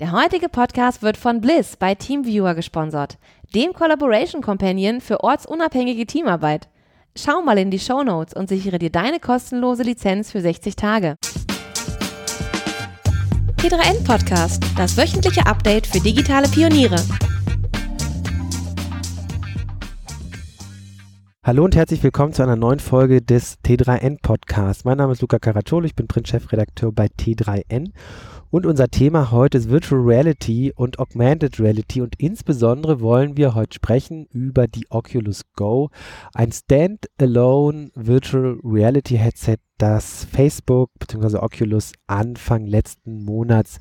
Der 0.00 0.12
heutige 0.12 0.48
Podcast 0.48 1.02
wird 1.02 1.18
von 1.18 1.42
Bliss 1.42 1.76
bei 1.76 1.94
Teamviewer 1.94 2.54
gesponsert, 2.54 3.18
dem 3.54 3.74
Collaboration 3.74 4.40
Companion 4.40 5.02
für 5.02 5.22
ortsunabhängige 5.22 6.06
Teamarbeit. 6.06 6.70
Schau 7.14 7.42
mal 7.42 7.58
in 7.58 7.70
die 7.70 7.78
Show 7.78 8.02
Notes 8.02 8.32
und 8.32 8.48
sichere 8.48 8.78
dir 8.78 8.88
deine 8.88 9.20
kostenlose 9.20 9.82
Lizenz 9.82 10.32
für 10.32 10.40
60 10.40 10.74
Tage. 10.74 11.16
T3N 13.58 14.02
Podcast, 14.06 14.64
das 14.74 14.96
wöchentliche 14.96 15.44
Update 15.44 15.86
für 15.86 16.00
digitale 16.00 16.48
Pioniere. 16.48 16.96
Hallo 21.44 21.64
und 21.64 21.76
herzlich 21.76 22.02
willkommen 22.02 22.32
zu 22.32 22.42
einer 22.42 22.56
neuen 22.56 22.80
Folge 22.80 23.20
des 23.20 23.58
T3N 23.62 24.22
Podcasts. 24.22 24.84
Mein 24.84 24.96
Name 24.96 25.12
ist 25.12 25.20
Luca 25.20 25.38
Caracciolo, 25.38 25.84
ich 25.84 25.94
bin 25.94 26.06
Print-Chefredakteur 26.06 26.90
bei 26.90 27.08
T3N 27.08 27.92
und 28.50 28.66
unser 28.66 28.88
Thema 28.88 29.30
heute 29.30 29.58
ist 29.58 29.70
Virtual 29.70 30.00
Reality 30.00 30.72
und 30.74 30.98
Augmented 30.98 31.60
Reality 31.60 32.02
und 32.02 32.16
insbesondere 32.18 33.00
wollen 33.00 33.36
wir 33.36 33.54
heute 33.54 33.74
sprechen 33.74 34.26
über 34.32 34.66
die 34.66 34.86
Oculus 34.90 35.42
Go, 35.54 35.90
ein 36.34 36.50
Standalone 36.50 37.90
Virtual 37.94 38.58
Reality 38.64 39.16
Headset, 39.16 39.58
das 39.78 40.24
Facebook 40.24 40.90
bzw. 40.98 41.38
Oculus 41.38 41.92
Anfang 42.08 42.66
letzten 42.66 43.24
Monats 43.24 43.78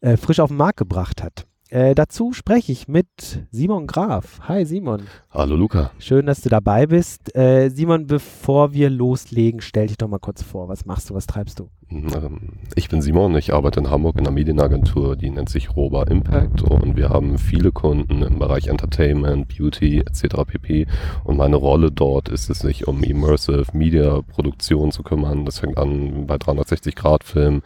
äh, 0.00 0.16
frisch 0.16 0.40
auf 0.40 0.48
den 0.48 0.56
Markt 0.56 0.78
gebracht 0.78 1.22
hat. 1.22 1.46
Äh, 1.68 1.94
dazu 1.94 2.32
spreche 2.32 2.72
ich 2.72 2.88
mit 2.88 3.06
Simon 3.52 3.86
Graf. 3.86 4.40
Hi 4.48 4.66
Simon. 4.66 5.02
Hallo 5.30 5.54
Luca. 5.54 5.92
Schön, 6.00 6.26
dass 6.26 6.40
du 6.40 6.48
dabei 6.48 6.86
bist. 6.86 7.36
Äh, 7.36 7.68
Simon, 7.68 8.08
bevor 8.08 8.72
wir 8.72 8.90
loslegen, 8.90 9.60
stell 9.60 9.86
dich 9.86 9.98
doch 9.98 10.08
mal 10.08 10.18
kurz 10.18 10.42
vor. 10.42 10.68
Was 10.68 10.84
machst 10.84 11.10
du, 11.10 11.14
was 11.14 11.28
treibst 11.28 11.60
du? 11.60 11.68
Ähm, 11.90 12.38
ich 12.74 12.88
bin 12.88 13.02
Simon, 13.02 13.36
ich 13.36 13.52
arbeite 13.52 13.80
in 13.80 13.90
Hamburg 13.90 14.16
in 14.16 14.26
einer 14.26 14.30
Medienagentur, 14.30 15.16
die 15.16 15.30
nennt 15.30 15.48
sich 15.48 15.76
Roba 15.76 16.04
Impact 16.04 16.62
und 16.62 16.96
wir 16.96 17.08
haben 17.08 17.38
viele 17.38 17.72
Kunden 17.72 18.22
im 18.22 18.38
Bereich 18.38 18.68
Entertainment, 18.68 19.48
Beauty 19.48 20.00
etc. 20.00 20.44
pp. 20.46 20.86
Und 21.24 21.36
meine 21.36 21.56
Rolle 21.56 21.90
dort 21.90 22.28
ist 22.28 22.50
es, 22.50 22.60
sich 22.60 22.86
um 22.86 23.02
Immersive 23.02 23.66
Media 23.72 24.20
Produktion 24.22 24.92
zu 24.92 25.02
kümmern. 25.02 25.44
Das 25.44 25.58
fängt 25.58 25.78
an 25.78 26.26
bei 26.26 26.38
360 26.38 26.94
Grad 26.94 27.24
Film, 27.24 27.62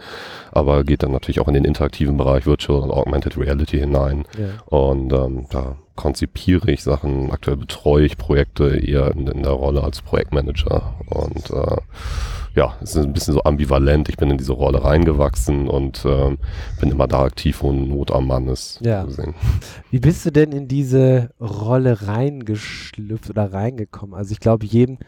aber 0.53 0.85
geht 0.85 1.03
dann 1.03 1.13
natürlich 1.13 1.41
auch 1.41 1.49
in 1.49 1.55
den 1.55 1.65
interaktiven 1.65 2.17
Bereich 2.17 2.47
Virtual 2.47 2.81
und 2.83 2.91
Augmented 2.91 3.37
Reality 3.37 3.79
hinein. 3.79 4.25
Ja. 4.39 4.79
Und 4.79 5.13
ähm, 5.13 5.47
da 5.51 5.77
konzipiere 5.97 6.71
ich 6.71 6.83
Sachen, 6.83 7.31
aktuell 7.31 7.57
betreue 7.57 8.05
ich 8.05 8.17
Projekte 8.17 8.77
eher 8.77 9.13
in, 9.13 9.27
in 9.27 9.43
der 9.43 9.53
Rolle 9.53 9.83
als 9.83 10.03
Projektmanager 10.03 10.95
und 11.09 11.51
äh, 11.51 11.77
ja, 12.55 12.77
es 12.81 12.95
ist 12.95 13.05
ein 13.05 13.13
bisschen 13.13 13.35
so 13.35 13.43
ambivalent. 13.43 14.09
Ich 14.09 14.17
bin 14.17 14.31
in 14.31 14.39
diese 14.39 14.53
Rolle 14.53 14.85
reingewachsen 14.85 15.69
und 15.69 16.05
ähm, 16.07 16.39
bin 16.81 16.91
immer 16.91 17.09
da 17.09 17.25
aktiv, 17.25 17.63
wo 17.63 17.73
Not 17.73 18.13
am 18.13 18.29
Mann 18.29 18.49
ist. 18.49 18.81
Ja. 18.81 19.07
Wie 19.91 19.99
bist 19.99 20.25
du 20.25 20.31
denn 20.31 20.53
in 20.53 20.69
diese 20.69 21.31
Rolle 21.41 22.07
reingeschlüpft 22.07 23.31
oder 23.31 23.53
reingekommen? 23.53 24.15
Also 24.15 24.33
ich 24.33 24.41
glaube, 24.41 24.67
jedem, 24.67 24.99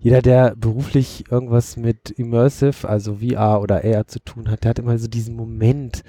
jeder, 0.00 0.20
der 0.20 0.56
beruflich 0.56 1.30
irgendwas 1.30 1.76
mit 1.76 2.10
Immersive, 2.10 2.88
also 2.88 3.16
VR 3.16 3.60
oder 3.60 3.84
AR 3.84 4.08
zu 4.08 4.18
tun 4.18 4.50
hat, 4.50 4.64
der 4.64 4.70
hat 4.70 4.78
immer 4.80 4.98
so 4.98 5.06
diesen 5.06 5.36
Moment, 5.36 6.02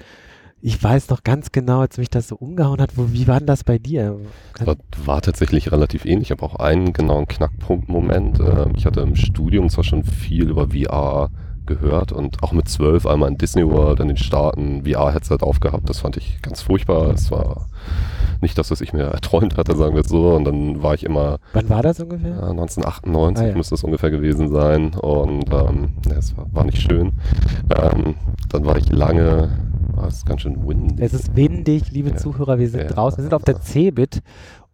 ich 0.60 0.82
weiß 0.82 1.08
noch 1.10 1.22
ganz 1.22 1.52
genau, 1.52 1.80
als 1.80 1.98
mich 1.98 2.10
das 2.10 2.28
so 2.28 2.36
umgehauen 2.36 2.80
hat, 2.80 2.96
wo, 2.96 3.12
wie 3.12 3.28
war 3.28 3.38
denn 3.38 3.46
das 3.46 3.64
bei 3.64 3.78
dir? 3.78 4.18
War, 4.58 4.76
war, 5.04 5.22
tatsächlich 5.22 5.70
relativ 5.70 6.04
ähnlich. 6.04 6.28
Ich 6.28 6.30
habe 6.32 6.42
auch 6.42 6.56
einen 6.56 6.92
genauen 6.92 7.28
Knackpunkt-Moment. 7.28 8.40
Ähm, 8.40 8.72
ich 8.76 8.84
hatte 8.84 9.00
im 9.00 9.14
Studium 9.14 9.68
zwar 9.68 9.84
schon 9.84 10.02
viel 10.04 10.48
über 10.48 10.68
VR 10.70 11.30
gehört 11.66 12.12
und 12.12 12.42
auch 12.42 12.52
mit 12.52 12.68
zwölf 12.68 13.06
einmal 13.06 13.28
in 13.28 13.38
Disney 13.38 13.64
World 13.64 14.00
in 14.00 14.08
den 14.08 14.16
Staaten 14.16 14.84
VR-Headset 14.84 15.38
aufgehabt. 15.40 15.88
Das 15.88 16.00
fand 16.00 16.16
ich 16.16 16.42
ganz 16.42 16.62
furchtbar. 16.62 17.10
Es 17.10 17.30
war 17.30 17.68
nicht 18.40 18.58
das, 18.58 18.70
was 18.70 18.80
ich 18.80 18.92
mir 18.92 19.02
erträumt 19.12 19.56
hatte, 19.56 19.76
sagen 19.76 19.94
wir 19.94 20.02
es 20.02 20.08
so. 20.08 20.34
Und 20.34 20.44
dann 20.44 20.82
war 20.82 20.94
ich 20.94 21.04
immer. 21.04 21.38
Wann 21.52 21.68
war 21.68 21.82
das 21.82 22.00
ungefähr? 22.00 22.30
Ja, 22.30 22.50
1998 22.50 23.44
ah, 23.44 23.48
ja. 23.48 23.56
müsste 23.56 23.76
es 23.76 23.84
ungefähr 23.84 24.10
gewesen 24.10 24.48
sein. 24.48 24.94
Und 24.94 25.52
ähm, 25.52 25.90
ja, 26.08 26.16
es 26.16 26.36
war, 26.36 26.46
war, 26.52 26.64
nicht 26.64 26.80
schön. 26.80 27.12
Ähm, 27.70 28.16
dann 28.48 28.64
war 28.64 28.76
ich 28.76 28.90
lange 28.90 29.50
Ah, 29.98 30.06
es 30.06 30.18
ist 30.18 30.26
ganz 30.26 30.42
schön 30.42 30.66
windig. 30.66 31.04
Es 31.04 31.12
ist 31.12 31.34
windig, 31.34 31.90
liebe 31.90 32.10
ja. 32.10 32.16
Zuhörer. 32.16 32.58
Wir 32.58 32.68
sind 32.68 32.82
ja. 32.82 32.88
draußen. 32.88 33.18
Wir 33.18 33.24
sind 33.24 33.34
auf 33.34 33.42
der 33.42 33.60
Cebit 33.60 34.22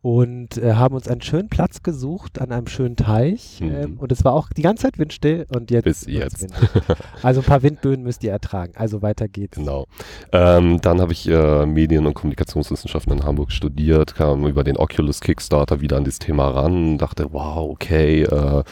und 0.05 0.59
äh, 0.59 0.75
haben 0.75 0.95
uns 0.95 1.09
einen 1.09 1.23
schönen 1.23 1.49
Platz 1.49 1.83
gesucht 1.83 2.39
an 2.39 2.53
einem 2.53 2.67
schönen 2.67 2.95
Teich. 2.95 3.61
Mhm. 3.63 3.75
Ähm, 3.75 3.99
und 3.99 4.13
es 4.13 4.23
war 4.23 4.35
auch 4.35 4.51
die 4.55 4.61
ganze 4.61 4.83
Zeit 4.83 4.99
windstill 4.99 5.47
und 5.49 5.71
jetzt. 5.71 5.85
Bis 5.85 6.07
jetzt. 6.07 6.47
also 7.23 7.41
ein 7.41 7.47
paar 7.47 7.63
Windböen 7.63 8.03
müsst 8.03 8.23
ihr 8.23 8.31
ertragen. 8.31 8.75
Also 8.77 9.01
weiter 9.01 9.29
geht's. 9.29 9.57
Genau. 9.57 9.87
Ähm, 10.31 10.79
dann 10.83 11.01
habe 11.01 11.13
ich 11.13 11.27
äh, 11.27 11.65
Medien- 11.65 12.05
und 12.05 12.13
Kommunikationswissenschaften 12.13 13.15
in 13.15 13.25
Hamburg 13.25 13.51
studiert, 13.51 14.15
kam 14.15 14.47
über 14.47 14.63
den 14.63 14.77
Oculus 14.77 15.23
Kickstarter 15.23 15.81
wieder 15.81 15.97
an 15.97 16.05
dieses 16.05 16.19
Thema 16.19 16.51
ran, 16.51 16.99
dachte, 16.99 17.29
wow, 17.33 17.71
okay, 17.71 18.25
äh, 18.25 18.63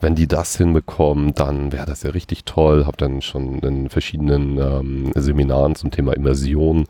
wenn 0.00 0.14
die 0.14 0.26
das 0.26 0.56
hinbekommen, 0.56 1.34
dann 1.34 1.72
wäre 1.72 1.86
das 1.86 2.02
ja 2.02 2.10
richtig 2.10 2.44
toll. 2.44 2.86
Habe 2.86 2.96
dann 2.96 3.20
schon 3.20 3.58
in 3.58 3.90
verschiedenen 3.90 4.58
ähm, 4.58 5.12
Seminaren 5.14 5.74
zum 5.74 5.90
Thema 5.90 6.14
Immersion 6.14 6.86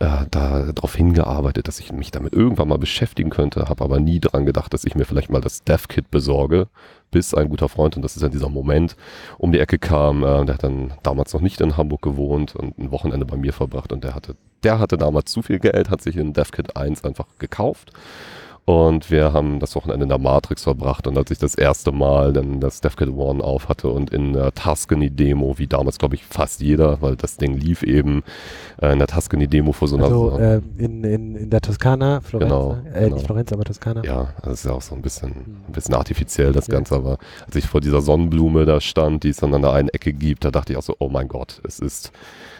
äh, 0.00 0.26
darauf 0.30 0.94
hingearbeitet, 0.96 1.68
dass 1.68 1.78
ich 1.78 1.92
mich 1.92 2.10
damit 2.10 2.34
irgendwann 2.34 2.68
mal 2.68 2.78
beschäftigen 2.78 3.30
könnte, 3.30 3.68
habe 3.68 3.84
aber 3.84 4.00
nie 4.00 4.18
daran 4.18 4.46
gedacht, 4.46 4.74
dass 4.74 4.84
ich 4.84 4.96
mir 4.96 5.04
vielleicht 5.04 5.30
mal 5.30 5.40
das 5.40 5.62
Dev-Kit 5.62 6.10
besorge, 6.10 6.66
bis 7.10 7.34
ein 7.34 7.48
guter 7.48 7.68
Freund, 7.68 7.96
und 7.96 8.02
das 8.02 8.16
ist 8.16 8.22
ja 8.22 8.28
dieser 8.28 8.48
Moment, 8.48 8.96
um 9.38 9.52
die 9.52 9.60
Ecke 9.60 9.78
kam, 9.78 10.24
äh, 10.24 10.44
der 10.44 10.54
hat 10.54 10.64
dann 10.64 10.92
damals 11.02 11.32
noch 11.32 11.40
nicht 11.40 11.60
in 11.60 11.76
Hamburg 11.76 12.02
gewohnt 12.02 12.56
und 12.56 12.78
ein 12.78 12.90
Wochenende 12.90 13.26
bei 13.26 13.36
mir 13.36 13.52
verbracht 13.52 13.92
und 13.92 14.02
der 14.02 14.14
hatte, 14.14 14.36
der 14.64 14.78
hatte 14.78 14.98
damals 14.98 15.30
zu 15.30 15.42
viel 15.42 15.60
Geld, 15.60 15.90
hat 15.90 16.02
sich 16.02 16.16
in 16.16 16.32
DevKit 16.32 16.76
1 16.76 17.04
einfach 17.04 17.26
gekauft 17.38 17.92
und 18.64 19.10
wir 19.10 19.32
haben 19.32 19.58
das 19.58 19.74
Wochenende 19.74 20.04
in 20.04 20.08
der 20.08 20.18
Matrix 20.18 20.62
verbracht. 20.62 21.06
Und 21.06 21.18
als 21.18 21.30
ich 21.30 21.38
das 21.38 21.54
erste 21.54 21.92
Mal 21.92 22.32
dann 22.32 22.60
das 22.60 22.80
DevKit 22.80 23.08
One 23.08 23.42
auf 23.42 23.68
hatte 23.68 23.88
und 23.88 24.10
in 24.10 24.32
der 24.32 24.54
Tuscany-Demo, 24.54 25.58
wie 25.58 25.66
damals, 25.66 25.98
glaube 25.98 26.14
ich, 26.14 26.24
fast 26.24 26.60
jeder, 26.60 27.02
weil 27.02 27.16
das 27.16 27.36
Ding 27.36 27.54
lief 27.54 27.82
eben 27.82 28.22
äh, 28.80 28.92
in 28.92 28.98
der 28.98 29.08
Tuscany-Demo 29.08 29.72
vor 29.72 29.88
so 29.88 29.96
einer... 29.96 30.04
Also 30.04 30.38
äh, 30.38 30.60
in, 30.78 31.02
in, 31.02 31.36
in 31.36 31.50
der 31.50 31.60
Toskana, 31.60 32.20
Florenz, 32.20 32.50
genau, 32.50 32.72
ne? 32.74 32.90
äh, 32.94 33.04
genau. 33.04 33.14
nicht 33.16 33.26
Florenz, 33.26 33.52
aber 33.52 33.64
Toskana. 33.64 34.04
Ja, 34.04 34.34
das 34.42 34.60
ist 34.60 34.64
ja 34.66 34.72
auch 34.72 34.82
so 34.82 34.94
ein 34.94 35.02
bisschen, 35.02 35.30
ein 35.30 35.72
bisschen 35.72 35.94
artifiziell, 35.94 36.52
das 36.52 36.68
ja. 36.68 36.74
Ganze. 36.74 36.94
Aber 36.94 37.18
als 37.46 37.56
ich 37.56 37.66
vor 37.66 37.80
dieser 37.80 38.00
Sonnenblume 38.00 38.66
da 38.66 38.80
stand, 38.80 39.24
die 39.24 39.30
es 39.30 39.38
dann 39.38 39.52
an 39.54 39.62
der 39.62 39.72
einen 39.72 39.88
Ecke 39.88 40.12
gibt, 40.12 40.44
da 40.44 40.50
dachte 40.50 40.72
ich 40.72 40.78
auch 40.78 40.82
so, 40.82 40.94
oh 40.98 41.08
mein 41.08 41.28
Gott, 41.28 41.60
es 41.66 41.80
ist... 41.80 42.12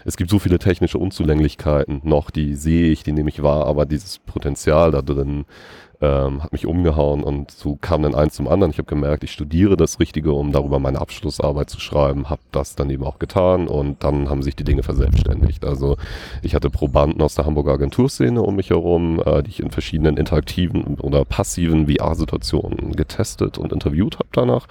Es 0.04 0.16
gibt 0.16 0.30
so 0.30 0.38
viele 0.38 0.58
technische 0.58 0.98
Unzulänglichkeiten 0.98 2.00
noch, 2.04 2.30
die 2.30 2.54
sehe 2.54 2.90
ich, 2.90 3.02
die 3.02 3.12
nehme 3.12 3.28
ich 3.30 3.42
wahr, 3.42 3.66
aber 3.66 3.86
dieses 3.86 4.18
Potenzial 4.18 4.90
da 4.90 5.02
drin 5.02 5.44
ähm, 6.00 6.42
hat 6.42 6.52
mich 6.52 6.66
umgehauen 6.66 7.22
und 7.22 7.50
so 7.50 7.76
kam 7.80 8.02
dann 8.02 8.14
eins 8.14 8.34
zum 8.34 8.48
anderen. 8.48 8.70
Ich 8.70 8.78
habe 8.78 8.88
gemerkt, 8.88 9.22
ich 9.22 9.32
studiere 9.32 9.76
das 9.76 10.00
Richtige, 10.00 10.32
um 10.32 10.52
darüber 10.52 10.78
meine 10.78 11.00
Abschlussarbeit 11.00 11.68
zu 11.68 11.78
schreiben, 11.78 12.30
habe 12.30 12.40
das 12.52 12.74
dann 12.74 12.88
eben 12.90 13.04
auch 13.04 13.18
getan 13.18 13.68
und 13.68 14.02
dann 14.02 14.30
haben 14.30 14.42
sich 14.42 14.56
die 14.56 14.64
Dinge 14.64 14.82
verselbstständigt. 14.82 15.64
Also 15.64 15.96
ich 16.42 16.54
hatte 16.54 16.70
Probanden 16.70 17.20
aus 17.20 17.34
der 17.34 17.44
Hamburger 17.44 17.72
Agenturszene 17.72 18.40
um 18.42 18.56
mich 18.56 18.70
herum, 18.70 19.22
äh, 19.24 19.42
die 19.42 19.50
ich 19.50 19.60
in 19.60 19.70
verschiedenen 19.70 20.16
interaktiven 20.16 20.98
oder 21.00 21.24
passiven 21.24 21.86
VR-Situationen 21.86 22.96
getestet 22.96 23.58
und 23.58 23.72
interviewt 23.72 24.18
habe 24.18 24.28
danach. 24.32 24.66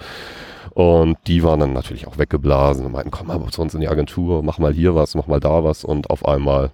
Und 0.70 1.18
die 1.26 1.42
waren 1.42 1.60
dann 1.60 1.72
natürlich 1.72 2.06
auch 2.06 2.18
weggeblasen 2.18 2.86
und 2.86 2.92
meinten, 2.92 3.10
komm 3.10 3.26
mal 3.26 3.44
zu 3.50 3.62
uns 3.62 3.74
in 3.74 3.80
die 3.80 3.88
Agentur, 3.88 4.42
mach 4.42 4.58
mal 4.58 4.72
hier 4.72 4.94
was, 4.94 5.14
mach 5.14 5.26
mal 5.26 5.40
da 5.40 5.64
was 5.64 5.84
und 5.84 6.10
auf 6.10 6.24
einmal, 6.26 6.70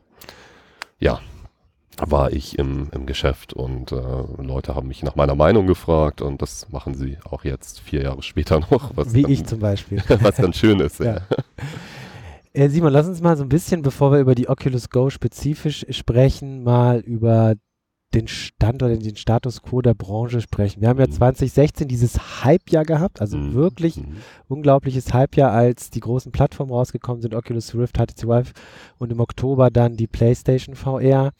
ja, 0.99 1.21
war 1.99 2.33
ich 2.33 2.59
im, 2.59 2.89
im 2.93 3.07
Geschäft 3.07 3.55
und 3.55 3.93
äh, 3.93 3.97
Leute 4.43 4.75
haben 4.75 4.89
mich 4.89 5.03
nach 5.03 5.17
meiner 5.17 5.35
Meinung 5.35 5.67
gefragt 5.67 6.21
und 6.21 6.43
das 6.43 6.71
machen 6.71 6.95
sie 6.95 7.17
auch 7.31 7.45
jetzt 7.45 7.81
vier 7.81 8.03
Jahre 8.03 8.23
später 8.23 8.61
noch. 8.71 8.93
Wie 8.97 9.23
dann, 9.23 9.31
ich 9.31 9.47
zum 9.47 9.61
Beispiel. 9.61 10.03
Was 10.21 10.37
ganz 10.37 10.57
schön 10.57 10.81
ist. 10.81 11.01
ja. 11.01 11.15
ja. 11.15 11.21
Äh, 12.53 12.69
Simon, 12.69 12.93
lass 12.93 13.07
uns 13.07 13.21
mal 13.21 13.37
so 13.37 13.45
ein 13.45 13.49
bisschen, 13.49 13.83
bevor 13.83 14.13
wir 14.13 14.19
über 14.19 14.35
die 14.35 14.49
Oculus 14.49 14.91
Go 14.91 15.11
spezifisch 15.11 15.87
sprechen, 15.91 16.65
mal 16.65 17.01
über 17.01 17.55
den 18.15 18.29
Stand 18.29 18.83
oder 18.83 18.97
den 18.97 19.17
Status 19.17 19.63
quo 19.63 19.83
der 19.83 19.95
Branche 19.95 20.41
sprechen. 20.41 20.81
Wir 20.81 20.89
haben 20.89 20.99
ja 20.99 21.09
2016 21.09 21.85
mhm. 21.85 21.89
dieses 21.89 22.45
Hype-Jahr 22.45 22.85
gehabt, 22.85 23.21
also 23.21 23.37
mhm. 23.37 23.55
wirklich 23.55 23.99
mhm. 23.99 24.17
unglaubliches 24.49 25.13
Hype-Jahr, 25.13 25.53
als 25.53 25.91
die 25.91 26.01
großen 26.01 26.33
Plattformen 26.33 26.73
rausgekommen 26.73 27.21
sind, 27.21 27.35
Oculus 27.35 27.75
Rift, 27.75 27.99
HTC 27.99 28.25
Vive 28.25 28.53
und 28.99 29.13
im 29.13 29.21
Oktober 29.21 29.71
dann 29.71 29.97
die 29.97 30.07
PlayStation 30.07 30.75
VR. 30.77 31.33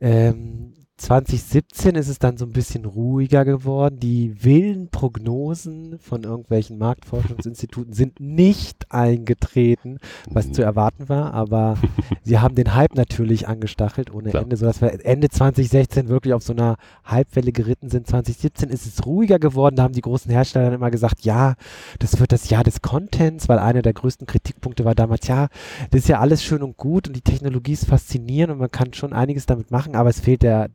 Ähm, 0.00 0.74
2017 1.02 1.96
ist 1.96 2.08
es 2.08 2.18
dann 2.18 2.36
so 2.36 2.44
ein 2.44 2.52
bisschen 2.52 2.84
ruhiger 2.84 3.44
geworden. 3.44 3.98
Die 3.98 4.44
wilden 4.44 4.88
Prognosen 4.88 5.98
von 5.98 6.22
irgendwelchen 6.22 6.78
Marktforschungsinstituten 6.78 7.92
sind 7.92 8.20
nicht 8.20 8.90
eingetreten, 8.92 9.98
was 10.30 10.46
Mhm. 10.48 10.54
zu 10.54 10.62
erwarten 10.62 11.08
war, 11.08 11.34
aber 11.34 11.76
sie 12.22 12.38
haben 12.38 12.54
den 12.54 12.74
Hype 12.74 12.94
natürlich 12.94 13.48
angestachelt 13.48 14.14
ohne 14.14 14.30
Klar. 14.30 14.44
Ende, 14.44 14.56
sodass 14.56 14.80
wir 14.80 15.04
Ende 15.04 15.28
2016 15.28 16.08
wirklich 16.08 16.34
auf 16.34 16.42
so 16.44 16.52
einer 16.52 16.76
Hypewelle 17.04 17.52
geritten 17.52 17.88
sind. 17.90 18.06
2017 18.06 18.68
ist 18.70 18.86
es 18.86 19.04
ruhiger 19.04 19.38
geworden, 19.38 19.76
da 19.76 19.82
haben 19.82 19.94
die 19.94 20.00
großen 20.02 20.30
Hersteller 20.30 20.66
dann 20.66 20.74
immer 20.74 20.90
gesagt, 20.90 21.24
ja, 21.24 21.54
das 21.98 22.20
wird 22.20 22.30
das 22.32 22.48
Jahr 22.48 22.62
des 22.64 22.80
Contents, 22.80 23.48
weil 23.48 23.58
einer 23.58 23.82
der 23.82 23.92
größten 23.92 24.26
Kritikpunkte 24.26 24.84
war 24.84 24.94
damals, 24.94 25.26
ja, 25.26 25.48
das 25.90 26.02
ist 26.02 26.08
ja 26.08 26.20
alles 26.20 26.44
schön 26.44 26.62
und 26.62 26.76
gut 26.76 27.08
und 27.08 27.16
die 27.16 27.22
Technologie 27.22 27.72
ist 27.72 27.86
faszinierend 27.86 28.52
und 28.52 28.58
man 28.60 28.70
kann 28.70 28.92
schon 28.94 29.12
einiges 29.12 29.46
damit 29.46 29.70
machen, 29.72 29.96
aber 29.96 30.08
es 30.10 30.20
fehlt 30.20 30.42
der, 30.42 30.68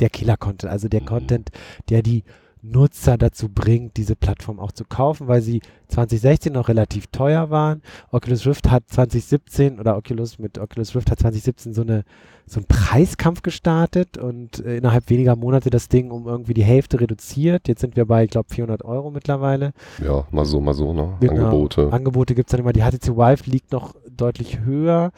der 0.00 0.10
Killer-Content, 0.10 0.70
also 0.70 0.88
der 0.88 1.02
Mhm. 1.02 1.06
Content, 1.06 1.50
der 1.88 2.02
die 2.02 2.24
Nutzer 2.62 3.16
dazu 3.16 3.48
bringt, 3.48 3.96
diese 3.96 4.16
Plattform 4.16 4.58
auch 4.58 4.72
zu 4.72 4.84
kaufen, 4.84 5.28
weil 5.28 5.40
sie 5.40 5.60
2016 5.88 6.52
noch 6.52 6.68
relativ 6.68 7.06
teuer 7.08 7.50
waren. 7.50 7.80
Oculus 8.10 8.44
Rift 8.46 8.70
hat 8.70 8.84
2017 8.88 9.78
oder 9.78 9.96
Oculus 9.96 10.38
mit 10.38 10.58
Oculus 10.58 10.94
Rift 10.96 11.10
hat 11.10 11.20
2017 11.20 11.74
so 11.74 11.82
eine 11.82 12.04
so 12.48 12.60
einen 12.60 12.66
Preiskampf 12.66 13.42
gestartet 13.42 14.18
und 14.18 14.64
äh, 14.64 14.76
innerhalb 14.76 15.10
weniger 15.10 15.34
Monate 15.34 15.68
das 15.68 15.88
Ding 15.88 16.12
um 16.12 16.28
irgendwie 16.28 16.54
die 16.54 16.62
Hälfte 16.62 17.00
reduziert. 17.00 17.66
Jetzt 17.66 17.80
sind 17.80 17.96
wir 17.96 18.06
bei, 18.06 18.24
ich 18.24 18.30
glaube, 18.30 18.52
400 18.54 18.84
Euro 18.84 19.10
mittlerweile. 19.10 19.72
Ja, 20.04 20.26
mal 20.30 20.44
so, 20.44 20.60
mal 20.60 20.72
so, 20.72 20.92
ne? 20.92 21.16
Genau. 21.20 21.32
Angebote. 21.34 21.92
Angebote 21.92 22.36
gibt 22.36 22.48
es 22.48 22.52
dann 22.52 22.60
immer. 22.60 22.72
Die 22.72 22.82
HTC 22.82 23.16
Vive 23.16 23.50
liegt 23.50 23.72
noch 23.72 23.96
deutlich 24.08 24.60
höher. 24.60 25.10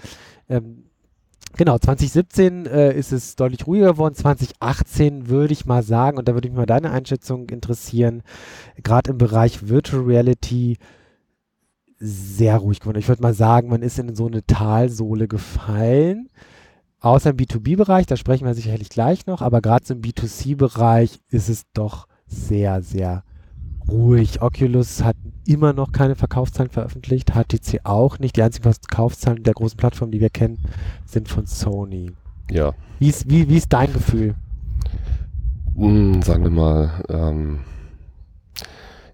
Ähm, 0.49 0.85
genau, 1.57 1.79
2017 1.79 2.67
äh, 2.67 2.93
ist 2.95 3.13
es 3.13 3.37
deutlich 3.37 3.67
ruhiger 3.67 3.93
geworden. 3.93 4.15
2018 4.15 5.29
würde 5.29 5.53
ich 5.53 5.67
mal 5.67 5.83
sagen, 5.83 6.19
und 6.19 6.29
da 6.29 6.35
würde 6.35 6.49
mich 6.49 6.57
mal 6.57 6.67
deine 6.67 6.91
Einschätzung 6.91 7.49
interessieren, 7.49 8.23
gerade 8.83 9.11
im 9.11 9.19
Bereich 9.19 9.69
Virtual 9.69 10.03
Reality 10.03 10.79
sehr 11.99 12.57
ruhig 12.59 12.81
geworden. 12.81 12.99
Ich 12.99 13.09
würde 13.09 13.23
mal 13.23 13.35
sagen, 13.35 13.69
man 13.69 13.83
ist 13.83 13.99
in 13.99 14.15
so 14.15 14.27
eine 14.27 14.47
Talsohle 14.47 15.29
gefallen. 15.29 16.29
Außer 17.01 17.31
im 17.31 17.37
B2B-Bereich, 17.37 18.07
da 18.07 18.17
sprechen 18.17 18.47
wir 18.47 18.55
sicherlich 18.55 18.89
gleich 18.89 19.27
noch, 19.27 19.41
aber 19.41 19.61
gerade 19.61 19.87
so 19.87 19.95
im 19.95 20.01
B2C-Bereich 20.01 21.21
ist 21.31 21.49
es 21.49 21.63
doch 21.73 22.09
sehr, 22.27 22.83
sehr 22.83 23.09
ruhig. 23.09 23.38
Oculus 23.89 25.03
hat 25.03 25.17
immer 25.47 25.73
noch 25.73 25.93
keine 25.93 26.15
Verkaufszahlen 26.15 26.71
veröffentlicht, 26.71 27.33
HTC 27.33 27.81
auch 27.85 28.19
nicht. 28.19 28.37
Die 28.37 28.43
einzigen 28.43 28.71
Verkaufszahlen 28.73 29.43
der 29.43 29.55
großen 29.55 29.77
Plattformen, 29.77 30.13
die 30.13 30.21
wir 30.21 30.31
kennen, 30.31 30.59
sind 31.07 31.29
von 31.29 31.47
Sony. 31.47 32.13
Ja. 32.51 32.75
Wie 32.99 33.09
ist, 33.09 33.31
wie, 33.31 33.49
wie 33.49 33.57
ist 33.57 33.73
dein 33.73 33.93
Gefühl? 33.93 34.35
Hm, 35.77 36.23
sagen 36.23 36.43
wir 36.45 36.51
mal, 36.51 37.05
ähm, 37.09 37.61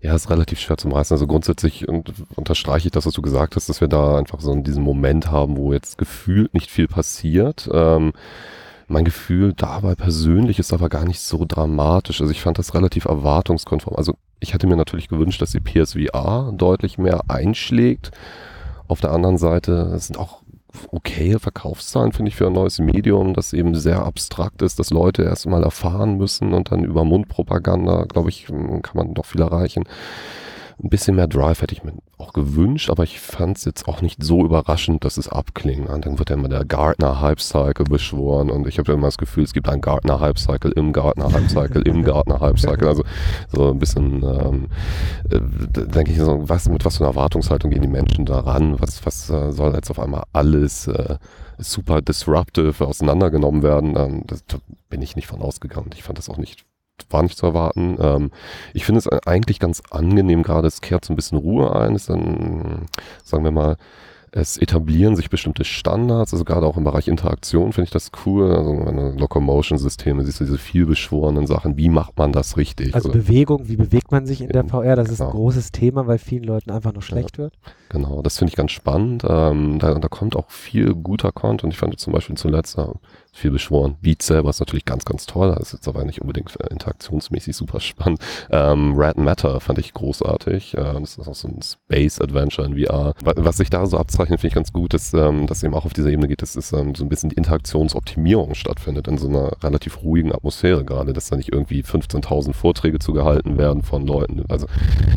ja, 0.00 0.14
ist 0.14 0.28
relativ 0.28 0.58
schwer 0.60 0.76
zum 0.76 0.92
Reißen. 0.92 1.14
Also 1.14 1.26
grundsätzlich 1.26 1.88
und, 1.88 2.12
unterstreiche 2.34 2.88
ich 2.88 2.92
das, 2.92 3.06
was 3.06 3.14
du 3.14 3.22
gesagt 3.22 3.56
hast, 3.56 3.68
dass 3.68 3.80
wir 3.80 3.88
da 3.88 4.18
einfach 4.18 4.40
so 4.40 4.54
diesen 4.56 4.82
Moment 4.82 5.30
haben, 5.30 5.56
wo 5.56 5.72
jetzt 5.72 5.98
gefühlt 5.98 6.52
nicht 6.52 6.70
viel 6.70 6.88
passiert. 6.88 7.68
Ähm, 7.72 8.12
mein 8.86 9.04
Gefühl 9.04 9.54
dabei 9.54 9.94
persönlich 9.94 10.58
ist 10.58 10.72
aber 10.72 10.88
gar 10.88 11.06
nicht 11.06 11.20
so 11.20 11.44
dramatisch. 11.46 12.20
Also 12.20 12.32
ich 12.32 12.42
fand 12.42 12.58
das 12.58 12.74
relativ 12.74 13.06
erwartungskonform. 13.06 13.96
Also 13.96 14.14
ich 14.40 14.54
hätte 14.54 14.66
mir 14.66 14.76
natürlich 14.76 15.08
gewünscht, 15.08 15.40
dass 15.40 15.52
die 15.52 15.60
PSVR 15.60 16.52
deutlich 16.54 16.98
mehr 16.98 17.22
einschlägt. 17.28 18.10
Auf 18.88 19.00
der 19.00 19.12
anderen 19.12 19.38
Seite 19.38 19.98
sind 19.98 20.18
auch 20.18 20.42
okaye 20.90 21.38
Verkaufszahlen, 21.38 22.12
finde 22.12 22.30
ich, 22.30 22.36
für 22.36 22.46
ein 22.46 22.52
neues 22.52 22.78
Medium, 22.78 23.34
das 23.34 23.52
eben 23.52 23.74
sehr 23.74 24.04
abstrakt 24.04 24.62
ist, 24.62 24.78
dass 24.78 24.90
Leute 24.90 25.22
erstmal 25.22 25.62
erfahren 25.62 26.16
müssen 26.16 26.52
und 26.52 26.70
dann 26.70 26.84
über 26.84 27.04
Mundpropaganda, 27.04 28.04
glaube 28.04 28.30
ich, 28.30 28.46
kann 28.46 28.82
man 28.94 29.14
doch 29.14 29.24
viel 29.26 29.40
erreichen. 29.40 29.84
Ein 30.82 30.88
bisschen 30.88 31.14
mehr 31.14 31.28
Drive 31.28 31.62
hätte 31.62 31.72
ich 31.72 31.84
mir 31.84 31.92
auch 32.18 32.32
gewünscht, 32.32 32.90
aber 32.90 33.04
ich 33.04 33.20
fand 33.20 33.58
es 33.58 33.64
jetzt 33.64 33.86
auch 33.86 34.02
nicht 34.02 34.22
so 34.22 34.44
überraschend, 34.44 35.04
dass 35.04 35.16
es 35.18 35.28
abklingt. 35.28 35.88
Und 35.88 36.04
dann 36.04 36.18
wird 36.18 36.30
ja 36.30 36.36
immer 36.36 36.48
der 36.48 36.64
Gartner 36.64 37.20
Hype 37.20 37.40
Cycle 37.40 37.84
beschworen 37.84 38.50
und 38.50 38.66
ich 38.66 38.78
habe 38.78 38.92
immer 38.92 39.06
das 39.06 39.18
Gefühl, 39.18 39.44
es 39.44 39.52
gibt 39.52 39.68
einen 39.68 39.80
Gartner 39.80 40.18
Hype 40.18 40.38
Cycle 40.38 40.72
im 40.72 40.92
Gartner 40.92 41.32
Hype 41.32 41.48
Cycle 41.48 41.82
im 41.82 42.02
Gartner 42.02 42.40
Hype 42.40 42.58
Cycle. 42.58 42.88
Also 42.88 43.04
so 43.52 43.70
ein 43.70 43.78
bisschen, 43.78 44.22
ähm, 44.22 44.68
äh, 45.30 45.40
denke 45.86 46.10
ich, 46.10 46.18
so, 46.18 46.48
was, 46.48 46.68
mit 46.68 46.84
was 46.84 46.96
für 46.96 47.04
einer 47.04 47.10
Erwartungshaltung 47.10 47.70
gehen 47.70 47.82
die 47.82 47.88
Menschen 47.88 48.26
da 48.26 48.40
ran? 48.40 48.80
Was, 48.80 49.06
was 49.06 49.30
äh, 49.30 49.52
soll 49.52 49.74
jetzt 49.74 49.90
auf 49.90 50.00
einmal 50.00 50.24
alles 50.32 50.88
äh, 50.88 51.18
super 51.58 52.02
disruptive 52.02 52.84
auseinandergenommen 52.84 53.62
werden? 53.62 53.96
Ähm, 53.96 54.22
das, 54.26 54.44
da 54.46 54.58
bin 54.88 55.02
ich 55.02 55.14
nicht 55.14 55.28
von 55.28 55.40
ausgegangen. 55.40 55.90
Ich 55.94 56.02
fand 56.02 56.18
das 56.18 56.28
auch 56.28 56.38
nicht 56.38 56.64
war 57.10 57.22
nicht 57.22 57.38
zu 57.38 57.46
erwarten. 57.46 57.96
Ähm, 58.00 58.30
ich 58.72 58.84
finde 58.84 58.98
es 58.98 59.08
eigentlich 59.08 59.58
ganz 59.58 59.82
angenehm, 59.90 60.42
gerade 60.42 60.68
es 60.68 60.80
kehrt 60.80 61.04
so 61.04 61.12
ein 61.12 61.16
bisschen 61.16 61.38
Ruhe 61.38 61.74
ein, 61.74 61.94
es 61.94 62.06
dann, 62.06 62.86
sagen 63.22 63.44
wir 63.44 63.50
mal, 63.50 63.76
es 64.36 64.56
etablieren 64.56 65.14
sich 65.14 65.30
bestimmte 65.30 65.64
Standards, 65.64 66.32
also 66.32 66.44
gerade 66.44 66.66
auch 66.66 66.76
im 66.76 66.82
Bereich 66.82 67.06
Interaktion 67.06 67.72
finde 67.72 67.84
ich 67.84 67.92
das 67.92 68.10
cool. 68.26 68.52
Also 68.52 68.72
Locomotion-Systeme, 69.16 70.24
siehst 70.24 70.40
du 70.40 70.44
diese 70.44 70.58
vielbeschworenen 70.58 71.46
Sachen, 71.46 71.76
wie 71.76 71.88
macht 71.88 72.18
man 72.18 72.32
das 72.32 72.56
richtig? 72.56 72.96
Also 72.96 73.10
Oder- 73.10 73.18
Bewegung, 73.20 73.68
wie 73.68 73.76
bewegt 73.76 74.10
man 74.10 74.26
sich 74.26 74.40
in 74.40 74.48
der 74.48 74.64
VR? 74.64 74.96
Das 74.96 75.08
ist 75.08 75.20
ein 75.20 75.28
genau. 75.28 75.38
großes 75.38 75.70
Thema, 75.70 76.08
weil 76.08 76.18
vielen 76.18 76.42
Leuten 76.42 76.72
einfach 76.72 76.92
noch 76.92 77.02
schlecht 77.02 77.38
wird. 77.38 77.54
Genau, 77.90 78.22
das 78.22 78.38
finde 78.38 78.50
ich 78.50 78.56
ganz 78.56 78.72
spannend. 78.72 79.22
Ähm, 79.24 79.78
da, 79.78 79.94
da 79.94 80.08
kommt 80.08 80.34
auch 80.34 80.50
viel 80.50 80.94
guter 80.94 81.30
Content. 81.30 81.72
Ich 81.72 81.78
fand 81.78 81.96
zum 82.00 82.12
Beispiel 82.12 82.36
zuletzt 82.36 82.76
äh, 82.76 82.86
viel 83.34 83.50
beschworen. 83.50 83.96
Beat 84.00 84.22
selber 84.22 84.50
ist 84.50 84.60
natürlich 84.60 84.84
ganz, 84.84 85.04
ganz 85.04 85.26
toll. 85.26 85.52
Das 85.56 85.68
ist 85.68 85.72
jetzt 85.74 85.88
aber 85.88 86.04
nicht 86.04 86.20
unbedingt 86.20 86.54
äh, 86.60 86.68
interaktionsmäßig 86.70 87.56
super 87.56 87.80
spannend. 87.80 88.20
Ähm, 88.50 88.94
Red 88.96 89.18
Matter 89.18 89.60
fand 89.60 89.78
ich 89.78 89.92
großartig. 89.92 90.74
Äh, 90.76 90.94
das 91.00 91.16
ist 91.18 91.28
auch 91.28 91.34
so 91.34 91.48
ein 91.48 91.60
Space 91.62 92.20
Adventure 92.20 92.66
in 92.66 92.78
VR. 92.78 93.14
Wa- 93.22 93.32
Was 93.36 93.56
sich 93.56 93.70
da 93.70 93.86
so 93.86 93.98
abzeichnet, 93.98 94.40
finde 94.40 94.48
ich 94.48 94.54
ganz 94.54 94.72
gut, 94.72 94.94
ist, 94.94 95.14
ähm, 95.14 95.46
dass 95.46 95.62
eben 95.62 95.74
auch 95.74 95.84
auf 95.84 95.92
dieser 95.92 96.10
Ebene 96.10 96.28
geht, 96.28 96.42
dass 96.42 96.54
es 96.56 96.72
ähm, 96.72 96.94
so 96.94 97.04
ein 97.04 97.08
bisschen 97.08 97.30
die 97.30 97.36
Interaktionsoptimierung 97.36 98.54
stattfindet 98.54 99.08
in 99.08 99.18
so 99.18 99.28
einer 99.28 99.50
relativ 99.62 100.02
ruhigen 100.02 100.32
Atmosphäre 100.32 100.84
gerade, 100.84 101.12
dass 101.12 101.28
da 101.28 101.36
nicht 101.36 101.52
irgendwie 101.52 101.82
15.000 101.82 102.52
Vorträge 102.52 102.98
zugehalten 103.00 103.58
werden 103.58 103.82
von 103.82 104.06
Leuten. 104.06 104.44
Also, 104.48 104.66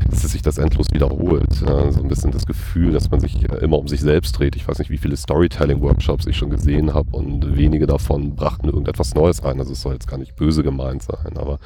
dass 0.10 0.22
sich 0.24 0.42
das 0.42 0.58
endlos 0.58 0.88
wiederholt. 0.92 1.62
Äh, 1.62 1.92
so 1.92 2.02
ein 2.02 2.08
bisschen 2.08 2.32
das 2.32 2.46
Gefühl, 2.46 2.92
dass 2.94 3.12
man 3.12 3.20
sich 3.20 3.48
äh, 3.50 3.58
immer 3.58 3.78
um 3.78 3.88
sich 3.88 4.02
selbst 4.02 4.38
dreht. 4.40 4.56
Ich 4.56 4.68
weiß 4.68 4.80
nicht, 4.80 4.90
wie 4.90 4.98
viele 4.98 5.16
Storytelling-Workshops 5.16 6.26
ich 6.26 6.36
schon 6.38 6.50
gesehen 6.50 6.94
habe 6.94 7.16
und 7.16 7.56
wenige 7.58 7.86
davon 7.86 8.07
brachten 8.08 8.68
irgendetwas 8.68 9.14
Neues 9.14 9.44
rein. 9.44 9.60
Also 9.60 9.74
es 9.74 9.82
soll 9.82 9.94
jetzt 9.94 10.08
gar 10.08 10.18
nicht 10.18 10.36
böse 10.36 10.64
gemeint 10.64 11.04
sein, 11.04 11.38
aber 11.38 11.60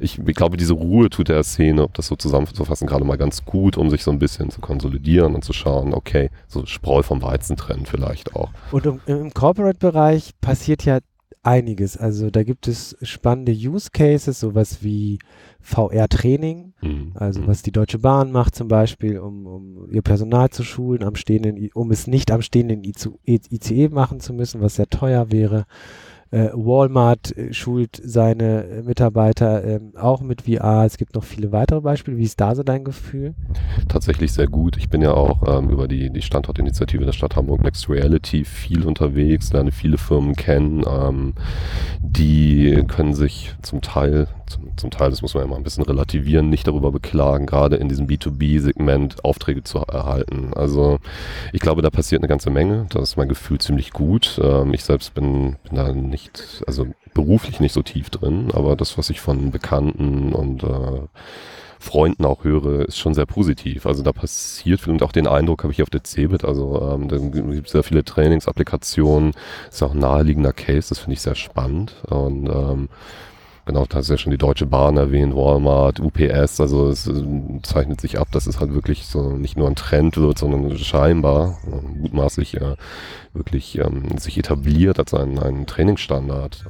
ich, 0.00 0.18
ich 0.18 0.34
glaube, 0.34 0.56
diese 0.56 0.74
Ruhe 0.74 1.10
tut 1.10 1.28
der 1.28 1.42
Szene, 1.42 1.86
um 1.86 1.92
das 1.92 2.06
so 2.06 2.16
zusammenzufassen, 2.16 2.86
gerade 2.86 3.04
mal 3.04 3.18
ganz 3.18 3.44
gut, 3.44 3.76
um 3.76 3.90
sich 3.90 4.02
so 4.02 4.10
ein 4.10 4.18
bisschen 4.18 4.50
zu 4.50 4.60
konsolidieren 4.60 5.34
und 5.34 5.44
zu 5.44 5.52
schauen, 5.52 5.94
okay, 5.94 6.30
so 6.48 6.66
Spreu 6.66 7.02
vom 7.02 7.22
Weizen 7.22 7.56
trennen 7.56 7.86
vielleicht 7.86 8.34
auch. 8.34 8.50
Und 8.70 8.86
im 9.06 9.32
Corporate-Bereich 9.32 10.32
passiert 10.40 10.84
ja 10.84 10.98
einiges. 11.42 11.96
Also 11.96 12.30
da 12.30 12.42
gibt 12.44 12.68
es 12.68 12.96
spannende 13.02 13.52
Use 13.52 13.90
Cases, 13.92 14.38
sowas 14.38 14.82
wie 14.82 15.18
VR-Training, 15.60 16.72
Mhm. 16.82 17.12
also 17.14 17.46
was 17.46 17.62
die 17.62 17.72
Deutsche 17.72 17.98
Bahn 17.98 18.32
macht 18.32 18.54
zum 18.54 18.68
Beispiel, 18.68 19.18
um, 19.18 19.46
um 19.46 19.90
ihr 19.90 20.02
Personal 20.02 20.50
zu 20.50 20.62
schulen, 20.64 21.02
am 21.02 21.14
stehenden, 21.14 21.68
um 21.74 21.90
es 21.90 22.06
nicht 22.06 22.30
am 22.30 22.42
stehenden 22.42 22.82
ICE 22.84 23.88
machen 23.88 24.20
zu 24.20 24.32
müssen, 24.32 24.60
was 24.60 24.76
sehr 24.76 24.88
teuer 24.88 25.30
wäre. 25.30 25.66
Äh, 26.32 26.48
Walmart 26.54 27.36
äh, 27.36 27.52
schult 27.52 28.00
seine 28.02 28.64
äh, 28.64 28.82
Mitarbeiter 28.82 29.62
ähm, 29.64 29.92
auch 29.96 30.22
mit 30.22 30.42
VR. 30.42 30.84
Es 30.86 30.96
gibt 30.96 31.14
noch 31.14 31.24
viele 31.24 31.52
weitere 31.52 31.82
Beispiele. 31.82 32.16
Wie 32.16 32.24
ist 32.24 32.40
da 32.40 32.54
so 32.54 32.62
dein 32.62 32.84
Gefühl? 32.84 33.34
tatsächlich 33.88 34.32
sehr 34.32 34.46
gut. 34.46 34.76
Ich 34.78 34.88
bin 34.88 35.02
ja 35.02 35.12
auch 35.12 35.42
ähm, 35.46 35.68
über 35.68 35.86
die, 35.88 36.10
die 36.10 36.22
Standortinitiative 36.22 37.04
der 37.04 37.12
Stadt 37.12 37.36
Hamburg 37.36 37.62
Next 37.62 37.88
Reality 37.88 38.44
viel 38.44 38.86
unterwegs, 38.86 39.52
lerne 39.52 39.72
viele 39.72 39.98
Firmen 39.98 40.34
kennen. 40.34 40.82
Ähm, 40.88 41.34
die 42.00 42.82
können 42.88 43.14
sich 43.14 43.54
zum 43.60 43.82
Teil, 43.82 44.28
zum, 44.52 44.76
zum 44.76 44.90
Teil, 44.90 45.10
das 45.10 45.22
muss 45.22 45.34
man 45.34 45.44
ja 45.44 45.48
mal 45.48 45.56
ein 45.56 45.62
bisschen 45.62 45.84
relativieren, 45.84 46.48
nicht 46.48 46.66
darüber 46.66 46.92
beklagen, 46.92 47.46
gerade 47.46 47.76
in 47.76 47.88
diesem 47.88 48.06
B2B-Segment 48.06 49.24
Aufträge 49.24 49.64
zu 49.64 49.78
erhalten. 49.78 50.52
Also 50.54 50.98
ich 51.52 51.60
glaube, 51.60 51.82
da 51.82 51.90
passiert 51.90 52.20
eine 52.20 52.28
ganze 52.28 52.50
Menge. 52.50 52.86
Das 52.90 53.02
ist 53.02 53.16
mein 53.16 53.28
Gefühl 53.28 53.58
ziemlich 53.58 53.92
gut. 53.92 54.40
Ähm, 54.42 54.74
ich 54.74 54.84
selbst 54.84 55.14
bin, 55.14 55.56
bin 55.64 55.76
da 55.76 55.92
nicht, 55.92 56.62
also 56.66 56.86
beruflich 57.14 57.60
nicht 57.60 57.72
so 57.72 57.82
tief 57.82 58.10
drin, 58.10 58.50
aber 58.52 58.76
das, 58.76 58.96
was 58.98 59.10
ich 59.10 59.20
von 59.20 59.50
Bekannten 59.50 60.32
und 60.32 60.62
äh, 60.62 61.08
Freunden 61.82 62.24
auch 62.24 62.44
höre, 62.44 62.86
ist 62.86 62.98
schon 62.98 63.12
sehr 63.12 63.26
positiv. 63.26 63.86
Also 63.86 64.04
da 64.04 64.12
passiert 64.12 64.80
viel 64.80 64.92
und 64.92 65.02
auch 65.02 65.10
den 65.10 65.26
Eindruck 65.26 65.64
habe 65.64 65.72
ich 65.72 65.82
auf 65.82 65.90
der 65.90 66.04
CeBIT. 66.04 66.44
Also 66.44 66.80
ähm, 66.94 67.08
da 67.08 67.18
gibt 67.18 67.66
es 67.66 67.72
sehr 67.72 67.82
viele 67.82 68.04
Trainingsapplikationen. 68.04 69.32
Ist 69.68 69.82
auch 69.82 69.92
ein 69.92 69.98
naheliegender 69.98 70.52
Case, 70.52 70.90
das 70.90 71.00
finde 71.00 71.14
ich 71.14 71.20
sehr 71.20 71.34
spannend. 71.34 71.96
Und 72.08 72.46
ähm, 72.48 72.88
genau, 73.64 73.86
da 73.86 73.98
hast 73.98 74.10
ja 74.10 74.18
schon 74.18 74.32
die 74.32 74.38
Deutsche 74.38 74.66
Bahn 74.66 74.96
erwähnt, 74.96 75.34
Walmart, 75.34 76.00
UPS. 76.00 76.60
Also 76.60 76.88
es 76.88 77.06
äh, 77.06 77.22
zeichnet 77.62 78.00
sich 78.00 78.18
ab, 78.18 78.28
dass 78.32 78.46
es 78.46 78.60
halt 78.60 78.74
wirklich 78.74 79.06
so 79.06 79.36
nicht 79.36 79.56
nur 79.56 79.68
ein 79.68 79.76
Trend 79.76 80.16
wird, 80.16 80.38
sondern 80.38 80.76
scheinbar, 80.78 81.58
äh, 81.66 82.00
mutmaßlich 82.00 82.60
äh, 82.60 82.76
wirklich 83.34 83.78
ähm, 83.78 84.18
sich 84.18 84.38
etabliert 84.38 84.98
als 84.98 85.14
ein, 85.14 85.38
ein 85.38 85.66
Trainingsstandard. 85.66 86.64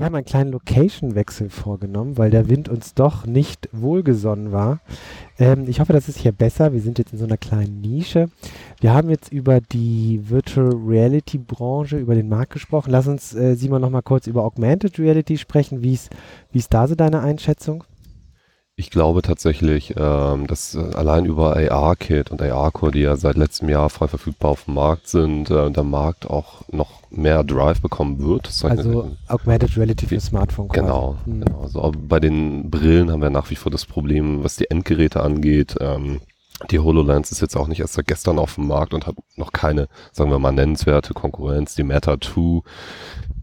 Wir 0.00 0.06
haben 0.06 0.14
einen 0.14 0.24
kleinen 0.24 0.52
Location-Wechsel 0.52 1.50
vorgenommen, 1.50 2.16
weil 2.16 2.30
der 2.30 2.48
Wind 2.48 2.70
uns 2.70 2.94
doch 2.94 3.26
nicht 3.26 3.68
wohlgesonnen 3.70 4.50
war. 4.50 4.80
Ähm, 5.38 5.66
ich 5.68 5.78
hoffe, 5.78 5.92
das 5.92 6.08
ist 6.08 6.16
hier 6.16 6.32
besser. 6.32 6.72
Wir 6.72 6.80
sind 6.80 6.98
jetzt 6.98 7.12
in 7.12 7.18
so 7.18 7.26
einer 7.26 7.36
kleinen 7.36 7.82
Nische. 7.82 8.30
Wir 8.80 8.94
haben 8.94 9.10
jetzt 9.10 9.30
über 9.30 9.60
die 9.60 10.22
Virtual 10.26 10.72
Reality 10.72 11.36
Branche, 11.36 11.98
über 11.98 12.14
den 12.14 12.30
Markt 12.30 12.54
gesprochen. 12.54 12.92
Lass 12.92 13.08
uns, 13.08 13.34
äh, 13.34 13.56
Simon, 13.56 13.82
noch 13.82 13.90
mal 13.90 14.00
kurz 14.00 14.26
über 14.26 14.42
Augmented 14.42 14.98
Reality 14.98 15.36
sprechen. 15.36 15.82
Wie 15.82 15.92
ist 15.92 16.72
da 16.72 16.88
so 16.88 16.94
deine 16.94 17.20
Einschätzung? 17.20 17.84
Ich 18.80 18.88
glaube 18.88 19.20
tatsächlich, 19.20 19.92
ähm, 19.98 20.46
dass 20.46 20.74
äh, 20.74 20.78
allein 20.94 21.26
über 21.26 21.54
AR-Kit 21.54 22.30
und 22.30 22.40
AR-Core, 22.40 22.92
die 22.92 23.00
ja 23.00 23.14
seit 23.14 23.36
letztem 23.36 23.68
Jahr 23.68 23.90
frei 23.90 24.08
verfügbar 24.08 24.52
auf 24.52 24.64
dem 24.64 24.72
Markt 24.72 25.06
sind, 25.06 25.50
äh, 25.50 25.70
der 25.70 25.84
Markt 25.84 26.24
auch 26.26 26.62
noch 26.72 27.02
mehr 27.10 27.44
Drive 27.44 27.82
bekommen 27.82 28.20
wird. 28.20 28.48
Also 28.64 29.10
Augmented 29.28 29.76
Reality 29.76 30.06
für 30.06 30.18
Smartphone. 30.18 30.68
Quasi. 30.68 30.80
Genau, 30.80 31.16
hm. 31.26 31.40
genau. 31.42 31.60
Also 31.60 31.92
bei 31.94 32.20
den 32.20 32.70
Brillen 32.70 33.10
haben 33.12 33.20
wir 33.20 33.28
nach 33.28 33.50
wie 33.50 33.56
vor 33.56 33.70
das 33.70 33.84
Problem, 33.84 34.42
was 34.44 34.56
die 34.56 34.70
Endgeräte 34.70 35.22
angeht. 35.22 35.76
Ähm, 35.78 36.22
die 36.70 36.78
HoloLens 36.78 37.32
ist 37.32 37.42
jetzt 37.42 37.56
auch 37.56 37.68
nicht 37.68 37.80
erst 37.80 37.94
seit 37.94 38.06
gestern 38.06 38.38
auf 38.38 38.54
dem 38.54 38.66
Markt 38.66 38.94
und 38.94 39.06
hat 39.06 39.16
noch 39.36 39.52
keine, 39.52 39.88
sagen 40.12 40.30
wir 40.30 40.38
mal, 40.38 40.52
nennenswerte 40.52 41.12
Konkurrenz. 41.12 41.74
Die 41.74 41.82
Meta 41.82 42.18
2 42.18 42.62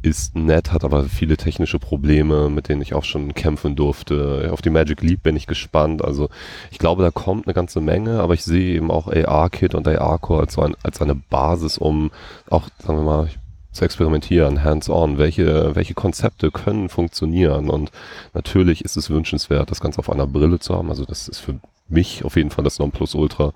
ist 0.07 0.35
nett, 0.35 0.71
hat 0.71 0.83
aber 0.83 1.03
viele 1.05 1.37
technische 1.37 1.79
Probleme, 1.79 2.49
mit 2.49 2.69
denen 2.69 2.81
ich 2.81 2.93
auch 2.93 3.03
schon 3.03 3.33
kämpfen 3.33 3.75
durfte. 3.75 4.49
Auf 4.51 4.61
die 4.61 4.69
Magic 4.69 5.01
Leap 5.01 5.23
bin 5.23 5.35
ich 5.35 5.47
gespannt. 5.47 6.03
Also 6.03 6.29
ich 6.71 6.79
glaube, 6.79 7.03
da 7.03 7.11
kommt 7.11 7.47
eine 7.47 7.53
ganze 7.53 7.81
Menge, 7.81 8.19
aber 8.19 8.33
ich 8.33 8.43
sehe 8.43 8.75
eben 8.75 8.91
auch 8.91 9.07
AR-Kit 9.07 9.75
und 9.75 9.87
AR-Core 9.87 10.41
als, 10.41 10.53
so 10.53 10.61
ein, 10.61 10.75
als 10.83 11.01
eine 11.01 11.15
Basis, 11.15 11.77
um 11.77 12.11
auch, 12.49 12.63
sagen 12.79 12.99
wir 12.99 13.05
mal, 13.05 13.29
zu 13.71 13.85
experimentieren, 13.85 14.63
hands-on, 14.63 15.17
welche, 15.17 15.75
welche 15.75 15.93
Konzepte 15.93 16.49
können 16.49 16.89
funktionieren 16.89 17.69
und 17.69 17.91
natürlich 18.33 18.83
ist 18.83 18.97
es 18.97 19.11
wünschenswert, 19.11 19.69
das 19.69 19.81
Ganze 19.81 19.99
auf 19.99 20.09
einer 20.09 20.25
Brille 20.25 20.57
zu 20.57 20.75
haben, 20.75 20.89
also 20.89 21.05
das 21.05 21.27
ist 21.27 21.39
für 21.39 21.59
mich 21.89 22.25
auf 22.25 22.35
jeden 22.35 22.49
Fall 22.49 22.63
das 22.63 22.79
Nonplusultra. 22.79 23.53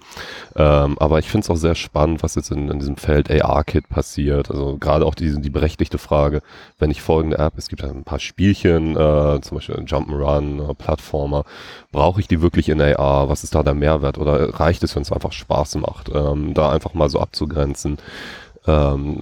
Ähm, 0.55 0.97
aber 0.99 1.19
ich 1.19 1.29
finde 1.29 1.45
es 1.45 1.49
auch 1.49 1.55
sehr 1.55 1.75
spannend, 1.75 2.23
was 2.23 2.35
jetzt 2.35 2.51
in, 2.51 2.69
in 2.69 2.79
diesem 2.79 2.97
Feld 2.97 3.29
AR-Kit 3.29 3.89
passiert. 3.89 4.49
Also 4.49 4.77
gerade 4.77 5.05
auch 5.05 5.15
die, 5.15 5.41
die 5.41 5.49
berechtigte 5.49 5.97
Frage, 5.97 6.41
wenn 6.79 6.91
ich 6.91 7.01
folgende 7.01 7.37
App, 7.37 7.53
es 7.57 7.67
gibt 7.67 7.83
ein 7.83 8.03
paar 8.03 8.19
Spielchen, 8.19 8.95
äh, 8.95 9.41
zum 9.41 9.57
Beispiel 9.57 9.75
Jump'n'Run, 9.75 10.69
äh, 10.69 10.73
Plattformer, 10.73 11.43
brauche 11.91 12.19
ich 12.19 12.27
die 12.27 12.41
wirklich 12.41 12.69
in 12.69 12.81
AR? 12.81 13.29
Was 13.29 13.43
ist 13.43 13.55
da 13.55 13.63
der 13.63 13.73
Mehrwert? 13.73 14.17
Oder 14.17 14.59
reicht 14.59 14.83
es, 14.83 14.95
wenn 14.95 15.03
es 15.03 15.11
einfach 15.11 15.31
Spaß 15.31 15.75
macht? 15.75 16.09
Ähm, 16.13 16.53
da 16.53 16.71
einfach 16.71 16.93
mal 16.93 17.09
so 17.09 17.19
abzugrenzen 17.19 17.97
ähm, 18.67 19.19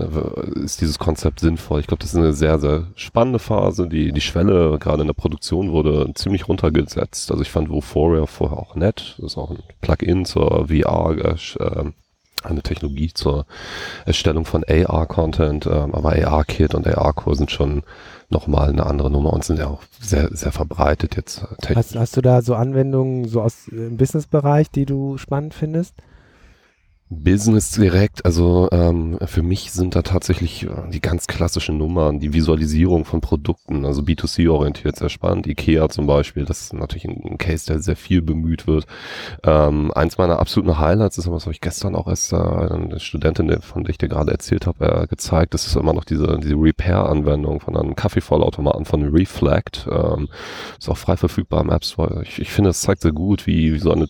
ist 0.55 0.81
dieses 0.81 0.99
Konzept 0.99 1.39
sinnvoll. 1.39 1.79
Ich 1.79 1.87
glaube, 1.87 2.01
das 2.01 2.11
ist 2.11 2.17
eine 2.17 2.33
sehr, 2.33 2.59
sehr 2.59 2.87
spannende 2.95 3.39
Phase. 3.39 3.87
Die, 3.87 4.11
die 4.11 4.21
Schwelle 4.21 4.77
gerade 4.79 5.01
in 5.01 5.07
der 5.07 5.13
Produktion 5.13 5.71
wurde 5.71 6.11
ziemlich 6.15 6.47
runtergesetzt. 6.47 7.31
Also 7.31 7.41
ich 7.41 7.51
fand 7.51 7.69
Euphoria 7.69 8.25
vorher 8.25 8.57
auch 8.57 8.75
nett. 8.75 9.15
Das 9.17 9.31
ist 9.31 9.37
auch 9.37 9.51
ein 9.51 9.63
Plugin 9.81 10.25
zur 10.25 10.67
VR, 10.67 11.35
äh, 11.59 11.91
eine 12.43 12.61
Technologie 12.61 13.11
zur 13.13 13.45
Erstellung 14.05 14.45
von 14.45 14.63
AR-Content, 14.63 15.65
äh, 15.65 15.69
aber 15.69 16.13
AR-Kit 16.13 16.73
und 16.73 16.87
AR-Core 16.87 17.35
sind 17.35 17.51
schon 17.51 17.83
nochmal 18.29 18.69
eine 18.69 18.85
andere 18.85 19.09
Nummer 19.09 19.33
und 19.33 19.43
sind 19.43 19.59
ja 19.59 19.67
auch 19.67 19.83
sehr, 19.99 20.29
sehr 20.31 20.51
verbreitet 20.51 21.15
jetzt. 21.15 21.43
Äh, 21.63 21.75
hast, 21.75 21.95
hast 21.95 22.15
du 22.15 22.21
da 22.21 22.41
so 22.41 22.55
Anwendungen 22.55 23.25
so 23.27 23.41
aus 23.41 23.65
dem 23.71 23.97
Business-Bereich, 23.97 24.69
die 24.69 24.85
du 24.85 25.17
spannend 25.17 25.53
findest? 25.53 25.95
Business 27.11 27.71
direkt, 27.71 28.23
also 28.23 28.69
ähm, 28.71 29.17
für 29.25 29.41
mich 29.41 29.71
sind 29.71 29.95
da 29.95 30.03
tatsächlich 30.03 30.67
äh, 30.67 30.69
die 30.91 31.01
ganz 31.01 31.25
klassischen 31.25 31.79
Nummern, 31.79 32.19
die 32.19 32.33
Visualisierung 32.33 33.03
von 33.03 33.19
Produkten, 33.19 33.83
also 33.83 34.03
B2C-orientiert 34.03 34.95
sehr 34.95 35.09
spannend. 35.09 35.47
Ikea 35.47 35.89
zum 35.89 36.05
Beispiel, 36.05 36.45
das 36.45 36.61
ist 36.61 36.73
natürlich 36.73 37.05
ein, 37.05 37.39
Case, 37.39 37.65
der 37.65 37.79
sehr 37.79 37.95
viel 37.95 38.21
bemüht 38.21 38.67
wird. 38.67 38.85
Ähm, 39.43 39.91
eins 39.95 40.19
meiner 40.19 40.39
absoluten 40.39 40.77
Highlights 40.77 41.17
ist, 41.17 41.31
was 41.31 41.45
habe 41.45 41.53
ich 41.53 41.61
gestern 41.61 41.95
auch 41.95 42.07
erst 42.07 42.31
äh, 42.31 42.35
eine 42.35 42.99
Studentin, 42.99 43.59
von 43.61 43.83
der 43.83 43.89
ich 43.89 43.97
dir 43.97 44.07
gerade 44.07 44.31
erzählt 44.31 44.67
habe, 44.67 45.03
äh, 45.03 45.07
gezeigt. 45.07 45.55
Das 45.55 45.65
ist 45.65 45.75
immer 45.75 45.93
noch 45.93 46.03
diese, 46.03 46.37
diese 46.37 46.55
Repair-Anwendung 46.55 47.59
von 47.59 47.75
einem 47.75 47.95
Kaffeevollautomaten 47.95 48.85
von 48.85 49.01
Reflect. 49.01 49.87
Ähm, 49.91 50.29
ist 50.77 50.89
auch 50.89 50.97
frei 50.97 51.17
verfügbar 51.17 51.61
im 51.61 51.71
App 51.71 51.85
Store. 51.85 52.21
Ich, 52.21 52.37
ich 52.37 52.51
finde, 52.51 52.69
es 52.69 52.81
zeigt 52.81 53.01
sehr 53.01 53.13
gut, 53.13 53.47
wie, 53.47 53.73
wie 53.73 53.79
so 53.79 53.91
eine 53.91 54.07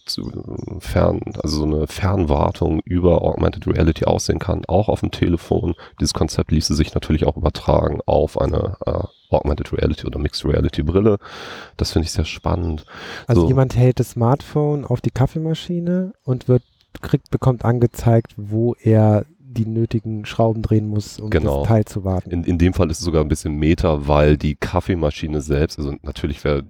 Fern, 0.80 1.22
also 1.42 1.60
so 1.60 1.64
eine 1.64 1.88
Fernwartung 1.88 2.82
über 2.90 3.22
Augmented 3.22 3.68
Reality 3.68 4.06
aussehen 4.06 4.40
kann, 4.40 4.64
auch 4.68 4.90
auf 4.90 5.02
dem 5.02 5.12
Telefon. 5.12 5.76
Dieses 6.00 6.14
Konzept 6.14 6.52
ließe 6.52 6.74
sich 6.74 6.94
natürlich 6.94 7.26
auch 7.26 7.38
übertragen 7.38 8.00
auf 8.06 8.42
eine 8.42 8.78
äh, 8.86 9.04
Augmented 9.30 9.72
Reality 9.72 10.08
oder 10.08 10.18
Mixed 10.20 10.44
Reality 10.44 10.82
Brille. 10.82 11.20
Das 11.78 11.92
finde 11.92 12.08
ich 12.08 12.12
sehr 12.12 12.26
spannend. 12.26 12.86
Also 13.28 13.42
so. 13.42 13.48
jemand 13.48 13.76
hält 13.78 14.00
das 14.00 14.12
Smartphone 14.12 14.86
auf 14.86 15.02
die 15.02 15.12
Kaffeemaschine 15.12 16.14
und 16.24 16.48
wird 16.48 16.64
kriegt 17.02 17.30
bekommt 17.30 17.64
angezeigt, 17.64 18.34
wo 18.36 18.76
er 18.82 19.26
die 19.40 19.66
nötigen 19.66 20.26
Schrauben 20.26 20.62
drehen 20.62 20.88
muss, 20.88 21.20
um 21.20 21.30
genau. 21.30 21.60
das 21.60 21.68
Teil 21.68 21.86
zu 21.86 22.04
warten. 22.04 22.32
In, 22.32 22.44
in 22.44 22.58
dem 22.58 22.74
Fall 22.74 22.90
ist 22.90 23.00
es 23.00 23.06
sogar 23.06 23.22
ein 23.24 23.30
bisschen 23.30 23.56
Meta, 23.56 24.08
weil 24.08 24.38
die 24.38 24.56
Kaffeemaschine 24.56 25.42
selbst, 25.42 25.80
also 25.80 25.96
natürlich 26.04 26.44
wäre 26.44 26.66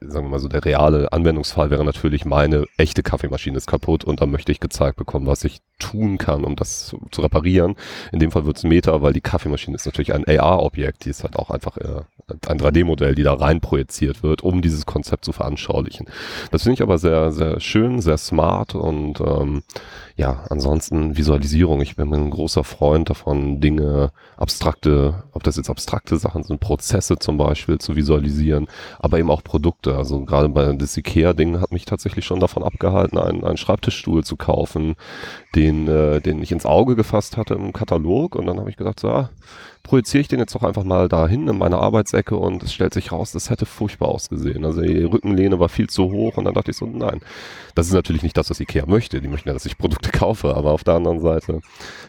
sagen 0.00 0.26
wir 0.26 0.30
mal 0.30 0.38
so, 0.38 0.48
der 0.48 0.64
reale 0.64 1.12
Anwendungsfall 1.12 1.70
wäre 1.70 1.84
natürlich, 1.84 2.24
meine 2.24 2.66
echte 2.76 3.02
Kaffeemaschine 3.02 3.56
ist 3.56 3.66
kaputt 3.66 4.04
und 4.04 4.20
dann 4.20 4.30
möchte 4.30 4.52
ich 4.52 4.60
gezeigt 4.60 4.96
bekommen, 4.96 5.26
was 5.26 5.44
ich 5.44 5.60
tun 5.78 6.18
kann, 6.18 6.44
um 6.44 6.56
das 6.56 6.86
zu, 6.86 7.00
zu 7.10 7.20
reparieren. 7.22 7.76
In 8.12 8.18
dem 8.18 8.30
Fall 8.30 8.46
wird 8.46 8.56
es 8.56 8.64
Meta, 8.64 9.02
weil 9.02 9.12
die 9.12 9.20
Kaffeemaschine 9.20 9.76
ist 9.76 9.86
natürlich 9.86 10.14
ein 10.14 10.24
AR-Objekt, 10.26 11.04
die 11.04 11.10
ist 11.10 11.22
halt 11.22 11.36
auch 11.36 11.50
einfach 11.50 11.76
äh, 11.76 12.00
ein 12.48 12.58
3D-Modell, 12.58 13.14
die 13.14 13.22
da 13.22 13.34
rein 13.34 13.60
projiziert 13.60 14.22
wird, 14.22 14.42
um 14.42 14.62
dieses 14.62 14.86
Konzept 14.86 15.24
zu 15.24 15.32
veranschaulichen. 15.32 16.06
Das 16.50 16.62
finde 16.62 16.74
ich 16.74 16.82
aber 16.82 16.98
sehr, 16.98 17.30
sehr 17.32 17.60
schön, 17.60 18.00
sehr 18.00 18.18
smart 18.18 18.74
und 18.74 19.20
ähm, 19.20 19.62
ja, 20.16 20.44
ansonsten 20.48 21.16
Visualisierung. 21.16 21.82
Ich 21.82 21.96
bin 21.96 22.12
ein 22.12 22.30
großer 22.30 22.64
Freund 22.64 23.10
davon, 23.10 23.60
Dinge, 23.60 24.12
abstrakte, 24.38 25.24
ob 25.32 25.42
das 25.42 25.56
jetzt 25.56 25.68
abstrakte 25.68 26.16
Sachen 26.16 26.42
sind, 26.42 26.58
Prozesse 26.58 27.18
zum 27.18 27.36
Beispiel 27.36 27.78
zu 27.78 27.96
visualisieren, 27.96 28.66
aber 28.98 29.18
eben 29.18 29.30
auch 29.30 29.44
Produkte. 29.44 29.65
Also 29.86 30.24
gerade 30.24 30.48
bei 30.48 30.72
das 30.72 30.96
Ikea-Ding 30.96 31.60
hat 31.60 31.72
mich 31.72 31.84
tatsächlich 31.84 32.24
schon 32.24 32.40
davon 32.40 32.62
abgehalten, 32.62 33.18
einen, 33.18 33.44
einen 33.44 33.56
Schreibtischstuhl 33.56 34.24
zu 34.24 34.36
kaufen, 34.36 34.96
den, 35.54 35.88
äh, 35.88 36.20
den 36.20 36.42
ich 36.42 36.52
ins 36.52 36.66
Auge 36.66 36.96
gefasst 36.96 37.36
hatte 37.36 37.54
im 37.54 37.72
Katalog 37.72 38.34
und 38.34 38.46
dann 38.46 38.58
habe 38.58 38.70
ich 38.70 38.76
gedacht, 38.76 39.00
so, 39.00 39.08
ah, 39.08 39.30
projiziere 39.86 40.20
ich 40.20 40.28
den 40.28 40.40
jetzt 40.40 40.54
doch 40.54 40.64
einfach 40.64 40.84
mal 40.84 41.08
dahin 41.08 41.46
in 41.48 41.58
meine 41.58 41.78
Arbeitsecke 41.78 42.36
und 42.36 42.62
es 42.62 42.72
stellt 42.72 42.92
sich 42.92 43.12
raus, 43.12 43.32
das 43.32 43.50
hätte 43.50 43.66
furchtbar 43.66 44.08
ausgesehen. 44.08 44.64
Also 44.64 44.82
die 44.82 45.04
Rückenlehne 45.04 45.60
war 45.60 45.68
viel 45.68 45.88
zu 45.88 46.10
hoch 46.10 46.36
und 46.36 46.44
dann 46.44 46.54
dachte 46.54 46.72
ich 46.72 46.76
so, 46.76 46.86
nein, 46.86 47.20
das 47.74 47.86
ist 47.86 47.92
natürlich 47.92 48.22
nicht 48.22 48.36
das, 48.36 48.50
was 48.50 48.58
Ikea 48.58 48.84
möchte. 48.86 49.20
Die 49.20 49.28
möchten 49.28 49.48
ja, 49.48 49.52
dass 49.52 49.64
ich 49.64 49.78
Produkte 49.78 50.10
kaufe, 50.16 50.56
aber 50.56 50.72
auf 50.72 50.82
der 50.82 50.94
anderen 50.94 51.20
Seite, 51.20 51.60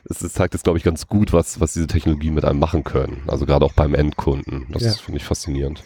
es, 0.09 0.21
es 0.21 0.33
zeigt 0.33 0.55
es, 0.55 0.63
glaube 0.63 0.79
ich, 0.79 0.83
ganz 0.83 1.07
gut, 1.07 1.33
was, 1.33 1.59
was 1.59 1.73
diese 1.73 1.87
Technologien 1.87 2.33
mit 2.33 2.45
einem 2.45 2.59
machen 2.59 2.83
können. 2.83 3.21
Also 3.27 3.45
gerade 3.45 3.65
auch 3.65 3.73
beim 3.73 3.93
Endkunden. 3.93 4.67
Das 4.71 4.83
ja. 4.83 4.91
finde 4.93 5.17
ich 5.17 5.25
faszinierend. 5.25 5.83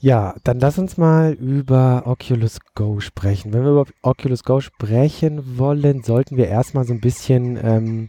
Ja, 0.00 0.36
dann 0.44 0.60
lass 0.60 0.78
uns 0.78 0.96
mal 0.96 1.32
über 1.32 2.04
Oculus 2.06 2.60
Go 2.76 3.00
sprechen. 3.00 3.52
Wenn 3.52 3.64
wir 3.64 3.72
über 3.72 3.86
Oculus 4.02 4.44
Go 4.44 4.60
sprechen 4.60 5.58
wollen, 5.58 6.04
sollten 6.04 6.36
wir 6.36 6.46
erstmal 6.46 6.84
so 6.84 6.92
ein 6.92 7.00
bisschen 7.00 7.58
ähm, 7.60 8.08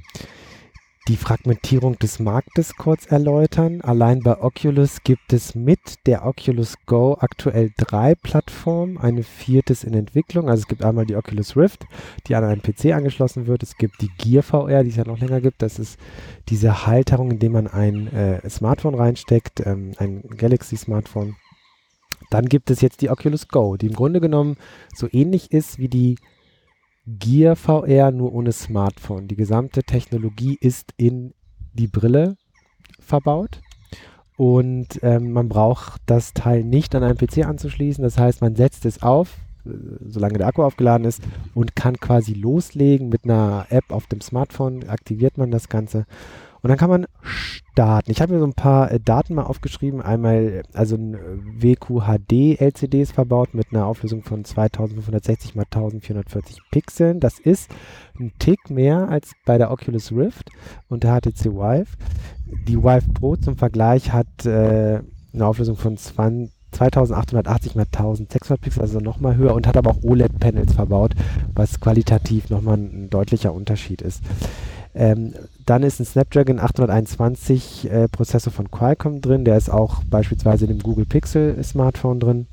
die 1.07 1.17
Fragmentierung 1.17 1.97
des 1.97 2.19
Marktes 2.19 2.75
kurz 2.75 3.07
erläutern. 3.07 3.81
Allein 3.81 4.19
bei 4.19 4.39
Oculus 4.39 5.01
gibt 5.03 5.33
es 5.33 5.55
mit 5.55 5.79
der 6.05 6.27
Oculus 6.27 6.75
Go 6.85 7.17
aktuell 7.19 7.71
drei 7.75 8.13
Plattformen, 8.13 8.99
eine 8.99 9.23
viertes 9.23 9.83
in 9.83 9.95
Entwicklung. 9.95 10.47
Also 10.47 10.61
es 10.61 10.67
gibt 10.67 10.83
einmal 10.83 11.07
die 11.07 11.15
Oculus 11.15 11.57
Rift, 11.57 11.85
die 12.27 12.35
an 12.35 12.43
einen 12.43 12.61
PC 12.61 12.93
angeschlossen 12.93 13.47
wird. 13.47 13.63
Es 13.63 13.77
gibt 13.77 13.99
die 14.01 14.11
Gear 14.19 14.43
VR, 14.43 14.83
die 14.83 14.91
es 14.91 14.95
ja 14.95 15.07
noch 15.07 15.17
länger 15.17 15.41
gibt. 15.41 15.63
Das 15.63 15.79
ist 15.79 15.99
diese 16.49 16.85
Halterung, 16.85 17.31
in 17.31 17.39
dem 17.39 17.53
man 17.53 17.65
ein 17.65 18.13
äh, 18.13 18.47
Smartphone 18.47 18.93
reinsteckt, 18.93 19.65
ähm, 19.65 19.93
ein 19.97 20.21
Galaxy 20.37 20.77
Smartphone. 20.77 21.35
Dann 22.29 22.45
gibt 22.45 22.69
es 22.69 22.81
jetzt 22.81 23.01
die 23.01 23.09
Oculus 23.09 23.47
Go, 23.47 23.77
die 23.77 23.87
im 23.87 23.93
Grunde 23.93 24.19
genommen 24.21 24.57
so 24.93 25.07
ähnlich 25.11 25.51
ist 25.51 25.79
wie 25.79 25.89
die 25.89 26.17
Gear 27.05 27.55
VR 27.55 28.11
nur 28.11 28.33
ohne 28.33 28.51
Smartphone. 28.51 29.27
Die 29.27 29.35
gesamte 29.35 29.83
Technologie 29.83 30.57
ist 30.59 30.93
in 30.97 31.33
die 31.73 31.87
Brille 31.87 32.37
verbaut 32.99 33.61
und 34.37 34.99
ähm, 35.01 35.31
man 35.31 35.49
braucht 35.49 36.01
das 36.05 36.33
Teil 36.33 36.63
nicht 36.63 36.95
an 36.95 37.03
einen 37.03 37.17
PC 37.17 37.45
anzuschließen. 37.45 38.03
Das 38.03 38.17
heißt, 38.17 38.41
man 38.41 38.55
setzt 38.55 38.85
es 38.85 39.01
auf, 39.01 39.37
äh, 39.65 39.71
solange 40.05 40.37
der 40.37 40.47
Akku 40.47 40.63
aufgeladen 40.63 41.05
ist 41.05 41.21
und 41.53 41.75
kann 41.75 41.99
quasi 41.99 42.33
loslegen 42.33 43.09
mit 43.09 43.25
einer 43.25 43.65
App 43.69 43.85
auf 43.89 44.07
dem 44.07 44.21
Smartphone. 44.21 44.87
Aktiviert 44.87 45.37
man 45.37 45.51
das 45.51 45.67
Ganze 45.67 46.05
und 46.61 46.69
dann 46.69 46.77
kann 46.77 46.89
man 46.89 47.05
starten. 47.21 48.11
Ich 48.11 48.21
habe 48.21 48.33
mir 48.33 48.39
so 48.39 48.45
ein 48.45 48.53
paar 48.53 48.91
äh, 48.91 48.99
Daten 48.99 49.35
mal 49.35 49.43
aufgeschrieben. 49.43 50.01
Einmal, 50.01 50.63
also 50.73 50.95
ein 50.95 51.13
äh, 51.13 51.17
WQHD 51.77 52.59
LCD 52.59 53.01
ist 53.01 53.13
verbaut 53.13 53.53
mit 53.53 53.67
einer 53.71 53.85
Auflösung 53.85 54.23
von 54.23 54.43
2560 54.43 55.55
x 55.55 55.57
1440 55.57 56.59
Pixeln. 56.71 57.19
Das 57.19 57.39
ist 57.39 57.69
ein 58.19 58.33
Tick 58.39 58.69
mehr 58.69 59.09
als 59.09 59.31
bei 59.45 59.57
der 59.57 59.71
Oculus 59.71 60.11
Rift 60.11 60.49
und 60.89 61.03
der 61.03 61.19
HTC 61.19 61.45
Vive. 61.45 61.95
Die 62.67 62.77
Vive 62.77 63.13
Pro 63.13 63.35
zum 63.35 63.55
Vergleich 63.55 64.11
hat 64.11 64.45
äh, 64.45 65.01
eine 65.33 65.45
Auflösung 65.45 65.77
von 65.77 65.95
20, 65.95 66.53
2880 66.71 67.75
x 67.75 67.85
1600 67.93 68.61
Pixel, 68.61 68.81
also 68.81 68.99
nochmal 68.99 69.35
höher 69.35 69.55
und 69.55 69.67
hat 69.67 69.77
aber 69.77 69.91
auch 69.91 70.03
OLED-Panels 70.03 70.73
verbaut, 70.73 71.15
was 71.55 71.79
qualitativ 71.79 72.49
nochmal 72.49 72.77
ein, 72.77 73.09
deutlicher 73.09 73.53
Unterschied 73.53 74.01
ist. 74.01 74.21
Ähm, 74.93 75.33
dann 75.69 75.83
ist 75.83 75.99
ein 75.99 76.05
Snapdragon 76.05 76.59
821 76.59 77.91
äh, 77.91 78.07
Prozessor 78.07 78.51
von 78.51 78.71
Qualcomm 78.71 79.21
drin, 79.21 79.45
der 79.45 79.55
ist 79.55 79.69
auch 79.69 80.03
beispielsweise 80.03 80.65
in 80.65 80.69
dem 80.69 80.79
Google 80.79 81.05
Pixel 81.05 81.63
Smartphone 81.63 82.19
drin. 82.19 82.47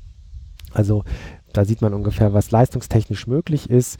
Also 0.71 1.03
da 1.51 1.65
sieht 1.65 1.81
man 1.81 1.95
ungefähr, 1.95 2.33
was 2.33 2.51
leistungstechnisch 2.51 3.25
möglich 3.25 3.71
ist. 3.71 3.99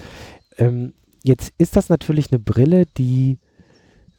Ähm, 0.57 0.93
jetzt 1.23 1.51
ist 1.57 1.75
das 1.75 1.89
natürlich 1.89 2.31
eine 2.31 2.37
Brille, 2.37 2.85
die 2.85 3.39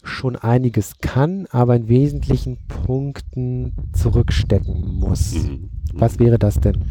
schon 0.02 0.36
einiges 0.36 0.98
kann, 1.00 1.46
aber 1.50 1.76
in 1.76 1.88
wesentlichen 1.88 2.58
Punkten 2.68 3.72
zurückstecken 3.92 4.98
muss. 4.98 5.34
Mhm. 5.34 5.70
Was 5.94 6.18
wäre 6.18 6.38
das 6.38 6.60
denn? 6.60 6.84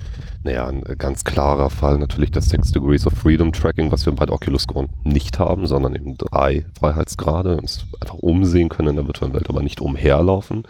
Naja, 0.44 0.68
ein 0.68 0.82
ganz 0.98 1.24
klarer 1.24 1.70
Fall 1.70 1.98
natürlich 1.98 2.32
das 2.32 2.46
Six 2.46 2.72
Degrees 2.72 3.06
of 3.06 3.14
Freedom 3.14 3.52
Tracking, 3.52 3.92
was 3.92 4.06
wir 4.06 4.14
bei 4.14 4.28
Oculus 4.30 4.68
Go 4.68 4.88
nicht 5.04 5.40
haben, 5.40 5.68
sondern 5.68 5.96
eben 5.96 6.18
drei 6.18 6.66
Freiheitsgrade, 6.78 7.58
uns 7.58 7.86
einfach 8.02 8.16
umsehen 8.16 8.70
können 8.70 8.90
in 8.90 8.96
der 8.96 9.08
virtuellen 9.08 9.34
Welt, 9.34 9.50
aber 9.50 9.62
nicht 9.62 9.82
umherlaufen. 9.82 10.64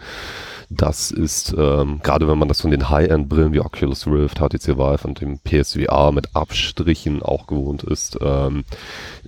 Das 0.70 1.10
ist, 1.10 1.54
ähm, 1.56 2.00
gerade 2.02 2.28
wenn 2.28 2.36
man 2.36 2.48
das 2.48 2.60
von 2.60 2.70
den 2.70 2.90
High-End-Brillen 2.90 3.54
wie 3.54 3.60
Oculus 3.60 4.06
Rift, 4.06 4.38
HTC 4.38 4.76
Vive 4.76 5.08
und 5.08 5.20
dem 5.22 5.38
PSVR 5.38 6.12
mit 6.12 6.36
Abstrichen 6.36 7.22
auch 7.22 7.46
gewohnt 7.46 7.84
ist, 7.84 8.18
ähm, 8.20 8.64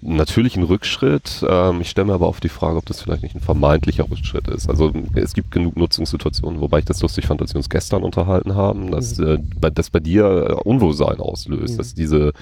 natürlich 0.02 0.56
ein 0.56 0.64
Rückschritt. 0.64 1.42
Ähm, 1.48 1.80
ich 1.80 1.88
stelle 1.88 2.08
mir 2.08 2.12
aber 2.14 2.26
auf 2.26 2.40
die 2.40 2.50
Frage, 2.50 2.76
ob 2.76 2.84
das 2.84 3.00
vielleicht 3.00 3.22
nicht 3.22 3.34
ein 3.34 3.40
vermeintlicher 3.40 4.10
Rückschritt 4.10 4.48
ist. 4.48 4.68
Also 4.68 4.92
es 5.14 5.32
gibt 5.32 5.50
genug 5.50 5.76
Nutzungssituationen, 5.76 6.60
wobei 6.60 6.80
ich 6.80 6.84
das 6.84 7.00
lustig 7.00 7.26
fand, 7.26 7.40
dass 7.40 7.54
wir 7.54 7.58
uns 7.58 7.70
gestern 7.70 8.02
unterhalten 8.02 8.54
haben, 8.54 8.90
dass 8.90 9.16
mhm. 9.16 9.48
äh, 9.62 9.70
das 9.72 9.88
bei 9.88 10.00
dir 10.00 10.60
Unwohlsein 10.64 11.20
auslöst, 11.20 11.74
mhm. 11.74 11.78
dass 11.78 11.94
diese 11.94 12.32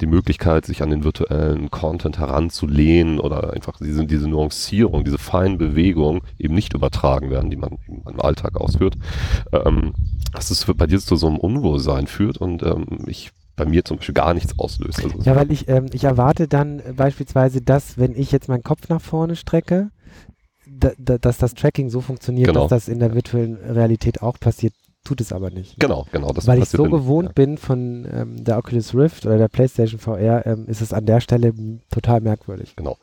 die 0.00 0.06
Möglichkeit, 0.06 0.64
sich 0.64 0.82
an 0.82 0.88
den 0.88 1.04
virtuellen 1.04 1.70
Content 1.70 2.18
heranzulehnen 2.18 3.20
oder 3.20 3.52
einfach 3.52 3.78
diese, 3.78 4.06
diese 4.06 4.28
Nuancierung, 4.28 5.04
diese 5.04 5.18
feinen 5.18 5.58
Bewegungen 5.58 6.22
eben 6.38 6.54
nicht 6.54 6.72
übertragen 6.72 7.28
werden, 7.30 7.50
die 7.50 7.56
man 7.56 7.76
im 7.86 8.20
Alltag 8.20 8.45
Alltag 8.46 8.60
ausführt, 8.60 8.96
ähm, 9.52 9.92
dass 10.32 10.50
es 10.50 10.64
bei 10.64 10.86
dir 10.86 10.98
zu 10.98 11.16
so 11.16 11.26
einem 11.26 11.38
Unwohlsein 11.38 12.06
führt 12.06 12.38
und 12.38 12.62
ähm, 12.62 12.86
ich 13.06 13.30
bei 13.56 13.64
mir 13.64 13.84
zum 13.84 13.96
Beispiel 13.96 14.14
gar 14.14 14.34
nichts 14.34 14.58
auslöst. 14.58 15.02
Also 15.02 15.18
ja, 15.22 15.34
weil 15.34 15.50
ich, 15.50 15.66
ähm, 15.68 15.86
ich 15.92 16.04
erwarte 16.04 16.46
dann 16.46 16.82
beispielsweise, 16.94 17.62
dass, 17.62 17.96
wenn 17.96 18.14
ich 18.14 18.30
jetzt 18.30 18.48
meinen 18.48 18.62
Kopf 18.62 18.88
nach 18.90 19.00
vorne 19.00 19.34
strecke, 19.34 19.90
da, 20.68 20.90
da, 20.98 21.16
dass 21.16 21.38
das 21.38 21.54
Tracking 21.54 21.88
so 21.88 22.02
funktioniert, 22.02 22.48
genau. 22.48 22.62
dass 22.62 22.70
das 22.84 22.88
in 22.88 22.98
der 22.98 23.14
virtuellen 23.14 23.56
Realität 23.56 24.20
auch 24.20 24.38
passiert 24.38 24.74
tut 25.06 25.20
es 25.20 25.32
aber 25.32 25.50
nicht. 25.50 25.78
Genau, 25.78 26.06
genau. 26.12 26.32
Weil 26.34 26.58
ich 26.58 26.68
so 26.68 26.84
gewohnt 26.84 27.28
ja. 27.28 27.32
bin 27.32 27.56
von 27.56 28.06
ähm, 28.12 28.44
der 28.44 28.58
Oculus 28.58 28.94
Rift 28.94 29.24
oder 29.24 29.38
der 29.38 29.48
PlayStation 29.48 29.98
VR, 29.98 30.44
ähm, 30.44 30.66
ist 30.66 30.80
es 30.80 30.92
an 30.92 31.06
der 31.06 31.20
Stelle 31.20 31.54
total 31.90 32.20
merkwürdig. 32.20 32.74
Genau. 32.76 32.98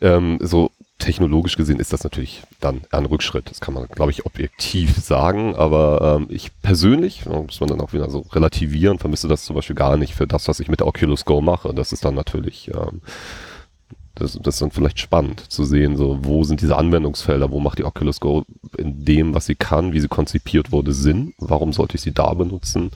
Ähm, 0.00 0.38
so 0.40 0.70
technologisch 0.98 1.56
gesehen 1.56 1.78
ist 1.78 1.92
das 1.92 2.02
natürlich 2.04 2.42
dann 2.60 2.82
ein 2.90 3.06
Rückschritt. 3.06 3.50
Das 3.50 3.60
kann 3.60 3.74
man, 3.74 3.86
glaube 3.86 4.10
ich, 4.10 4.26
objektiv 4.26 4.96
sagen. 5.02 5.54
Aber 5.54 6.18
ähm, 6.20 6.26
ich 6.28 6.50
persönlich, 6.60 7.24
muss 7.26 7.60
man 7.60 7.68
dann 7.68 7.80
auch 7.80 7.92
wieder 7.92 8.10
so 8.10 8.20
relativieren, 8.32 8.98
vermisse 8.98 9.28
das 9.28 9.44
zum 9.44 9.56
Beispiel 9.56 9.76
gar 9.76 9.96
nicht 9.96 10.14
für 10.14 10.26
das, 10.26 10.48
was 10.48 10.60
ich 10.60 10.68
mit 10.68 10.80
der 10.80 10.86
Oculus 10.86 11.24
Go 11.24 11.40
mache. 11.40 11.72
Das 11.72 11.92
ist 11.92 12.04
dann 12.04 12.14
natürlich, 12.14 12.70
ähm, 12.74 13.00
das, 14.16 14.38
das 14.42 14.56
ist 14.56 14.62
dann 14.62 14.72
vielleicht 14.72 14.98
spannend 14.98 15.44
zu 15.48 15.64
sehen, 15.64 15.96
so 15.96 16.18
wo 16.22 16.42
sind 16.42 16.60
diese 16.60 16.76
Anwendungsfelder, 16.76 17.52
wo 17.52 17.60
macht 17.60 17.78
die 17.78 17.84
Oculus 17.84 18.18
Go 18.18 18.44
in 18.76 19.04
dem, 19.04 19.34
was 19.34 19.46
sie 19.46 19.54
kann, 19.54 19.92
wie 19.92 20.00
sie 20.00 20.08
konzipiert 20.08 20.72
wurde, 20.72 20.92
Sinn? 20.92 21.34
Warum 21.38 21.72
sollte 21.72 21.94
ich 21.94 22.02
sie 22.02 22.12
da 22.12 22.34
benutzen? 22.34 22.90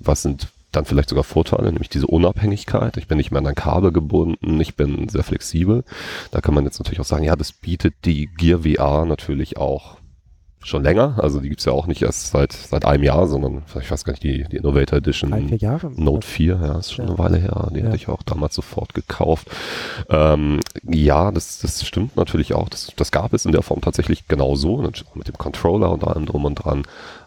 Was 0.00 0.22
sind 0.22 0.48
dann 0.76 0.84
vielleicht 0.84 1.08
sogar 1.08 1.24
Vorteile, 1.24 1.70
nämlich 1.72 1.88
diese 1.88 2.06
Unabhängigkeit. 2.06 2.96
Ich 2.96 3.08
bin 3.08 3.18
nicht 3.18 3.30
mehr 3.30 3.40
an 3.40 3.46
ein 3.46 3.54
Kabel 3.54 3.92
gebunden, 3.92 4.60
ich 4.60 4.76
bin 4.76 5.08
sehr 5.08 5.24
flexibel. 5.24 5.84
Da 6.30 6.40
kann 6.40 6.54
man 6.54 6.64
jetzt 6.64 6.78
natürlich 6.78 7.00
auch 7.00 7.04
sagen, 7.04 7.24
ja, 7.24 7.36
das 7.36 7.52
bietet 7.52 7.94
die 8.04 8.26
Gear 8.26 8.60
VR 8.60 9.04
natürlich 9.04 9.56
auch 9.56 9.98
schon 10.66 10.82
länger. 10.82 11.16
Also 11.18 11.40
die 11.40 11.48
gibt's 11.48 11.64
ja 11.64 11.72
auch 11.72 11.86
nicht 11.86 12.02
erst 12.02 12.28
seit 12.28 12.52
seit 12.52 12.84
einem 12.84 13.02
Jahr, 13.02 13.26
sondern 13.26 13.62
ich 13.78 13.90
weiß 13.90 14.04
gar 14.04 14.12
nicht, 14.12 14.22
die, 14.22 14.44
die 14.50 14.56
Innovator 14.56 14.98
Edition 14.98 15.30
Drei, 15.30 15.42
vier 15.42 15.58
Jahre. 15.58 15.92
Note 15.94 16.26
4, 16.26 16.60
ja, 16.62 16.78
ist 16.78 16.92
schon 16.92 17.04
ja. 17.04 17.10
eine 17.10 17.18
Weile 17.18 17.38
her. 17.38 17.70
Die 17.74 17.80
ja. 17.80 17.86
hatte 17.86 17.96
ich 17.96 18.08
auch 18.08 18.22
damals 18.22 18.54
sofort 18.54 18.94
gekauft. 18.94 19.48
Ähm, 20.08 20.60
ja, 20.82 21.30
das, 21.30 21.58
das 21.58 21.86
stimmt 21.86 22.16
natürlich 22.16 22.54
auch. 22.54 22.68
Das, 22.68 22.92
das 22.96 23.10
gab 23.10 23.34
es 23.34 23.44
in 23.44 23.52
der 23.52 23.62
Form 23.62 23.80
tatsächlich 23.80 24.26
genau 24.26 24.54
so, 24.56 24.78
mit 25.14 25.28
dem 25.28 25.38
Controller 25.38 25.90
und 25.90 26.04
allem 26.04 26.26
drum 26.26 26.44
und 26.44 26.56
dran. 26.56 26.84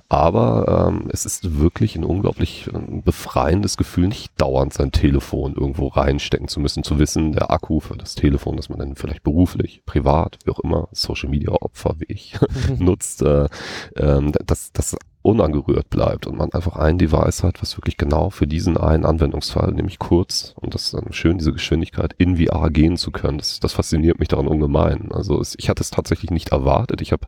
Aber 0.09 0.87
ähm, 0.87 1.09
es 1.11 1.25
ist 1.25 1.59
wirklich 1.59 1.97
ein 1.97 2.05
unglaublich 2.05 2.69
befreiendes 3.03 3.75
Gefühl, 3.75 4.07
nicht 4.07 4.31
dauernd 4.39 4.73
sein 4.73 4.93
Telefon 4.93 5.53
irgendwo 5.53 5.87
reinstecken 5.87 6.47
zu 6.47 6.61
müssen, 6.61 6.83
zu 6.83 6.97
wissen, 6.97 7.33
der 7.33 7.51
Akku 7.51 7.81
für 7.81 7.97
das 7.97 8.15
Telefon, 8.15 8.55
das 8.55 8.69
man 8.69 8.79
dann 8.79 8.95
vielleicht 8.95 9.23
beruflich, 9.23 9.81
privat, 9.85 10.39
wie 10.45 10.51
auch 10.51 10.61
immer, 10.61 10.87
Social 10.93 11.29
Media 11.29 11.51
Opfer 11.51 11.95
wie 11.99 12.05
ich 12.07 12.37
nutzt, 12.77 13.21
äh, 13.21 13.49
äh, 13.95 14.31
dass 14.45 14.71
das 14.71 14.95
unangerührt 15.27 15.89
bleibt 15.89 16.25
und 16.25 16.37
man 16.37 16.53
einfach 16.53 16.77
ein 16.77 16.97
Device 16.97 17.43
hat, 17.43 17.61
was 17.61 17.77
wirklich 17.77 17.97
genau 17.97 18.29
für 18.29 18.47
diesen 18.47 18.77
einen 18.77 19.05
Anwendungsfall, 19.05 19.73
nämlich 19.73 19.99
kurz 19.99 20.53
und 20.55 20.73
das 20.73 20.85
ist 20.85 20.93
dann 20.93 21.11
schön, 21.11 21.37
diese 21.37 21.51
Geschwindigkeit 21.51 22.15
in 22.17 22.37
VR 22.37 22.69
gehen 22.69 22.95
zu 22.95 23.11
können. 23.11 23.37
Das, 23.37 23.59
das 23.59 23.73
fasziniert 23.73 24.19
mich 24.19 24.29
daran 24.29 24.47
ungemein. 24.47 25.11
Also 25.11 25.41
es, 25.41 25.55
ich 25.57 25.69
hatte 25.69 25.81
es 25.81 25.91
tatsächlich 25.91 26.31
nicht 26.31 26.49
erwartet. 26.53 27.01
Ich 27.01 27.11
habe 27.11 27.27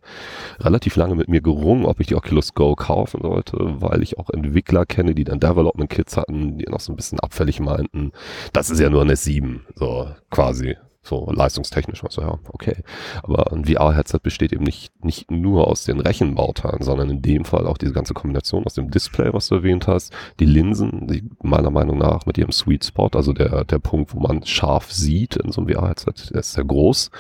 relativ 0.62 0.96
lange 0.96 1.16
mit 1.16 1.28
mir 1.28 1.42
gerungen, 1.42 1.84
ob 1.84 2.00
ich 2.00 2.08
die 2.08 2.16
Oculus 2.16 2.54
Go 2.54 2.74
kaufen 2.76 3.22
sollte, 3.22 3.58
weil 3.60 4.02
ich 4.02 4.18
auch 4.18 4.30
Entwickler 4.30 4.86
kenne, 4.86 5.14
die 5.14 5.26
dann 5.26 5.42
Development 5.42 5.90
Kits 5.90 6.16
hatten, 6.16 6.58
die 6.58 6.66
noch 6.70 6.80
so 6.80 6.94
ein 6.94 6.96
bisschen 6.96 7.20
abfällig 7.20 7.60
meinten, 7.60 8.14
das 8.54 8.70
ist 8.70 8.80
ja 8.80 8.90
nur 8.90 9.02
ein 9.02 9.12
S7, 9.12 9.60
so 9.76 10.08
quasi. 10.30 10.78
So 11.02 11.32
leistungstechnisch 11.32 12.04
war 12.04 12.12
so, 12.12 12.22
ja, 12.22 12.38
okay. 12.52 12.84
Aber 13.24 13.54
ein 13.54 13.64
VR-Headset 13.64 14.20
besteht 14.22 14.52
eben 14.52 14.66
nicht, 14.66 14.92
nicht 15.04 15.32
nur 15.32 15.68
aus 15.68 15.86
den 15.86 16.02
Rechenbauteilen, 16.02 16.84
sondern 16.84 17.10
in 17.10 17.22
dem 17.22 17.46
Fall 17.46 17.68
auch 17.68 17.78
diese 17.78 17.94
ganze 17.94 18.14
Kombination 18.14 18.66
aus 18.66 18.74
dem 18.74 18.92
Display, 18.92 19.34
was 19.34 19.48
du 19.48 19.56
erwähnt 19.56 19.88
hast, 19.88 20.14
die 20.40 20.46
Linsen, 20.46 21.08
die 21.08 21.24
meiner 21.42 21.72
Meinung 21.72 21.98
nach 21.98 22.26
mit 22.26 22.38
ihrem 22.38 22.52
Sweet 22.52 22.84
Spot, 22.84 23.10
also 23.14 23.32
der, 23.32 23.64
der 23.64 23.80
Punkt, 23.80 24.14
wo 24.14 24.20
man 24.20 24.46
scharf 24.46 24.92
sieht 24.92 25.38
in 25.38 25.54
so 25.54 25.62
einem 25.62 25.74
VR-Headset, 25.74 26.32
der 26.32 26.42
ist 26.42 26.54
sehr 26.54 26.66
groß, 26.66 27.12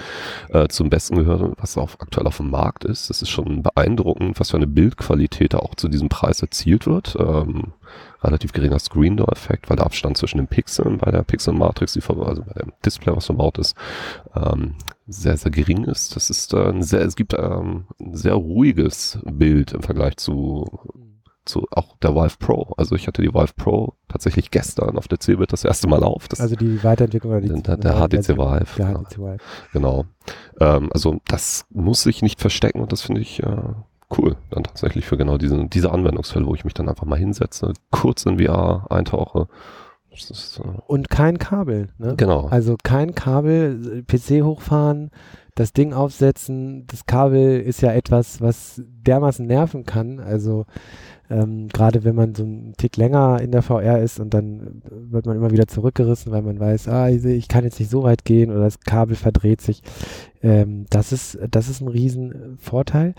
äh, 0.49 0.67
zum 0.67 0.89
Besten 0.89 1.15
gehört, 1.15 1.53
was 1.57 1.77
auf, 1.77 2.01
aktuell 2.01 2.27
auf 2.27 2.37
dem 2.37 2.49
Markt 2.49 2.83
ist. 2.83 3.09
Das 3.09 3.21
ist 3.21 3.29
schon 3.29 3.63
beeindruckend, 3.63 4.39
was 4.39 4.51
für 4.51 4.57
eine 4.57 4.67
Bildqualität 4.67 5.53
da 5.53 5.59
auch 5.59 5.75
zu 5.75 5.87
diesem 5.87 6.09
Preis 6.09 6.41
erzielt 6.41 6.85
wird. 6.85 7.15
Ähm, 7.17 7.73
relativ 8.21 8.53
geringer 8.53 8.79
Screen 8.79 9.17
Door 9.17 9.31
Effekt, 9.31 9.69
weil 9.69 9.77
der 9.77 9.85
Abstand 9.85 10.17
zwischen 10.17 10.37
den 10.37 10.47
Pixeln 10.47 10.97
bei 10.97 11.11
der 11.11 11.23
Pixel 11.23 11.53
Matrix, 11.53 11.93
die 11.93 12.01
also 12.01 12.43
bei 12.43 12.53
dem 12.53 12.73
Display, 12.85 13.15
was 13.15 13.25
verbaut 13.25 13.57
ist, 13.57 13.75
ähm, 14.35 14.75
sehr, 15.07 15.37
sehr 15.37 15.51
gering 15.51 15.85
ist. 15.85 16.15
Das 16.15 16.29
ist 16.29 16.53
äh, 16.53 16.69
ein 16.69 16.83
sehr, 16.83 17.01
es 17.01 17.15
gibt 17.15 17.33
ähm, 17.33 17.85
ein 17.99 18.15
sehr 18.15 18.33
ruhiges 18.33 19.19
Bild 19.23 19.73
im 19.73 19.81
Vergleich 19.81 20.17
zu 20.17 20.65
zu 21.49 21.67
auch 21.71 21.97
der 21.97 22.15
Vive 22.15 22.37
Pro. 22.37 22.73
Also 22.77 22.95
ich 22.95 23.07
hatte 23.07 23.21
die 23.21 23.33
Vive 23.33 23.53
Pro 23.55 23.95
tatsächlich 24.07 24.51
gestern 24.51 24.97
auf 24.97 25.07
der 25.07 25.19
CeBIT 25.19 25.51
das 25.51 25.65
erste 25.65 25.87
Mal 25.87 26.03
auf. 26.03 26.27
Das 26.27 26.39
also 26.39 26.55
die 26.55 26.83
Weiterentwicklung 26.83 27.33
oder 27.33 27.41
die 27.41 27.61
der, 27.61 27.77
der 27.77 27.93
HTC 27.93 28.37
Vive. 28.37 28.75
Der 28.77 28.93
HTC 28.93 29.17
Vive. 29.17 29.37
Genau. 29.73 30.05
Ähm, 30.59 30.89
also 30.93 31.19
das 31.27 31.65
muss 31.69 32.03
sich 32.03 32.21
nicht 32.21 32.39
verstecken 32.39 32.79
und 32.79 32.91
das 32.91 33.01
finde 33.01 33.21
ich 33.21 33.41
äh, 33.41 33.61
cool, 34.17 34.35
dann 34.49 34.63
tatsächlich 34.63 35.05
für 35.05 35.17
genau 35.17 35.37
diese, 35.37 35.67
diese 35.67 35.91
Anwendungsfälle, 35.91 36.45
wo 36.45 36.55
ich 36.55 36.65
mich 36.65 36.73
dann 36.73 36.89
einfach 36.89 37.05
mal 37.05 37.19
hinsetze, 37.19 37.73
kurz 37.91 38.25
in 38.25 38.39
VR 38.39 38.87
eintauche. 38.89 39.47
Ist, 40.11 40.59
äh 40.59 40.63
und 40.87 41.09
kein 41.09 41.37
Kabel, 41.37 41.89
ne? 41.97 42.15
Genau. 42.17 42.47
Also 42.47 42.75
kein 42.81 43.13
Kabel, 43.13 44.03
PC 44.07 44.43
hochfahren, 44.43 45.11
das 45.55 45.73
Ding 45.73 45.93
aufsetzen. 45.93 46.87
Das 46.87 47.05
Kabel 47.05 47.59
ist 47.59 47.81
ja 47.81 47.91
etwas, 47.91 48.41
was 48.41 48.81
dermaßen 48.87 49.45
nerven 49.45 49.85
kann. 49.85 50.19
Also 50.19 50.65
ähm, 51.29 51.67
gerade 51.67 52.03
wenn 52.03 52.15
man 52.15 52.33
so 52.33 52.43
einen 52.43 52.73
Tick 52.77 52.97
länger 52.97 53.39
in 53.41 53.51
der 53.51 53.61
VR 53.61 53.99
ist 53.99 54.19
und 54.19 54.33
dann 54.33 54.81
wird 54.89 55.27
man 55.27 55.37
immer 55.37 55.51
wieder 55.51 55.67
zurückgerissen, 55.67 56.31
weil 56.31 56.41
man 56.41 56.59
weiß, 56.59 56.87
ah, 56.87 57.09
ich 57.09 57.47
kann 57.47 57.65
jetzt 57.65 57.79
nicht 57.79 57.91
so 57.91 58.03
weit 58.03 58.25
gehen 58.25 58.51
oder 58.51 58.61
das 58.61 58.79
Kabel 58.79 59.15
verdreht 59.15 59.61
sich. 59.61 59.83
Ähm, 60.41 60.85
das 60.89 61.11
ist, 61.11 61.37
das 61.51 61.69
ist 61.69 61.81
ein 61.81 61.87
Riesenvorteil. 61.87 63.13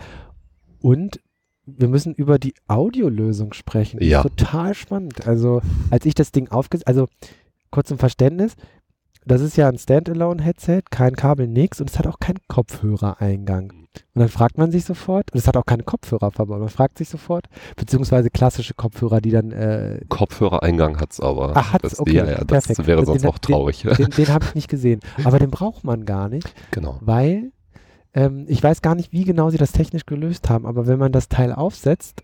Und 0.81 1.19
wir 1.65 1.87
müssen 1.87 2.13
über 2.13 2.39
die 2.39 2.53
Audiolösung 2.67 3.53
sprechen. 3.53 3.99
Das 3.99 4.07
ja. 4.07 4.23
total 4.23 4.73
spannend. 4.73 5.27
Also, 5.27 5.61
als 5.89 6.05
ich 6.05 6.15
das 6.15 6.31
Ding 6.31 6.49
aufgesetzt, 6.49 6.87
also 6.87 7.07
kurz 7.69 7.87
zum 7.87 7.97
Verständnis, 7.97 8.55
das 9.25 9.41
ist 9.41 9.55
ja 9.55 9.69
ein 9.69 9.77
Standalone-Headset, 9.77 10.81
kein 10.89 11.15
Kabel, 11.15 11.47
nix 11.47 11.79
und 11.79 11.89
es 11.89 11.99
hat 11.99 12.07
auch 12.07 12.19
keinen 12.19 12.39
Kopfhörereingang. 12.47 13.71
Und 14.13 14.19
dann 14.19 14.29
fragt 14.29 14.57
man 14.57 14.71
sich 14.71 14.85
sofort, 14.85 15.31
und 15.31 15.37
es 15.37 15.47
hat 15.47 15.57
auch 15.57 15.65
keine 15.65 15.83
Kopfhörer 15.83 16.31
verbaut, 16.31 16.59
man 16.59 16.69
fragt 16.69 16.97
sich 16.97 17.09
sofort, 17.09 17.47
beziehungsweise 17.75 18.29
klassische 18.29 18.73
Kopfhörer, 18.73 19.21
die 19.21 19.31
dann. 19.31 19.51
Äh, 19.51 20.01
Kopfhörereingang 20.09 20.99
hat 20.99 21.11
es 21.11 21.19
aber. 21.19 21.51
Ach, 21.55 21.73
hat's, 21.73 21.99
okay, 21.99 22.15
ja, 22.15 22.25
ja, 22.25 22.43
das 22.43 22.67
perfekt. 22.67 22.87
wäre 22.87 23.05
sonst 23.05 23.21
den, 23.21 23.29
auch 23.29 23.37
traurig. 23.37 23.81
Den, 23.83 23.95
den, 23.95 24.09
den 24.09 24.27
habe 24.29 24.45
ich 24.45 24.55
nicht 24.55 24.69
gesehen. 24.69 25.01
Aber 25.23 25.39
den 25.39 25.51
braucht 25.51 25.83
man 25.83 26.05
gar 26.05 26.29
nicht. 26.29 26.53
Genau. 26.71 26.97
Weil 27.01 27.51
ähm, 28.13 28.45
ich 28.47 28.61
weiß 28.61 28.81
gar 28.81 28.95
nicht, 28.95 29.11
wie 29.11 29.23
genau 29.23 29.49
sie 29.49 29.57
das 29.57 29.71
technisch 29.71 30.05
gelöst 30.05 30.49
haben, 30.49 30.65
aber 30.65 30.87
wenn 30.87 30.99
man 30.99 31.11
das 31.11 31.29
Teil 31.29 31.53
aufsetzt, 31.53 32.23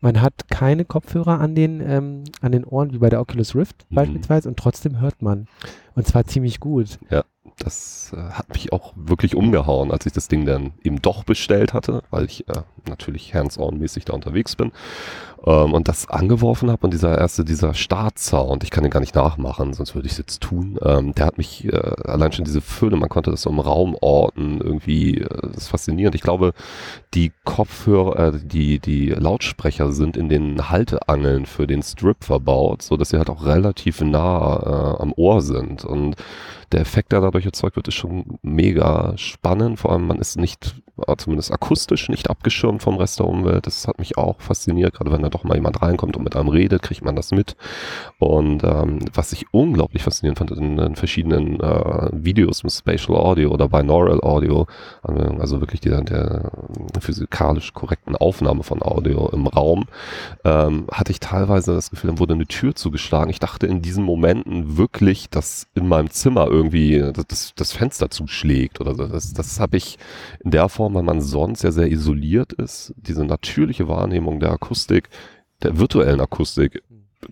man 0.00 0.20
hat 0.20 0.48
keine 0.48 0.84
Kopfhörer 0.84 1.40
an 1.40 1.54
den, 1.54 1.80
ähm, 1.80 2.24
an 2.40 2.52
den 2.52 2.64
Ohren 2.64 2.92
wie 2.92 2.98
bei 2.98 3.10
der 3.10 3.20
Oculus 3.20 3.54
Rift 3.56 3.84
Mhm. 3.90 3.94
beispielsweise 3.96 4.48
und 4.48 4.56
trotzdem 4.56 5.00
hört 5.00 5.22
man. 5.22 5.46
Und 5.94 6.06
zwar 6.06 6.24
ziemlich 6.24 6.60
gut. 6.60 6.98
Das 7.60 8.12
äh, 8.16 8.20
hat 8.30 8.50
mich 8.50 8.72
auch 8.72 8.92
wirklich 8.94 9.34
umgehauen, 9.34 9.90
als 9.90 10.06
ich 10.06 10.12
das 10.12 10.28
Ding 10.28 10.46
dann 10.46 10.74
eben 10.84 11.02
doch 11.02 11.24
bestellt 11.24 11.74
hatte, 11.74 12.04
weil 12.10 12.24
ich 12.26 12.48
äh, 12.48 12.62
natürlich 12.88 13.34
hands-on-mäßig 13.34 14.04
da 14.04 14.12
unterwegs 14.12 14.54
bin 14.54 14.70
ähm, 15.44 15.74
und 15.74 15.88
das 15.88 16.08
angeworfen 16.08 16.70
habe 16.70 16.86
und 16.86 16.92
dieser 16.92 17.16
erste, 17.18 17.44
dieser 17.44 17.74
Startsound, 17.74 18.64
ich 18.64 18.70
kann 18.70 18.82
den 18.84 18.90
gar 18.90 19.00
nicht 19.00 19.14
nachmachen, 19.14 19.72
sonst 19.72 19.94
würde 19.94 20.06
ich 20.06 20.12
es 20.12 20.18
jetzt 20.18 20.40
tun, 20.40 20.78
ähm, 20.82 21.14
der 21.14 21.26
hat 21.26 21.38
mich 21.38 21.64
äh, 21.64 21.76
allein 22.04 22.32
schon 22.32 22.44
diese 22.44 22.60
Fülle, 22.60 22.96
man 22.96 23.08
konnte 23.08 23.30
das 23.30 23.42
so 23.42 23.50
im 23.50 23.60
Raum 23.60 23.96
orten, 24.00 24.60
irgendwie, 24.60 25.18
äh, 25.18 25.48
das 25.52 25.64
ist 25.64 25.68
faszinierend. 25.68 26.14
Ich 26.14 26.22
glaube, 26.22 26.52
die 27.14 27.32
Kopfhörer, 27.44 28.34
äh, 28.34 28.38
die, 28.42 28.78
die 28.78 29.08
Lautsprecher 29.10 29.92
sind 29.92 30.16
in 30.16 30.28
den 30.28 30.70
Halteangeln 30.70 31.46
für 31.46 31.66
den 31.66 31.82
Strip 31.82 32.24
verbaut, 32.24 32.82
so 32.82 32.96
dass 32.96 33.10
sie 33.10 33.18
halt 33.18 33.30
auch 33.30 33.44
relativ 33.44 34.00
nah 34.00 34.96
äh, 34.98 35.02
am 35.02 35.12
Ohr 35.16 35.40
sind 35.42 35.84
und 35.84 36.16
der 36.72 36.80
Effekt, 36.80 37.12
der 37.12 37.20
dadurch 37.20 37.46
erzeugt 37.46 37.76
wird, 37.76 37.88
ist 37.88 37.94
schon 37.94 38.38
mega 38.42 39.16
spannend. 39.16 39.78
Vor 39.80 39.92
allem, 39.92 40.06
man 40.06 40.18
ist 40.18 40.36
nicht, 40.36 40.74
zumindest 41.16 41.52
akustisch, 41.52 42.08
nicht 42.08 42.30
abgeschirmt 42.30 42.82
vom 42.82 42.96
Rest 42.96 43.18
der 43.18 43.26
Umwelt. 43.26 43.66
Das 43.66 43.86
hat 43.86 43.98
mich 43.98 44.16
auch 44.18 44.40
fasziniert. 44.40 44.94
Gerade 44.94 45.12
wenn 45.12 45.22
da 45.22 45.28
doch 45.28 45.44
mal 45.44 45.54
jemand 45.54 45.82
reinkommt 45.82 46.16
und 46.16 46.24
mit 46.24 46.36
einem 46.36 46.48
redet, 46.48 46.82
kriegt 46.82 47.04
man 47.04 47.16
das 47.16 47.30
mit. 47.30 47.56
Und 48.18 48.64
ähm, 48.64 49.00
was 49.12 49.32
ich 49.32 49.46
unglaublich 49.52 50.02
faszinierend 50.02 50.38
fand, 50.38 50.50
in, 50.52 50.78
in 50.78 50.96
verschiedenen 50.96 51.60
äh, 51.60 52.10
Videos 52.12 52.62
mit 52.62 52.72
Spatial 52.72 53.18
Audio 53.18 53.50
oder 53.50 53.68
Binaural 53.68 54.20
Audio, 54.20 54.66
also 55.02 55.60
wirklich 55.60 55.80
der, 55.80 56.02
der 56.02 56.50
physikalisch 57.00 57.72
korrekten 57.72 58.16
Aufnahme 58.16 58.62
von 58.62 58.82
Audio 58.82 59.28
im 59.30 59.46
Raum, 59.46 59.86
ähm, 60.44 60.86
hatte 60.90 61.12
ich 61.12 61.20
teilweise 61.20 61.74
das 61.74 61.90
Gefühl, 61.90 62.10
dann 62.10 62.18
wurde 62.18 62.34
eine 62.34 62.46
Tür 62.46 62.74
zugeschlagen. 62.74 63.30
Ich 63.30 63.40
dachte 63.40 63.66
in 63.66 63.82
diesen 63.82 64.04
Momenten 64.04 64.76
wirklich, 64.76 65.30
dass 65.30 65.66
in 65.74 65.88
meinem 65.88 66.10
Zimmer 66.10 66.46
irgendwie 66.46 67.12
das, 67.28 67.52
das 67.54 67.72
Fenster 67.72 68.10
zuschlägt 68.10 68.80
oder 68.80 68.94
so. 68.94 69.06
Das, 69.06 69.32
das 69.32 69.60
habe 69.60 69.76
ich 69.76 69.98
in 70.44 70.50
der 70.50 70.68
Form, 70.68 70.87
weil 70.94 71.02
man 71.02 71.20
sonst 71.20 71.62
ja 71.62 71.70
sehr 71.70 71.90
isoliert 71.90 72.52
ist, 72.52 72.94
diese 72.96 73.24
natürliche 73.24 73.88
Wahrnehmung 73.88 74.40
der 74.40 74.52
Akustik, 74.52 75.08
der 75.62 75.78
virtuellen 75.78 76.20
Akustik, 76.20 76.82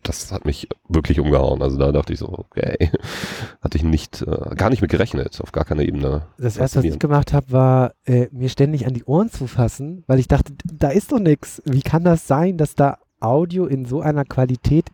das 0.02 0.32
hat 0.32 0.44
mich 0.44 0.68
wirklich 0.88 1.20
umgehauen. 1.20 1.62
Also 1.62 1.78
da 1.78 1.92
dachte 1.92 2.12
ich 2.12 2.18
so, 2.18 2.28
okay, 2.28 2.90
hatte 3.60 3.78
ich 3.78 3.84
nicht, 3.84 4.22
äh, 4.22 4.54
gar 4.56 4.70
nicht 4.70 4.82
mit 4.82 4.90
gerechnet, 4.90 5.40
auf 5.40 5.52
gar 5.52 5.64
keiner 5.64 5.82
Ebene. 5.82 6.26
Das 6.38 6.56
erste, 6.56 6.78
was 6.78 6.84
ich 6.84 6.98
gemacht 6.98 7.32
habe, 7.32 7.52
war, 7.52 7.92
äh, 8.04 8.26
mir 8.32 8.48
ständig 8.48 8.86
an 8.86 8.94
die 8.94 9.04
Ohren 9.04 9.30
zu 9.30 9.46
fassen, 9.46 10.04
weil 10.06 10.18
ich 10.18 10.28
dachte, 10.28 10.54
da 10.64 10.90
ist 10.90 11.12
doch 11.12 11.20
nichts. 11.20 11.62
Wie 11.64 11.82
kann 11.82 12.04
das 12.04 12.26
sein, 12.26 12.56
dass 12.56 12.74
da 12.74 12.98
Audio 13.20 13.66
in 13.66 13.86
so 13.86 14.00
einer 14.00 14.24
Qualität 14.24 14.86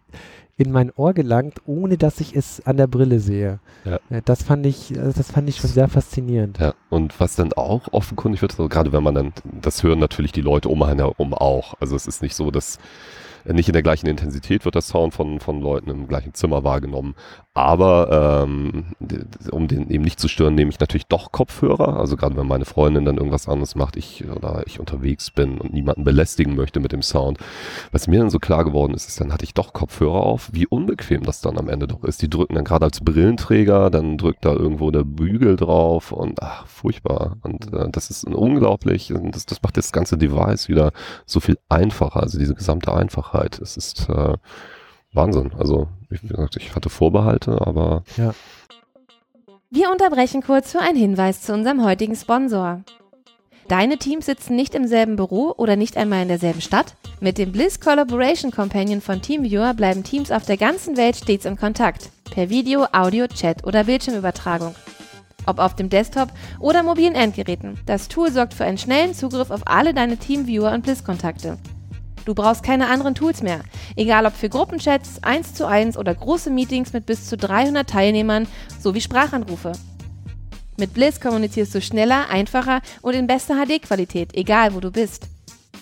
in 0.57 0.71
mein 0.71 0.91
Ohr 0.95 1.15
gelangt, 1.15 1.61
ohne 1.67 1.97
dass 1.97 2.21
ich 2.21 2.37
es 2.37 2.65
an 2.67 2.77
der 2.77 2.87
Brille 2.87 3.21
sehe. 3.21 3.59
Ja. 3.85 3.99
Äh, 4.11 4.23
Das 4.25 4.43
fand 4.43 4.67
ich, 4.67 4.99
also 4.99 5.13
das 5.17 5.31
fand 5.31 5.49
ich 5.49 5.57
schon 5.57 5.71
sehr 5.71 5.89
faszinierend. 5.89 6.59
Ja, 6.59 6.75
und 6.91 7.19
was 7.21 7.37
dann 7.37 7.53
auch 7.55 7.93
offenkundig 7.93 8.43
wird, 8.43 8.53
so 8.53 8.69
gerade 8.69 8.93
wenn 8.93 9.03
man 9.03 9.15
dann, 9.15 9.33
das 9.45 9.83
hören 9.83 9.99
natürlich 9.99 10.33
die 10.33 10.43
Leute 10.43 10.69
um 10.69 10.83
einen 10.83 11.01
herum 11.01 11.35
auch. 11.35 11.75
Also 11.81 11.97
es 11.97 12.07
ist 12.07 12.23
nicht 12.23 12.35
so, 12.35 12.51
dass 12.51 12.79
äh, 13.45 13.53
nicht 13.53 13.69
in 13.69 13.73
der 13.73 13.83
gleichen 13.83 14.07
Intensität 14.07 14.65
wird 14.65 14.75
der 14.75 14.83
Sound 14.83 15.15
von, 15.15 15.41
von 15.41 15.61
Leuten 15.61 15.91
im 15.91 16.07
gleichen 16.07 16.35
Zimmer 16.35 16.65
wahrgenommen. 16.65 17.15
Aber 17.55 18.47
ähm, 18.49 18.87
um 19.51 19.69
den 19.69 19.91
eben 19.91 20.05
nicht 20.05 20.19
zu 20.19 20.29
stören, 20.29 20.55
nehme 20.55 20.71
ich 20.71 20.81
natürlich 20.81 21.07
doch 21.07 21.33
Kopfhörer. 21.33 21.99
Also 21.99 22.17
gerade 22.17 22.35
wenn 22.37 22.47
meine 22.47 22.65
Freundin 22.65 23.05
dann 23.05 23.19
irgendwas 23.19 23.47
anderes 23.47 23.75
macht, 23.75 23.97
ich 23.97 24.27
oder 24.27 24.63
ich 24.67 24.81
unterwegs 24.81 25.31
bin 25.31 25.61
und 25.61 25.75
niemanden 25.75 26.03
belästigen 26.03 26.57
möchte 26.57 26.81
mit 26.81 26.93
dem 26.93 27.03
Sound. 27.03 27.37
Was 27.91 28.09
mir 28.09 28.21
dann 28.21 28.31
so 28.31 28.39
klar 28.39 28.65
geworden 28.65 28.95
ist, 28.95 29.07
ist, 29.07 29.21
dann 29.21 29.35
hatte 29.35 29.45
ich 29.45 29.53
doch 29.53 29.75
Kopfhörer 29.75 30.23
auf, 30.23 30.49
wie 30.55 30.67
unbequem 30.67 31.25
das 31.25 31.43
dann 31.43 31.59
am 31.59 31.69
Ende 31.69 31.87
doch 31.87 32.05
ist. 32.05 32.23
Die 32.23 32.31
drücken 32.31 32.55
dann 32.55 32.65
gerade 32.65 32.87
als 32.87 33.01
Brillenträger, 33.01 33.91
dann 33.91 34.17
drückt 34.17 34.47
da 34.47 34.55
irgendwo 34.55 34.91
der 34.91 35.05
Bügel 35.05 35.57
drauf 35.57 36.11
und 36.11 36.43
ach, 36.43 36.67
furchtbar. 36.67 37.37
Und 37.43 37.71
äh, 37.75 37.91
das 37.91 38.09
ist 38.09 38.25
unglaublich, 38.25 39.13
das, 39.31 39.45
das 39.45 39.63
macht 39.63 39.77
das 39.77 39.93
ganze 39.93 40.17
Device 40.17 40.71
wieder 40.71 40.93
so 41.27 41.39
viel 41.39 41.59
einfacher, 41.69 42.23
also 42.23 42.39
diese 42.39 42.55
gesamte 42.55 42.95
Einfachheit. 42.95 43.59
Es 43.59 43.77
ist 43.77 44.09
äh, 44.09 44.39
Wahnsinn. 45.13 45.53
Also, 45.59 45.89
wie 46.13 46.29
gesagt, 46.29 46.57
ich 46.57 46.75
hatte 46.75 46.91
Vorbehalte, 46.91 47.67
aber 47.67 48.05
Wir 49.71 49.91
unterbrechen 49.91 50.43
kurz 50.43 50.73
für 50.73 50.81
einen 50.81 50.99
Hinweis 50.99 51.41
zu 51.41 51.55
unserem 51.55 51.83
heutigen 51.83 52.15
Sponsor. 52.15 52.83
Deine 53.69 53.97
Teams 53.97 54.27
sitzen 54.27 54.55
nicht 54.55 54.75
im 54.75 54.87
selben 54.87 55.17
Büro 55.17 55.55
oder 55.57 55.77
nicht 55.77 55.97
einmal 55.97 56.23
in 56.23 56.29
derselben 56.29 56.61
Stadt? 56.61 56.95
Mit 57.21 57.39
dem 57.39 57.53
Bliss 57.53 57.81
Collaboration 57.81 58.51
Companion 58.51 59.01
von 59.01 59.23
TeamViewer 59.23 59.73
bleiben 59.73 60.05
Teams 60.05 60.31
auf 60.31 60.45
der 60.45 60.59
ganzen 60.59 60.97
Welt 60.97 61.17
stets 61.17 61.47
im 61.47 61.57
Kontakt. 61.57 62.11
Per 62.35 62.51
Video, 62.51 62.87
Audio, 62.93 63.27
Chat 63.29 63.65
oder 63.65 63.85
Bildschirmübertragung. 63.85 64.75
Ob 65.47 65.59
auf 65.59 65.75
dem 65.75 65.89
Desktop 65.89 66.29
oder 66.61 66.83
mobilen 66.83 67.15
Endgeräten. 67.15 67.79
Das 67.87 68.09
Tool 68.09 68.31
sorgt 68.31 68.55
für 68.55 68.65
einen 68.65 68.79
schnellen 68.79 69.15
Zugriff 69.15 69.51
auf 69.51 69.63
alle 69.65 69.95
deine 69.95 70.19
TeamViewer 70.19 70.73
und 70.73 70.83
Bliss-Kontakte. 70.83 71.59
Du 72.25 72.35
brauchst 72.35 72.63
keine 72.63 72.89
anderen 72.89 73.15
Tools 73.15 73.43
mehr. 73.43 73.61
Egal 73.97 74.27
ob 74.27 74.35
für 74.35 74.49
Gruppenchats, 74.49 75.23
1 75.23 75.55
zu 75.55 75.67
1 75.67 75.97
oder 75.97 76.15
große 76.15 76.51
Meetings 76.51 76.93
mit 76.93 77.07
bis 77.07 77.29
zu 77.29 77.37
300 77.37 77.89
Teilnehmern 77.89 78.47
sowie 78.81 79.01
Sprachanrufe. 79.01 79.73
Mit 80.79 80.95
Bliss 80.95 81.21
kommunizierst 81.21 81.75
du 81.75 81.81
schneller, 81.81 82.29
einfacher 82.31 82.81
und 83.03 83.15
in 83.15 83.27
bester 83.27 83.55
HD-Qualität, 83.55 84.35
egal 84.35 84.75
wo 84.75 84.81
du 84.81 84.91
bist. 84.91 85.29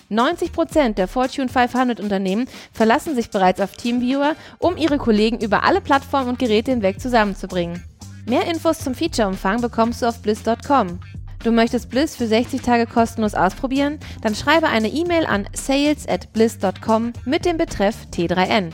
90% 0.09 0.95
der 0.95 1.07
Fortune 1.07 1.47
500 1.47 1.99
Unternehmen 2.01 2.47
verlassen 2.73 3.15
sich 3.15 3.29
bereits 3.29 3.61
auf 3.61 3.77
TeamViewer, 3.77 4.35
um 4.59 4.75
ihre 4.75 4.97
Kollegen 4.97 5.39
über 5.39 5.63
alle 5.63 5.79
Plattformen 5.79 6.29
und 6.29 6.39
Geräte 6.39 6.71
hinweg 6.71 6.99
zusammenzubringen. 6.99 7.83
Mehr 8.25 8.45
Infos 8.47 8.79
zum 8.79 8.93
Featureumfang 8.93 9.61
bekommst 9.61 10.01
du 10.01 10.07
auf 10.07 10.21
bliss.com. 10.21 10.99
Du 11.43 11.51
möchtest 11.51 11.89
Bliss 11.89 12.15
für 12.15 12.27
60 12.27 12.61
Tage 12.61 12.85
kostenlos 12.85 13.33
ausprobieren? 13.33 13.97
Dann 14.21 14.35
schreibe 14.35 14.67
eine 14.67 14.89
E-Mail 14.89 15.25
an 15.25 15.47
sales 15.53 16.07
at 16.07 16.31
bliss.com 16.33 17.13
mit 17.25 17.45
dem 17.45 17.57
Betreff 17.57 17.95
T3N. 18.13 18.71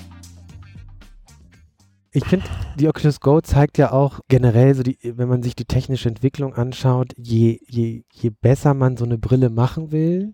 Ich 2.12 2.26
finde, 2.26 2.46
die 2.78 2.90
Oculus 2.90 3.22
Go 3.22 3.40
zeigt 3.40 3.78
ja 3.78 3.94
auch 3.94 4.20
generell, 4.28 4.76
so 4.76 4.84
die, 4.84 4.98
wenn 5.02 5.30
man 5.30 5.44
sich 5.44 5.56
die 5.56 5.66
technische 5.66 6.10
Entwicklung 6.10 6.56
anschaut, 6.56 7.14
je, 7.16 7.60
je, 7.70 8.04
je 8.12 8.32
besser 8.42 8.74
man 8.74 8.98
so 8.98 9.06
eine 9.06 9.18
Brille 9.18 9.50
machen 9.50 9.92
will, 9.92 10.34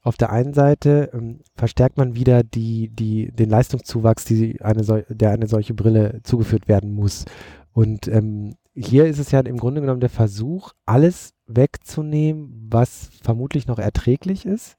auf 0.00 0.16
der 0.16 0.32
einen 0.32 0.54
Seite 0.54 1.10
ähm, 1.12 1.42
verstärkt 1.54 1.96
man 1.96 2.16
wieder 2.16 2.42
die, 2.42 2.88
die, 2.88 3.30
den 3.30 3.50
Leistungszuwachs, 3.50 4.24
die 4.24 4.60
eine 4.62 5.04
der 5.08 5.30
eine 5.30 5.46
solche 5.46 5.74
Brille 5.74 6.20
zugeführt 6.24 6.66
werden 6.66 6.92
muss. 6.92 7.24
Und 7.72 8.08
ähm, 8.08 8.54
hier 8.74 9.06
ist 9.06 9.18
es 9.18 9.30
ja 9.30 9.40
im 9.40 9.58
Grunde 9.58 9.80
genommen 9.80 10.00
der 10.00 10.10
Versuch, 10.10 10.72
alles 10.86 11.34
wegzunehmen, 11.46 12.68
was 12.70 13.10
vermutlich 13.22 13.66
noch 13.66 13.78
erträglich 13.78 14.46
ist. 14.46 14.76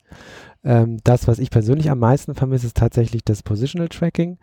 Ähm, 0.63 0.97
das, 1.03 1.27
was 1.27 1.39
ich 1.39 1.49
persönlich 1.49 1.91
am 1.91 1.99
meisten 1.99 2.34
vermisse, 2.36 2.67
ist 2.67 2.77
tatsächlich 2.77 3.23
das 3.23 3.43
Positional 3.43 3.89
Tracking, 3.89 4.39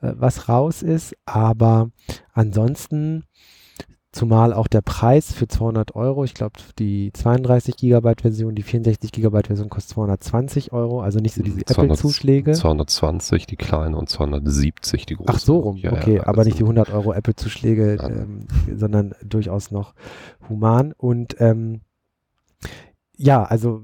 äh, 0.00 0.12
was 0.16 0.48
raus 0.48 0.82
ist. 0.82 1.14
Aber 1.26 1.90
ansonsten, 2.32 3.24
zumal 4.14 4.52
auch 4.52 4.68
der 4.68 4.80
Preis 4.80 5.32
für 5.32 5.48
200 5.48 5.94
Euro, 5.96 6.24
ich 6.24 6.34
glaube, 6.34 6.54
die 6.78 7.12
32 7.12 7.76
Gigabyte 7.76 8.22
Version, 8.22 8.54
die 8.54 8.62
64 8.62 9.10
Gigabyte 9.12 9.48
Version 9.48 9.68
kostet 9.68 9.94
220 9.94 10.72
Euro, 10.72 11.00
also 11.02 11.18
nicht 11.18 11.34
so 11.34 11.42
diese 11.42 11.64
200 11.64 11.78
Apple-Zuschläge. 11.98 12.52
220 12.52 13.46
die 13.46 13.56
kleine 13.56 13.96
und 13.96 14.08
270 14.08 15.06
die 15.06 15.16
große. 15.16 15.30
Ach 15.32 15.38
so 15.38 15.58
rum, 15.58 15.76
Ja, 15.76 15.92
ja, 15.92 15.98
okay, 15.98 16.20
aber 16.20 16.38
das 16.38 16.46
nicht 16.46 16.54
die 16.54 16.58
sind- 16.64 16.78
100 16.78 16.90
Euro 16.92 17.12
Apple-Zuschläge, 17.12 17.98
ähm, 18.02 18.46
sondern 18.78 19.14
durchaus 19.24 19.70
noch 19.70 19.94
human. 20.48 20.92
Und 20.92 21.36
ähm, 21.40 21.80
ja, 23.16 23.42
also 23.42 23.82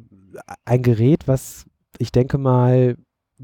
ein 0.64 0.82
Gerät, 0.82 1.26
was 1.26 1.66
ich 1.98 2.12
denke 2.12 2.38
mal 2.38 2.96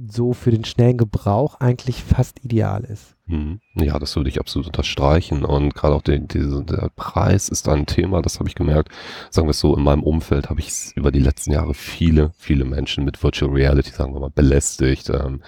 so 0.08 0.32
für 0.34 0.50
den 0.50 0.64
schnellen 0.64 0.98
Gebrauch 0.98 1.56
eigentlich 1.60 2.02
fast 2.04 2.44
ideal 2.44 2.84
ist. 2.84 3.15
Mhm. 3.28 3.60
Ja, 3.74 3.98
das 3.98 4.14
würde 4.14 4.30
ich 4.30 4.38
absolut 4.38 4.68
unterstreichen. 4.68 5.44
Und 5.44 5.74
gerade 5.74 5.94
auch 5.96 6.02
der, 6.02 6.18
der 6.18 6.90
Preis 6.94 7.48
ist 7.48 7.68
ein 7.68 7.84
Thema, 7.84 8.22
das 8.22 8.38
habe 8.38 8.48
ich 8.48 8.54
gemerkt. 8.54 8.92
Sagen 9.30 9.48
wir 9.48 9.50
es 9.50 9.58
so, 9.58 9.76
in 9.76 9.82
meinem 9.82 10.04
Umfeld 10.04 10.48
habe 10.48 10.60
ich 10.60 10.92
über 10.94 11.10
die 11.10 11.18
letzten 11.18 11.50
Jahre 11.50 11.74
viele, 11.74 12.30
viele 12.38 12.64
Menschen 12.64 13.04
mit 13.04 13.20
Virtual 13.20 13.50
Reality, 13.50 13.90
sagen 13.90 14.14
wir 14.14 14.20
mal, 14.20 14.30
belästigt. 14.30 15.10
Ähm, 15.10 15.42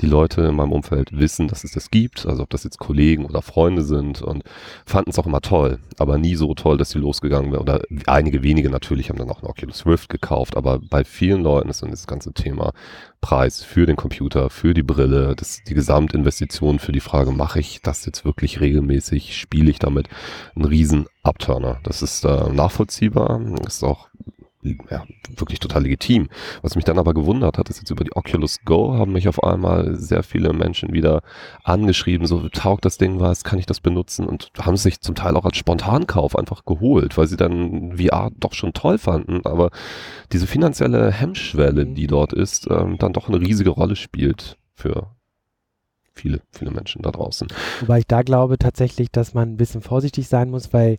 die 0.00 0.06
Leute 0.06 0.42
in 0.42 0.56
meinem 0.56 0.72
Umfeld 0.72 1.16
wissen, 1.16 1.46
dass 1.46 1.62
es 1.62 1.70
das 1.70 1.92
gibt, 1.92 2.26
also 2.26 2.42
ob 2.42 2.50
das 2.50 2.64
jetzt 2.64 2.78
Kollegen 2.78 3.26
oder 3.26 3.42
Freunde 3.42 3.82
sind 3.82 4.22
und 4.22 4.42
fanden 4.84 5.10
es 5.10 5.18
auch 5.18 5.26
immer 5.26 5.40
toll, 5.40 5.78
aber 5.98 6.18
nie 6.18 6.34
so 6.34 6.54
toll, 6.54 6.78
dass 6.78 6.90
sie 6.90 6.98
losgegangen 6.98 7.52
wären. 7.52 7.62
Oder 7.62 7.82
einige 8.06 8.42
wenige 8.42 8.70
natürlich 8.70 9.08
haben 9.08 9.18
dann 9.18 9.30
auch 9.30 9.40
eine 9.40 9.50
Oculus 9.50 9.86
Rift 9.86 10.08
gekauft, 10.08 10.56
aber 10.56 10.80
bei 10.80 11.04
vielen 11.04 11.42
Leuten 11.42 11.68
ist 11.68 11.82
dann 11.82 11.92
das 11.92 12.08
ganze 12.08 12.32
Thema 12.32 12.72
Preis 13.20 13.62
für 13.62 13.86
den 13.86 13.96
Computer, 13.96 14.50
für 14.50 14.74
die 14.74 14.82
Brille, 14.82 15.34
das, 15.36 15.62
die 15.64 15.74
Gesamtinvestition 15.74 16.78
für 16.78 16.92
die 16.92 17.00
Frage, 17.00 17.32
mache 17.32 17.60
ich 17.60 17.82
das 17.82 18.06
jetzt 18.06 18.24
wirklich 18.24 18.60
regelmäßig, 18.60 19.36
spiele 19.36 19.70
ich 19.70 19.78
damit, 19.78 20.08
ein 20.56 20.64
riesen 20.64 21.06
Upturner. 21.22 21.80
Das 21.82 22.02
ist 22.02 22.24
äh, 22.24 22.50
nachvollziehbar, 22.52 23.40
ist 23.66 23.84
auch 23.84 24.08
ja, 24.62 25.04
wirklich 25.36 25.58
total 25.58 25.84
legitim. 25.84 26.28
Was 26.62 26.76
mich 26.76 26.84
dann 26.84 26.98
aber 26.98 27.14
gewundert 27.14 27.56
hat, 27.56 27.70
ist 27.70 27.78
jetzt 27.78 27.90
über 27.90 28.04
die 28.04 28.14
Oculus 28.14 28.58
Go 28.64 28.94
haben 28.94 29.12
mich 29.12 29.26
auf 29.28 29.42
einmal 29.42 29.96
sehr 29.96 30.22
viele 30.22 30.52
Menschen 30.52 30.92
wieder 30.92 31.22
angeschrieben, 31.64 32.26
so 32.26 32.48
taugt 32.48 32.84
das 32.84 32.98
Ding 32.98 33.20
was, 33.20 33.44
kann 33.44 33.58
ich 33.58 33.66
das 33.66 33.80
benutzen 33.80 34.26
und 34.26 34.52
haben 34.58 34.76
sich 34.76 35.00
zum 35.00 35.14
Teil 35.14 35.36
auch 35.36 35.46
als 35.46 35.56
Spontankauf 35.56 36.36
einfach 36.36 36.64
geholt, 36.64 37.16
weil 37.16 37.26
sie 37.26 37.36
dann 37.36 37.96
VR 37.96 38.30
doch 38.38 38.52
schon 38.52 38.72
toll 38.72 38.98
fanden, 38.98 39.40
aber 39.44 39.70
diese 40.32 40.46
finanzielle 40.46 41.10
Hemmschwelle, 41.10 41.86
die 41.86 42.06
dort 42.06 42.32
ist, 42.32 42.68
ähm, 42.70 42.98
dann 42.98 43.12
doch 43.12 43.28
eine 43.28 43.40
riesige 43.40 43.70
Rolle 43.70 43.96
spielt 43.96 44.58
für 44.74 45.08
viele, 46.12 46.42
viele 46.50 46.70
Menschen 46.70 47.02
da 47.02 47.10
draußen. 47.10 47.48
Wobei 47.80 48.00
ich 48.00 48.06
da 48.06 48.22
glaube 48.22 48.58
tatsächlich, 48.58 49.10
dass 49.10 49.32
man 49.32 49.52
ein 49.52 49.56
bisschen 49.56 49.80
vorsichtig 49.80 50.28
sein 50.28 50.50
muss, 50.50 50.72
weil 50.72 50.98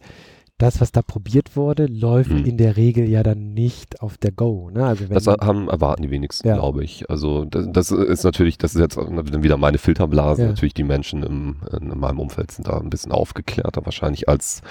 das, 0.62 0.80
was 0.80 0.91
da 0.91 1.02
probiert 1.02 1.56
wurde, 1.56 1.88
läuft 1.88 2.30
hm. 2.30 2.45
in 2.45 2.58
der 2.58 2.78
Regel 2.78 3.10
ja 3.10 3.24
dann 3.24 3.54
nicht 3.54 4.02
auf 4.02 4.17
der 4.17 4.32
Go. 4.32 4.69
Ne? 4.69 4.86
Also 4.86 5.06
das 5.06 5.26
haben, 5.26 5.67
erwarten 5.67 6.04
die 6.04 6.12
wenigsten, 6.12 6.47
ja. 6.47 6.56
glaube 6.56 6.84
ich. 6.84 7.10
Also 7.10 7.45
das, 7.45 7.67
das, 7.71 7.91
ist 7.91 8.24
natürlich, 8.24 8.60
das 8.60 8.76
ist 8.76 8.82
jetzt 8.82 8.97
wieder 8.97 9.58
meine 9.58 9.80
Filterblase. 9.80 10.43
Ja. 10.43 10.47
Natürlich 10.50 10.76
die 10.76 10.84
Menschen 10.84 11.24
im, 11.24 11.56
in 11.80 11.97
meinem 11.97 12.19
Umfeld 12.19 12.52
sind 12.52 12.67
da 12.67 12.80
ein 12.80 12.91
bisschen 12.91 13.12
aufgeklärter 13.12 13.86
wahrscheinlich 13.86 14.30
als, 14.30 14.62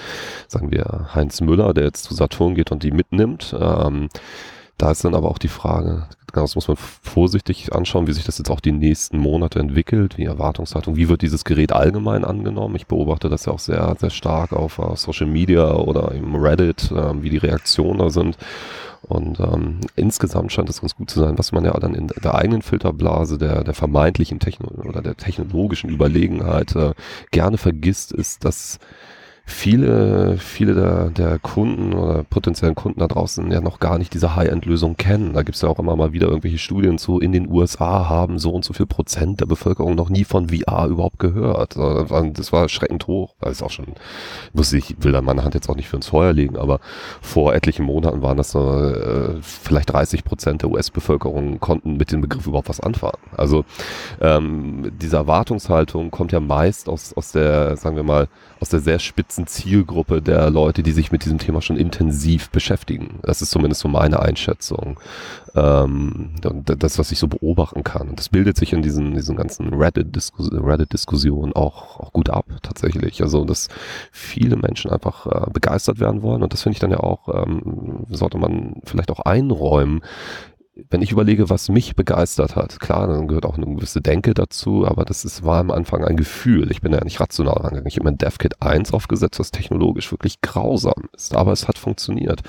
sagen 0.47 0.71
wir, 0.71 1.09
Heinz 1.13 1.41
Müller, 1.41 1.73
der 1.73 1.83
jetzt 1.83 2.03
zu 2.03 2.13
Saturn 2.13 2.55
geht 2.55 2.71
und 2.71 2.83
die 2.83 2.91
mitnimmt. 2.91 3.53
Ähm, 3.59 4.07
da 4.81 4.91
ist 4.91 5.03
dann 5.03 5.15
aber 5.15 5.29
auch 5.29 5.37
die 5.37 5.47
Frage, 5.47 6.07
Genau, 6.31 6.45
das 6.45 6.55
muss 6.55 6.69
man 6.69 6.77
vorsichtig 6.77 7.73
anschauen, 7.73 8.07
wie 8.07 8.13
sich 8.13 8.23
das 8.23 8.37
jetzt 8.37 8.49
auch 8.49 8.61
die 8.61 8.71
nächsten 8.71 9.17
Monate 9.17 9.59
entwickelt, 9.59 10.17
wie 10.17 10.23
Erwartungshaltung, 10.23 10.95
wie 10.95 11.09
wird 11.09 11.23
dieses 11.23 11.43
Gerät 11.43 11.73
allgemein 11.73 12.23
angenommen. 12.23 12.75
Ich 12.75 12.87
beobachte 12.87 13.27
das 13.27 13.45
ja 13.45 13.51
auch 13.51 13.59
sehr, 13.59 13.95
sehr 13.99 14.11
stark 14.11 14.53
auf 14.53 14.79
uh, 14.79 14.95
Social 14.95 15.27
Media 15.27 15.73
oder 15.73 16.13
im 16.13 16.35
Reddit, 16.35 16.89
äh, 16.91 17.21
wie 17.21 17.29
die 17.29 17.37
Reaktionen 17.37 17.99
da 17.99 18.09
sind. 18.09 18.37
Und 19.01 19.41
ähm, 19.41 19.81
insgesamt 19.97 20.53
scheint 20.53 20.69
es 20.69 20.79
ganz 20.79 20.95
gut 20.95 21.09
zu 21.09 21.19
sein, 21.19 21.37
was 21.37 21.51
man 21.51 21.65
ja 21.65 21.73
dann 21.73 21.95
in 21.95 22.07
der 22.07 22.35
eigenen 22.35 22.61
Filterblase 22.61 23.37
der, 23.37 23.65
der 23.65 23.73
vermeintlichen 23.73 24.39
Techno 24.39 24.69
oder 24.87 25.01
der 25.01 25.17
technologischen 25.17 25.89
Überlegenheit 25.89 26.75
äh, 26.77 26.93
gerne 27.31 27.57
vergisst, 27.57 28.13
ist, 28.13 28.45
dass 28.45 28.79
viele, 29.51 30.37
viele 30.37 30.73
der, 30.73 31.09
der 31.09 31.39
Kunden 31.39 31.93
oder 31.93 32.23
potenziellen 32.23 32.75
Kunden 32.75 32.99
da 32.99 33.07
draußen 33.07 33.51
ja 33.51 33.61
noch 33.61 33.79
gar 33.79 33.97
nicht 33.97 34.13
diese 34.13 34.35
High-End-Lösung 34.35 34.97
kennen. 34.97 35.33
Da 35.33 35.43
gibt 35.43 35.55
es 35.55 35.61
ja 35.61 35.69
auch 35.69 35.79
immer 35.79 35.95
mal 35.95 36.13
wieder 36.13 36.27
irgendwelche 36.27 36.57
Studien 36.57 36.97
zu, 36.97 37.19
in 37.19 37.31
den 37.31 37.49
USA 37.49 38.09
haben 38.09 38.39
so 38.39 38.51
und 38.51 38.65
so 38.65 38.73
viel 38.73 38.85
Prozent 38.85 39.41
der 39.41 39.45
Bevölkerung 39.45 39.95
noch 39.95 40.09
nie 40.09 40.23
von 40.23 40.49
VR 40.49 40.87
überhaupt 40.87 41.19
gehört. 41.19 41.75
Das 41.77 42.51
war 42.51 42.69
schreckend 42.69 43.07
hoch, 43.07 43.35
weil 43.39 43.51
es 43.51 43.61
auch 43.61 43.69
schon, 43.69 43.87
muss 44.53 44.73
ich, 44.73 44.95
will 44.99 45.11
da 45.11 45.21
meine 45.21 45.43
Hand 45.43 45.53
jetzt 45.53 45.69
auch 45.69 45.75
nicht 45.75 45.89
für 45.89 45.97
ins 45.97 46.07
Feuer 46.07 46.33
legen, 46.33 46.57
aber 46.57 46.79
vor 47.21 47.53
etlichen 47.53 47.85
Monaten 47.85 48.21
waren 48.21 48.37
das 48.37 48.55
äh, 48.55 49.35
vielleicht 49.41 49.91
30 49.91 50.23
Prozent 50.23 50.61
der 50.61 50.71
US-Bevölkerung 50.71 51.59
konnten 51.59 51.97
mit 51.97 52.11
dem 52.11 52.21
Begriff 52.21 52.47
überhaupt 52.47 52.69
was 52.69 52.79
anfangen. 52.79 53.17
Also 53.35 53.65
ähm, 54.19 54.91
diese 55.01 55.17
Erwartungshaltung 55.17 56.11
kommt 56.11 56.31
ja 56.31 56.39
meist 56.39 56.89
aus, 56.89 57.13
aus 57.13 57.31
der, 57.31 57.77
sagen 57.77 57.95
wir 57.95 58.03
mal, 58.03 58.27
aus 58.59 58.69
der 58.69 58.79
sehr 58.79 58.99
spitzen 58.99 59.40
Zielgruppe 59.47 60.21
der 60.21 60.49
Leute, 60.49 60.83
die 60.83 60.91
sich 60.91 61.11
mit 61.11 61.25
diesem 61.25 61.37
Thema 61.37 61.61
schon 61.61 61.77
intensiv 61.77 62.49
beschäftigen. 62.49 63.19
Das 63.23 63.41
ist 63.41 63.51
zumindest 63.51 63.81
so 63.81 63.87
meine 63.87 64.19
Einschätzung. 64.19 64.99
Ähm, 65.55 66.31
das, 66.41 66.97
was 66.97 67.11
ich 67.11 67.19
so 67.19 67.27
beobachten 67.27 67.83
kann. 67.83 68.09
Und 68.09 68.19
das 68.19 68.29
bildet 68.29 68.57
sich 68.57 68.73
in 68.73 68.81
diesen, 68.81 69.13
diesen 69.13 69.35
ganzen 69.35 69.73
Reddit-Diskussionen 69.73 70.63
Reddit 70.63 71.55
auch, 71.55 71.99
auch 71.99 72.13
gut 72.13 72.29
ab, 72.29 72.45
tatsächlich. 72.61 73.21
Also, 73.21 73.43
dass 73.43 73.67
viele 74.11 74.55
Menschen 74.55 74.91
einfach 74.91 75.25
äh, 75.25 75.49
begeistert 75.51 75.99
werden 75.99 76.21
wollen. 76.21 76.43
Und 76.43 76.53
das 76.53 76.61
finde 76.61 76.75
ich 76.75 76.79
dann 76.79 76.91
ja 76.91 76.99
auch, 76.99 77.27
ähm, 77.27 78.05
sollte 78.09 78.37
man 78.37 78.75
vielleicht 78.85 79.11
auch 79.11 79.19
einräumen, 79.19 80.01
wenn 80.89 81.01
ich 81.01 81.11
überlege, 81.11 81.49
was 81.49 81.69
mich 81.69 81.95
begeistert 81.95 82.55
hat, 82.55 82.79
klar, 82.79 83.07
dann 83.07 83.27
gehört 83.27 83.45
auch 83.45 83.57
eine 83.57 83.65
gewisse 83.65 84.01
Denke 84.01 84.33
dazu, 84.33 84.85
aber 84.87 85.05
das 85.05 85.25
ist, 85.25 85.43
war 85.43 85.59
am 85.59 85.71
Anfang 85.71 86.03
ein 86.03 86.17
Gefühl. 86.17 86.71
Ich 86.71 86.81
bin 86.81 86.93
ja 86.93 87.03
nicht 87.03 87.19
rational 87.19 87.55
rangegangen. 87.55 87.87
Ich 87.87 87.95
habe 87.95 88.05
mein 88.05 88.17
DevKit 88.17 88.61
1 88.61 88.93
aufgesetzt, 88.93 89.39
was 89.39 89.51
technologisch 89.51 90.11
wirklich 90.11 90.41
grausam 90.41 91.09
ist, 91.15 91.35
aber 91.35 91.51
es 91.51 91.67
hat 91.67 91.77
funktioniert. 91.77 92.41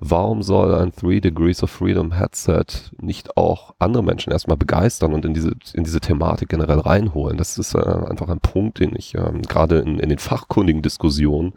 Warum 0.00 0.42
soll 0.42 0.74
ein 0.74 0.92
Three 0.92 1.20
Degrees 1.20 1.62
of 1.62 1.70
Freedom 1.70 2.12
Headset 2.12 2.64
nicht 3.00 3.36
auch 3.36 3.74
andere 3.78 4.02
Menschen 4.02 4.32
erstmal 4.32 4.56
begeistern 4.56 5.12
und 5.12 5.24
in 5.24 5.34
diese, 5.34 5.52
in 5.74 5.84
diese 5.84 6.00
Thematik 6.00 6.48
generell 6.48 6.80
reinholen? 6.80 7.36
Das 7.36 7.58
ist 7.58 7.74
äh, 7.74 7.78
einfach 7.78 8.28
ein 8.28 8.40
Punkt, 8.40 8.80
den 8.80 8.94
ich 8.96 9.14
ähm, 9.14 9.42
gerade 9.42 9.78
in, 9.78 9.98
in 9.98 10.08
den 10.08 10.18
fachkundigen 10.18 10.82
Diskussionen 10.82 11.52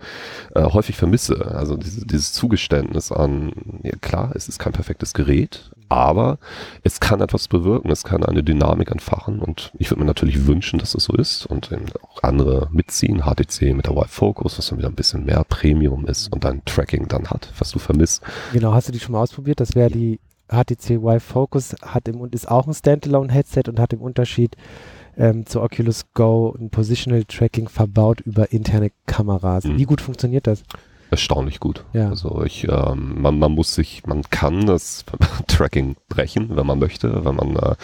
äh, 0.53 0.63
häufig 0.63 0.95
vermisse. 0.95 1.53
Also 1.55 1.77
diese, 1.77 2.05
dieses 2.05 2.33
Zugeständnis 2.33 3.11
an, 3.11 3.53
ja 3.83 3.95
klar, 4.01 4.31
es 4.35 4.47
ist 4.47 4.59
kein 4.59 4.73
perfektes 4.73 5.13
Gerät, 5.13 5.71
aber 5.89 6.39
es 6.83 6.99
kann 6.99 7.21
etwas 7.21 7.47
bewirken, 7.47 7.91
es 7.91 8.03
kann 8.03 8.23
eine 8.23 8.43
Dynamik 8.43 8.91
entfachen 8.91 9.39
und 9.39 9.71
ich 9.77 9.89
würde 9.89 10.01
mir 10.01 10.07
natürlich 10.07 10.47
wünschen, 10.47 10.79
dass 10.79 10.95
es 10.95 11.05
so 11.05 11.13
ist 11.13 11.45
und 11.45 11.69
auch 12.01 12.23
andere 12.23 12.69
mitziehen, 12.71 13.23
HTC 13.23 13.73
mit 13.73 13.85
der 13.85 13.95
Vive 13.95 14.07
Focus, 14.07 14.57
was 14.57 14.67
dann 14.67 14.77
wieder 14.77 14.89
ein 14.89 14.95
bisschen 14.95 15.25
mehr 15.25 15.43
Premium 15.47 16.05
ist 16.07 16.31
und 16.31 16.43
dein 16.43 16.63
Tracking 16.65 17.07
dann 17.07 17.29
hat, 17.29 17.51
was 17.59 17.71
du 17.71 17.79
vermisst. 17.79 18.23
Genau, 18.53 18.73
hast 18.73 18.87
du 18.87 18.91
die 18.91 18.99
schon 18.99 19.13
mal 19.13 19.21
ausprobiert? 19.21 19.59
Das 19.59 19.75
wäre 19.75 19.89
die 19.89 20.19
HTC 20.47 21.01
Vive 21.01 21.19
Focus, 21.19 21.75
hat 21.81 22.07
im, 22.07 22.23
ist 22.31 22.49
auch 22.49 22.67
ein 22.67 22.73
Standalone-Headset 22.73 23.63
und 23.67 23.79
hat 23.79 23.93
im 23.93 24.01
Unterschied 24.01 24.55
ähm, 25.17 25.45
zur 25.45 25.63
Oculus 25.63 26.05
Go 26.13 26.55
ein 26.59 26.69
Positional 26.69 27.23
Tracking 27.25 27.69
verbaut 27.69 28.21
über 28.21 28.51
interne 28.51 28.91
Kameras. 29.05 29.65
Mhm. 29.65 29.77
Wie 29.77 29.85
gut 29.85 30.01
funktioniert 30.01 30.47
das? 30.47 30.63
Erstaunlich 31.11 31.59
gut. 31.59 31.85
Ja. 31.93 32.09
Also 32.09 32.43
ich, 32.43 32.67
ähm, 32.67 33.21
man, 33.21 33.39
man 33.39 33.51
muss 33.51 33.75
sich, 33.75 34.05
man 34.05 34.23
kann 34.23 34.65
das 34.65 35.05
Tracking 35.47 35.95
brechen, 36.09 36.55
wenn 36.55 36.65
man 36.65 36.79
möchte, 36.79 37.25
wenn 37.25 37.35
man 37.35 37.55
äh, 37.55 37.75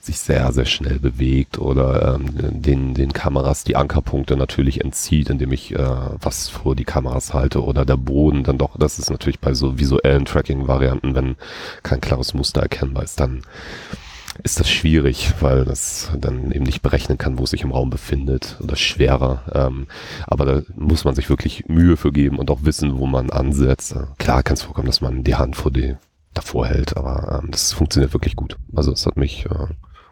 sich 0.00 0.18
sehr, 0.18 0.52
sehr 0.52 0.66
schnell 0.66 0.98
bewegt 0.98 1.58
oder 1.58 2.14
ähm, 2.14 2.62
den, 2.62 2.94
den 2.94 3.12
Kameras 3.12 3.64
die 3.64 3.76
Ankerpunkte 3.76 4.36
natürlich 4.36 4.82
entzieht, 4.82 5.30
indem 5.30 5.52
ich 5.52 5.74
äh, 5.74 5.78
was 6.20 6.48
vor 6.48 6.76
die 6.76 6.84
Kameras 6.84 7.32
halte 7.32 7.62
oder 7.64 7.84
der 7.84 7.96
Boden 7.96 8.44
dann 8.44 8.58
doch, 8.58 8.76
das 8.76 8.98
ist 8.98 9.10
natürlich 9.10 9.40
bei 9.40 9.54
so 9.54 9.78
visuellen 9.78 10.26
Tracking-Varianten, 10.26 11.14
wenn 11.14 11.36
kein 11.82 12.00
klares 12.00 12.34
Muster 12.34 12.60
erkennbar 12.60 13.04
ist, 13.04 13.18
dann 13.18 13.42
ist 14.44 14.60
das 14.60 14.68
schwierig, 14.68 15.32
weil 15.40 15.64
das 15.64 16.12
dann 16.18 16.52
eben 16.52 16.64
nicht 16.64 16.82
berechnen 16.82 17.16
kann, 17.16 17.38
wo 17.38 17.44
es 17.44 17.50
sich 17.50 17.62
im 17.62 17.72
Raum 17.72 17.88
befindet 17.88 18.58
oder 18.62 18.76
schwerer. 18.76 19.42
Ähm, 19.52 19.86
aber 20.26 20.44
da 20.44 20.62
muss 20.76 21.04
man 21.04 21.14
sich 21.14 21.30
wirklich 21.30 21.64
Mühe 21.66 21.96
für 21.96 22.12
geben 22.12 22.38
und 22.38 22.50
auch 22.50 22.60
wissen, 22.62 22.98
wo 22.98 23.06
man 23.06 23.30
ansetzt. 23.30 23.96
Klar 24.18 24.42
kann 24.42 24.54
es 24.54 24.62
vorkommen, 24.62 24.86
dass 24.86 25.00
man 25.00 25.24
die 25.24 25.34
Hand 25.34 25.56
vor 25.56 25.72
die 25.72 25.96
davor 26.34 26.66
hält, 26.66 26.96
aber 26.96 27.40
ähm, 27.42 27.50
das 27.50 27.72
funktioniert 27.72 28.12
wirklich 28.12 28.36
gut. 28.36 28.56
Also 28.76 28.92
es 28.92 29.06
hat 29.06 29.16
mich 29.16 29.46
äh, 29.46 29.66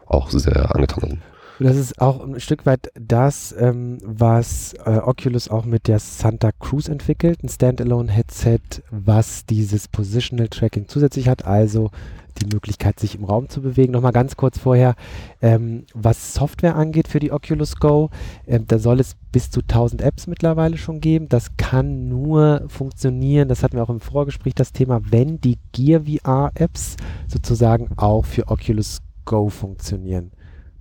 auch 0.07 0.31
sehr 0.31 0.75
angetan. 0.75 1.21
Das 1.59 1.77
ist 1.77 2.01
auch 2.01 2.25
ein 2.25 2.39
Stück 2.39 2.65
weit 2.65 2.91
das, 2.95 3.53
ähm, 3.57 3.99
was 4.03 4.73
äh, 4.85 4.97
Oculus 4.97 5.47
auch 5.47 5.65
mit 5.65 5.87
der 5.87 5.99
Santa 5.99 6.51
Cruz 6.51 6.87
entwickelt, 6.87 7.43
ein 7.43 7.49
Standalone-Headset, 7.49 8.81
was 8.89 9.45
dieses 9.45 9.87
Positional 9.87 10.47
Tracking 10.47 10.87
zusätzlich 10.87 11.27
hat, 11.27 11.45
also 11.45 11.91
die 12.33 12.45
Möglichkeit, 12.45 12.99
sich 12.99 13.15
im 13.15 13.23
Raum 13.23 13.49
zu 13.49 13.61
bewegen. 13.61 13.93
Nochmal 13.93 14.11
ganz 14.11 14.35
kurz 14.35 14.57
vorher, 14.57 14.95
ähm, 15.41 15.85
was 15.93 16.33
Software 16.33 16.75
angeht 16.75 17.07
für 17.07 17.19
die 17.19 17.31
Oculus 17.31 17.77
Go, 17.77 18.09
äh, 18.45 18.59
da 18.65 18.79
soll 18.79 18.99
es 18.99 19.15
bis 19.31 19.49
zu 19.49 19.61
1000 19.61 20.01
Apps 20.01 20.27
mittlerweile 20.27 20.77
schon 20.77 21.01
geben. 21.01 21.29
Das 21.29 21.57
kann 21.57 22.09
nur 22.09 22.65
funktionieren, 22.67 23.47
das 23.49 23.63
hatten 23.63 23.77
wir 23.77 23.83
auch 23.83 23.89
im 23.89 23.99
Vorgespräch 23.99 24.55
das 24.55 24.71
Thema, 24.71 25.01
wenn 25.11 25.39
die 25.39 25.57
Gear 25.71 26.01
VR 26.05 26.51
Apps 26.55 26.97
sozusagen 27.27 27.89
auch 27.97 28.25
für 28.25 28.47
Oculus 28.47 29.01
Go 29.25 29.49
funktionieren. 29.49 30.31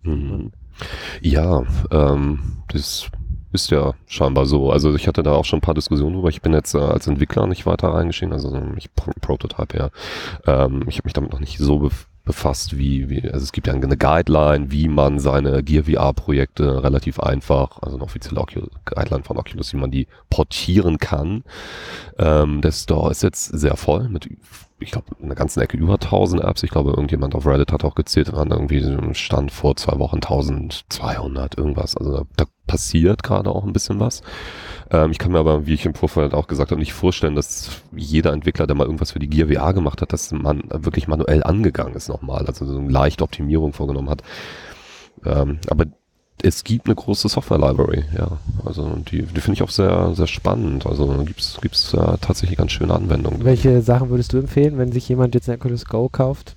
Mhm. 0.03 0.53
Ja, 1.21 1.62
ähm, 1.91 2.62
das 2.69 3.11
ist 3.53 3.71
ja 3.71 3.93
scheinbar 4.07 4.47
so. 4.47 4.71
Also 4.71 4.95
ich 4.95 5.07
hatte 5.07 5.23
da 5.23 5.33
auch 5.33 5.45
schon 5.45 5.59
ein 5.59 5.62
paar 5.62 5.75
Diskussionen 5.75 6.15
drüber. 6.15 6.29
Ich 6.29 6.43
bin 6.43 6.53
jetzt 6.53 6.75
äh, 6.75 6.79
als 6.79 7.07
Entwickler 7.07 7.47
nicht 7.47 7.67
weiter 7.67 7.88
reingeschieden, 7.88 8.33
also 8.33 8.61
ich 8.77 8.93
Pro 8.95 9.12
Prototype 9.21 9.77
ja. 9.77 9.91
Ähm, 10.47 10.85
ich 10.88 10.99
habe 10.99 11.07
mich 11.07 11.12
damit 11.12 11.33
noch 11.33 11.41
nicht 11.41 11.59
so 11.59 11.79
bef 11.81 12.07
befasst, 12.25 12.79
wie, 12.79 13.11
wie, 13.11 13.23
also 13.31 13.43
es 13.43 13.51
gibt 13.51 13.67
ja 13.67 13.73
eine 13.73 13.97
Guideline, 13.97 14.71
wie 14.71 14.87
man 14.87 15.19
seine 15.19 15.62
Gear 15.65 15.85
VR 15.85 16.12
Projekte 16.12 16.83
relativ 16.83 17.19
einfach, 17.19 17.83
also 17.83 17.97
eine 17.97 18.05
offizielle 18.05 18.41
Ocul 18.41 18.69
Guideline 18.85 19.25
von 19.25 19.38
Oculus, 19.38 19.73
wie 19.73 19.79
man 19.79 19.91
die 19.91 20.07
portieren 20.31 20.99
kann. 20.99 21.43
Ähm, 22.19 22.61
der 22.61 22.71
Store 22.71 23.11
ist 23.11 23.25
jetzt 23.25 23.47
sehr 23.47 23.77
voll 23.77 24.09
mit 24.09 24.29
ich 24.83 24.90
glaube, 24.90 25.09
in 25.21 25.29
der 25.29 25.37
ganzen 25.37 25.61
Ecke 25.61 25.77
über 25.77 25.95
1000 25.95 26.42
Apps. 26.42 26.62
Ich 26.62 26.71
glaube, 26.71 26.90
irgendjemand 26.90 27.35
auf 27.35 27.47
Reddit 27.47 27.73
hat 27.73 27.85
auch 27.85 27.95
gezählt, 27.95 28.33
waren 28.33 28.51
irgendwie 28.51 29.14
Stand 29.14 29.51
vor 29.51 29.77
zwei 29.77 29.99
Wochen 29.99 30.16
1200 30.16 31.57
irgendwas. 31.57 31.97
Also 31.97 32.12
da, 32.12 32.23
da 32.37 32.45
passiert 32.66 33.23
gerade 33.23 33.51
auch 33.51 33.64
ein 33.64 33.73
bisschen 33.73 34.01
was. 34.01 34.23
Ähm, 34.90 35.11
ich 35.11 35.18
kann 35.18 35.33
mir 35.33 35.38
aber, 35.38 35.66
wie 35.66 35.75
ich 35.75 35.87
im 35.87 35.95
Vorfeld 35.95 36.35
auch 36.35 36.47
gesagt 36.47 36.71
habe, 36.71 36.81
nicht 36.81 36.92
vorstellen, 36.92 37.35
dass 37.35 37.83
jeder 37.95 38.33
Entwickler, 38.33 38.66
der 38.66 38.77
mal 38.77 38.85
irgendwas 38.85 39.12
für 39.12 39.18
die 39.18 39.29
Gear 39.29 39.49
VR 39.49 39.75
gemacht 39.75 40.03
hat, 40.03 40.12
dass 40.12 40.33
man 40.33 40.62
wirklich 40.71 41.09
manuell 41.09 41.42
angegangen 41.42 41.95
ist 41.95 42.09
nochmal, 42.09 42.47
also 42.47 42.64
so 42.64 42.79
eine 42.79 42.90
leichte 42.90 43.25
Optimierung 43.25 43.73
vorgenommen 43.73 44.11
hat. 44.11 44.23
Ähm, 45.25 45.59
aber 45.68 45.87
es 46.42 46.64
gibt 46.64 46.87
eine 46.87 46.94
große 46.94 47.28
Software-Library, 47.28 48.05
ja. 48.16 48.38
Also 48.64 48.96
die, 49.11 49.22
die 49.22 49.40
finde 49.40 49.55
ich 49.55 49.62
auch 49.62 49.70
sehr, 49.70 50.14
sehr 50.14 50.26
spannend. 50.26 50.87
Also 50.87 51.07
gibt 51.24 51.40
es 51.40 51.94
äh, 51.94 52.18
tatsächlich 52.20 52.59
ganz 52.59 52.72
schöne 52.72 52.94
Anwendungen. 52.94 53.44
Welche 53.44 53.81
Sachen 53.83 54.11
würdest 54.11 54.33
du 54.33 54.38
empfehlen, 54.38 54.78
wenn 54.78 54.92
sich 54.92 55.09
jemand 55.09 55.35
jetzt 55.35 55.48
ein 55.48 55.57
Oculus 55.57 55.85
Go 55.85 56.09
kauft? 56.09 56.57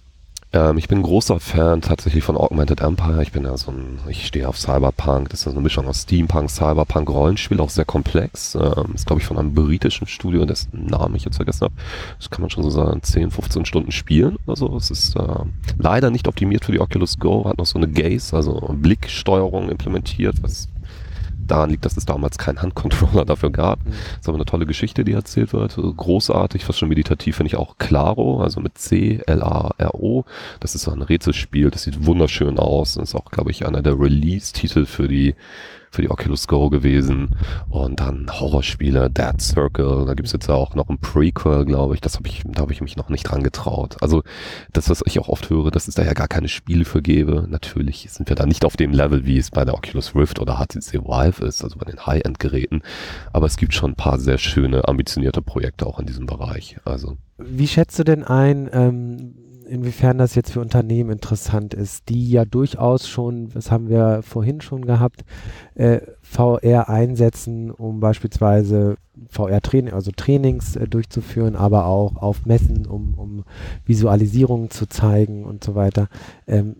Ähm, 0.56 0.78
ich 0.78 0.88
bin 0.88 1.02
großer 1.02 1.39
Fan 1.41 1.82
tatsächlich 1.82 2.24
von 2.24 2.38
Augmented 2.38 2.80
Empire. 2.80 3.22
Ich 3.22 3.34
bin 3.34 3.44
ja 3.44 3.58
so 3.58 3.72
ein, 3.72 4.00
ich 4.08 4.26
stehe 4.26 4.48
auf 4.48 4.58
Cyberpunk. 4.58 5.30
Das 5.30 5.41
ist 5.41 5.48
eine 5.48 5.60
Mischung 5.60 5.86
aus 5.86 6.04
Steampunk, 6.04 6.50
Cyberpunk, 6.50 7.10
Rollenspiel, 7.10 7.60
auch 7.60 7.70
sehr 7.70 7.84
komplex. 7.84 8.56
Ähm, 8.56 8.94
ist, 8.96 9.06
glaube 9.06 9.22
ich, 9.22 9.28
von 9.28 9.38
einem 9.38 9.54
britischen 9.54 10.08
Studio, 10.08 10.46
dessen 10.46 10.86
Namen 10.86 11.15
ich 11.15 11.26
jetzt 11.26 11.36
vergessen 11.36 11.65
habe. 11.65 11.74
Das 12.18 12.30
kann 12.30 12.41
man 12.41 12.50
schon 12.50 12.63
so 12.63 12.70
sagen, 12.70 13.04
10, 13.04 13.32
15 13.32 13.65
Stunden 13.65 13.91
spielen 13.91 14.38
oder 14.48 14.56
so. 14.56 14.76
Es 14.78 14.91
ist 14.91 15.18
äh, 15.18 15.44
leider 15.78 16.10
nicht 16.10 16.28
optimiert 16.28 16.63
für 16.63 16.72
die 16.72 16.80
Oculus 16.80 17.20
Go, 17.20 17.46
hat 17.46 17.58
noch 17.58 17.65
so 17.65 17.78
eine 17.78 17.89
Gaze, 17.89 18.34
also 18.36 18.74
Blicksteuerung 18.74 19.70
implementiert, 19.70 20.41
was 20.41 20.70
daran 21.48 21.70
liegt, 21.70 21.86
dass 21.86 21.98
es 21.98 22.06
damals 22.06 22.38
keinen 22.38 22.62
Handcontroller 22.62 23.26
dafür 23.26 23.52
gab. 23.52 23.86
Mhm. 23.86 23.92
Das 23.92 24.22
ist 24.22 24.30
aber 24.30 24.38
eine 24.38 24.46
tolle 24.46 24.66
Geschichte, 24.66 25.04
die 25.04 25.14
erzählt 25.14 25.54
wird. 25.54 25.76
Großartig, 25.76 26.66
fast 26.66 26.80
schon 26.80 26.90
meditativ 26.90 27.38
finde 27.38 27.48
ich 27.48 27.56
auch 27.56 27.78
Claro, 27.78 28.42
also 28.42 28.60
mit 28.60 28.78
C, 28.78 29.22
L-A-R-O. 29.26 30.26
Das 30.60 30.76
ist 30.76 30.84
so 30.84 30.92
ein 30.92 31.02
Rätselspiel, 31.02 31.72
das 31.72 31.84
sieht 31.84 32.06
wunderschön 32.06 32.60
aus. 32.60 32.96
Das 32.96 33.10
ist 33.10 33.16
auch, 33.16 33.32
glaube 33.32 33.52
ich, 33.52 33.66
einer 33.66 33.82
der 33.82 34.00
Release-Titel 34.00 34.86
für 34.86 35.08
die 35.08 35.36
für 35.96 36.02
die 36.02 36.12
Oculus 36.12 36.48
Go 36.48 36.70
gewesen. 36.70 37.36
Und 37.70 38.00
dann 38.00 38.28
Horrorspiele, 38.30 39.10
Dead 39.10 39.42
Circle, 39.42 40.06
da 40.06 40.14
gibt's 40.14 40.34
jetzt 40.34 40.50
auch 40.50 40.76
noch 40.76 40.90
ein 40.90 41.00
Prequel, 41.00 41.66
glaube 41.66 41.96
ich. 41.96 42.02
Das 42.02 42.16
habe 42.16 42.28
ich, 42.28 42.44
da 42.46 42.62
habe 42.62 42.74
ich 42.74 42.82
mich 42.82 42.98
noch 42.98 43.10
nicht 43.10 43.24
dran 43.24 43.44
getraut. 43.44 43.98
Also 44.02 44.24
das, 44.74 44.90
was 44.90 45.02
ich 45.06 45.20
auch 45.20 45.30
oft 45.30 45.50
höre, 45.50 45.72
dass 45.72 45.88
es 45.88 45.96
da 45.96 46.04
ja 46.04 46.14
gar 46.14 46.28
keine 46.28 46.50
Spiele 46.50 46.86
für 46.86 47.02
gäbe. 47.02 47.48
Natürlich 47.50 48.08
sind 48.12 48.30
wir 48.30 48.36
da 48.36 48.46
nicht 48.46 48.66
auf 48.66 48.78
dem 48.78 48.92
Level, 48.92 49.26
wie 49.26 49.38
es 49.38 49.52
bei 49.52 49.66
der 49.66 49.74
Oculus 49.74 50.16
Rift 50.16 50.40
oder 50.40 50.58
HTC 50.58 51.06
Vive 51.06 51.46
ist, 51.46 51.64
also 51.64 51.78
bei 51.78 51.90
den 51.90 52.06
High-End-Geräten. 52.06 52.82
Aber 53.32 53.48
es 53.48 53.58
gibt 53.58 53.74
schon 53.74 53.92
ein 53.92 53.96
paar 53.96 54.20
sehr 54.20 54.38
schöne, 54.38 54.88
ambitionierte 54.88 55.42
Projekte 55.42 55.86
auch 55.86 56.00
in 56.00 56.06
diesem 56.06 56.26
Bereich. 56.26 56.78
Also. 56.84 57.18
Wie 57.38 57.68
schätzt 57.68 57.98
du 58.00 58.04
denn 58.04 58.24
ein, 58.24 58.70
ähm, 58.72 59.36
inwiefern 59.65 60.17
das 60.17 60.36
jetzt 60.36 60.51
für 60.51 60.62
Unternehmen 60.62 61.12
interessant 61.12 61.73
ist, 61.73 62.10
die 62.10 62.30
ja 62.30 62.45
durchaus 62.45 63.08
schon, 63.08 63.49
das 63.49 63.71
haben 63.71 63.89
wir 63.89 64.21
vorhin 64.21 64.62
schon 64.62 64.86
gehabt, 64.86 65.25
äh, 65.75 66.01
VR 66.21 66.89
einsetzen, 66.89 67.71
um 67.71 67.99
beispielsweise 67.99 68.97
VR-Training, 69.30 69.93
also 69.93 70.12
Trainings 70.12 70.75
äh, 70.75 70.88
durchzuführen, 70.88 71.56
aber 71.56 71.86
auch 71.86 72.15
auf 72.17 72.45
Messen, 72.45 72.86
um, 72.86 73.13
um 73.15 73.43
Visualisierungen 73.86 74.69
zu 74.69 74.88
zeigen 74.88 75.45
und 75.45 75.63
so 75.63 75.75
weiter. 75.75 76.08
Ähm, 76.47 76.75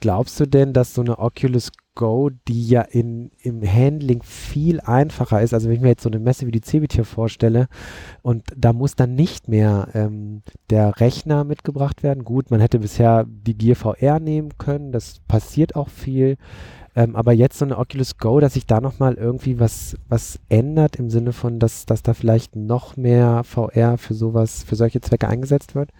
glaubst 0.00 0.38
du 0.40 0.46
denn, 0.46 0.72
dass 0.72 0.94
so 0.94 1.02
eine 1.02 1.18
Oculus 1.18 1.72
Go, 1.94 2.30
die 2.48 2.68
ja 2.68 2.82
in, 2.82 3.30
im 3.42 3.62
Handling 3.62 4.22
viel 4.22 4.80
einfacher 4.80 5.42
ist, 5.42 5.52
also 5.52 5.68
wenn 5.68 5.76
ich 5.76 5.82
mir 5.82 5.88
jetzt 5.88 6.02
so 6.02 6.08
eine 6.08 6.18
Messe 6.18 6.46
wie 6.46 6.52
die 6.52 6.60
Cebit 6.60 6.94
vorstelle 7.06 7.68
und 8.22 8.44
da 8.56 8.72
muss 8.72 8.96
dann 8.96 9.14
nicht 9.14 9.48
mehr 9.48 9.88
ähm, 9.94 10.42
der 10.70 11.00
Rechner 11.00 11.44
mitgebracht 11.44 12.02
werden. 12.02 12.24
Gut, 12.24 12.50
man 12.50 12.60
hätte 12.60 12.78
bisher 12.78 13.24
die 13.26 13.56
Gear 13.56 13.76
VR 13.76 14.20
nehmen 14.20 14.56
können, 14.58 14.92
das 14.92 15.20
passiert 15.28 15.76
auch 15.76 15.88
viel. 15.88 16.36
Ähm, 16.94 17.16
aber 17.16 17.32
jetzt 17.32 17.58
so 17.58 17.64
eine 17.64 17.78
Oculus 17.78 18.18
Go, 18.18 18.38
dass 18.40 18.54
sich 18.54 18.66
da 18.66 18.80
nochmal 18.80 19.14
irgendwie 19.14 19.58
was, 19.58 19.96
was 20.08 20.38
ändert 20.48 20.96
im 20.96 21.08
Sinne 21.08 21.32
von, 21.32 21.58
dass, 21.58 21.86
dass 21.86 22.02
da 22.02 22.12
vielleicht 22.12 22.54
noch 22.54 22.96
mehr 22.96 23.44
VR 23.44 23.96
für 23.96 24.14
sowas, 24.14 24.62
für 24.62 24.76
solche 24.76 25.00
Zwecke 25.00 25.28
eingesetzt 25.28 25.74
wird? 25.74 25.90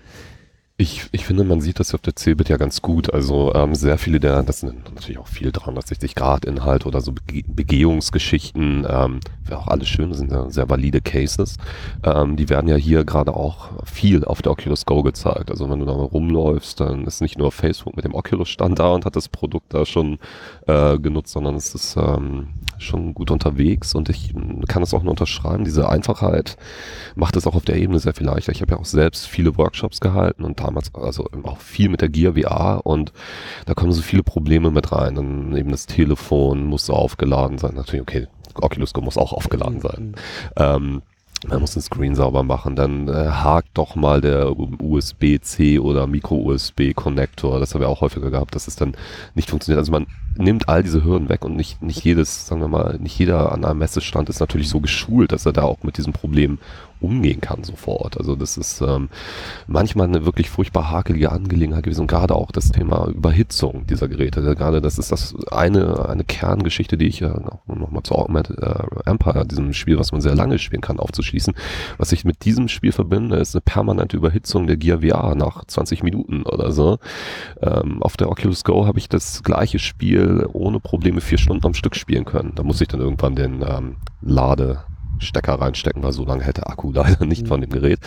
Ich, 0.83 1.07
ich 1.13 1.25
finde, 1.25 1.45
man 1.45 1.61
sieht 1.61 1.79
das 1.79 1.95
auf 1.95 2.01
der 2.01 2.17
Cebit 2.17 2.49
ja 2.49 2.57
ganz 2.57 2.83
gut. 2.83 3.15
Also 3.15 3.55
ähm, 3.55 3.77
sehr 3.77 3.99
viele 3.99 4.19
der, 4.19 4.43
das 4.43 4.59
sind 4.61 4.93
natürlich 4.93 5.19
auch 5.19 5.29
viel 5.29 5.53
360 5.53 6.17
Grad 6.17 6.45
Inhalt 6.45 6.87
oder 6.87 7.01
so 7.01 7.13
Bege 7.13 7.45
Begehungsgeschichten, 7.47 8.85
ähm, 8.91 9.21
wäre 9.45 9.61
auch 9.61 9.69
alles 9.69 9.89
schön, 9.89 10.09
das 10.11 10.19
sind 10.19 10.33
ja 10.33 10.51
sehr 10.51 10.69
valide 10.69 11.01
Cases. 11.01 11.57
Ähm, 12.03 12.37
die 12.37 12.49
werden 12.49 12.69
ja 12.69 12.75
hier 12.75 13.05
gerade 13.05 13.33
auch 13.33 13.71
viel 13.85 14.25
auf 14.25 14.43
der 14.43 14.51
Oculus 14.51 14.85
Go 14.85 15.05
gezeigt. 15.05 15.53
Also 15.53 15.71
wenn 15.71 15.79
du 15.79 15.85
da 15.85 15.95
mal 15.95 16.03
rumläufst, 16.03 16.81
dann 16.81 17.07
ist 17.07 17.21
nicht 17.21 17.39
nur 17.39 17.53
Facebook 17.53 17.95
mit 17.95 18.05
dem 18.05 18.15
Oculus 18.15 18.49
Stand 18.49 18.81
da 18.81 18.91
und 18.91 19.05
hat 19.05 19.15
das 19.15 19.29
Produkt 19.29 19.73
da 19.75 19.87
schon 19.87 20.19
äh, 20.67 20.99
genutzt, 20.99 21.33
sondern 21.33 21.55
es 21.55 21.77
ist 21.77 21.97
ähm, 21.97 22.49
schon 22.79 23.15
gut 23.15 23.31
unterwegs 23.31 23.95
und 23.95 24.09
ich 24.09 24.35
kann 24.67 24.83
es 24.83 24.93
auch 24.93 25.03
nur 25.03 25.13
unterschreiben. 25.13 25.65
Diese 25.65 25.89
Einfachheit 25.89 26.57
macht 27.15 27.37
es 27.37 27.47
auch 27.47 27.55
auf 27.55 27.65
der 27.65 27.77
Ebene 27.77 28.01
sehr 28.01 28.15
viel 28.15 28.27
leichter. 28.27 28.51
Ich 28.51 28.63
habe 28.63 28.73
ja 28.73 28.79
auch 28.79 28.85
selbst 28.85 29.29
viele 29.29 29.57
Workshops 29.57 30.01
gehalten 30.01 30.45
und 30.45 30.57
damals 30.73 30.95
also 30.95 31.29
auch 31.45 31.59
viel 31.59 31.89
mit 31.89 32.01
der 32.01 32.09
Gear 32.09 32.35
VR 32.35 32.85
und 32.85 33.13
da 33.67 33.75
kommen 33.75 33.93
so 33.93 34.03
viele 34.03 34.23
Probleme 34.23 34.71
mit 34.71 34.93
rein. 34.93 35.15
Dann 35.15 35.57
eben 35.57 35.71
das 35.71 35.87
Telefon 35.87 36.65
muss 36.65 36.87
so 36.87 36.95
aufgeladen 36.95 37.59
sein. 37.59 37.75
Natürlich, 37.75 38.03
okay, 38.03 38.27
Oculus 38.55 38.93
Go 38.93 39.01
muss 39.01 39.19
auch 39.19 39.33
aufgeladen 39.33 39.81
sein. 39.81 40.09
Mhm. 40.09 40.15
Ähm, 40.57 41.03
man 41.49 41.61
muss 41.61 41.73
den 41.73 41.83
Screen 41.83 42.15
sauber 42.15 42.45
machen, 42.45 42.77
dann 42.77 43.09
äh, 43.09 43.13
hakt 43.13 43.71
doch 43.75 43.97
mal 43.97 44.21
der 44.21 44.57
USB-C 44.57 45.81
oder 45.81 46.07
Micro-USB-Connector. 46.07 47.59
Das 47.59 47.75
haben 47.75 47.81
wir 47.81 47.89
auch 47.89 48.01
häufiger 48.01 48.31
gehabt, 48.31 48.55
dass 48.55 48.69
es 48.69 48.77
dann 48.77 48.95
nicht 49.35 49.51
funktioniert. 49.51 49.81
Also 49.81 49.91
man 49.91 50.07
nimmt 50.37 50.69
all 50.69 50.85
diese 50.85 51.03
Hürden 51.03 51.29
weg 51.29 51.45
und 51.45 51.57
nicht, 51.57 51.83
nicht 51.83 52.05
jedes, 52.05 52.47
sagen 52.47 52.61
wir 52.61 52.69
mal, 52.69 52.97
nicht 53.01 53.19
jeder 53.19 53.51
an 53.51 53.65
einem 53.65 53.81
Messestand 53.81 54.29
ist 54.29 54.39
natürlich 54.39 54.69
so 54.69 54.79
geschult, 54.79 55.33
dass 55.33 55.45
er 55.45 55.53
da 55.53 55.63
auch 55.63 55.83
mit 55.83 55.99
diesem 55.99 56.13
Problem 56.13 56.59
umgehen 57.03 57.41
kann 57.41 57.65
sofort. 57.65 58.19
Also 58.19 58.37
das 58.37 58.57
ist 58.57 58.81
ähm, 58.81 59.09
manchmal 59.67 60.07
eine 60.07 60.25
wirklich 60.25 60.51
furchtbar 60.51 60.91
hakelige 60.91 61.33
Angelegenheit 61.33 61.85
gewesen 61.85 62.03
und 62.03 62.07
gerade 62.07 62.35
auch 62.35 62.51
das 62.51 62.71
Thema 62.71 63.09
Überhitzung 63.09 63.87
dieser 63.87 64.09
Geräte. 64.09 64.43
Gerade 64.55 64.81
das 64.81 64.99
ist 64.99 65.13
das 65.13 65.35
eine, 65.51 66.09
eine 66.09 66.25
Kerngeschichte, 66.25 66.97
die 66.97 67.07
ich 67.07 67.21
ja 67.21 67.29
noch, 67.29 67.67
noch 67.67 67.91
mal 67.91 68.03
zu 68.03 68.15
Augmented 68.15 68.59
äh, 68.59 68.85
Empire, 69.05 69.47
diesem 69.47 69.73
Spiel, 69.73 69.99
was 69.99 70.13
man 70.13 70.21
sehr 70.21 70.35
lange 70.35 70.59
spielen 70.59 70.83
kann, 70.83 70.99
aufzuschließen. 70.99 71.55
Was 71.99 72.13
ich 72.13 72.25
mit 72.25 72.45
diesem 72.45 72.69
Spiel 72.69 72.93
verbinde, 72.93 73.37
ist 73.37 73.55
eine 73.55 73.63
permanente 73.63 74.17
Überhitzung 74.17 74.67
der 74.67 74.77
Gear 74.77 75.01
VR 75.01 75.35
nach 75.35 75.65
20 75.65 76.03
Minuten 76.03 76.43
oder 76.45 76.73
so. 76.73 76.99
Ähm, 77.61 78.03
auf 78.03 78.17
der 78.17 78.31
Oculus 78.31 78.65
Go 78.65 78.87
habe 78.87 78.99
ich 78.99 79.09
das 79.09 79.43
gleiche 79.43 79.79
Spiel 79.79 80.47
ohne 80.53 80.81
Probleme 80.81 81.21
vier 81.21 81.39
Stunden 81.39 81.67
am 81.67 81.75
Stück 81.75 81.97
spielen 81.97 82.25
können. 82.25 82.53
Da 82.55 82.63
muss 82.63 82.81
ich 82.81 82.89
dann 82.89 83.01
irgendwann 83.01 83.35
den 83.35 83.63
ähm, 83.63 83.97
Lade 84.21 84.85
Stecker 85.23 85.55
reinstecken, 85.55 86.03
weil 86.03 86.13
so 86.13 86.25
lange 86.25 86.45
hätte 86.45 86.67
Akku 86.67 86.93
leider 86.95 87.25
nicht 87.25 87.43
mhm. 87.43 87.47
von 87.47 87.61
dem 87.61 87.71
Gerät. 87.71 88.01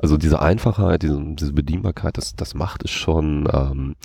Also 0.00 0.16
diese 0.16 0.40
Einfachheit, 0.40 1.02
diese, 1.02 1.20
diese 1.34 1.52
Bedienbarkeit, 1.52 2.16
das, 2.16 2.34
das 2.34 2.54
macht 2.54 2.84
es 2.84 2.90
schon, 2.90 3.48
ähm, 3.52 3.96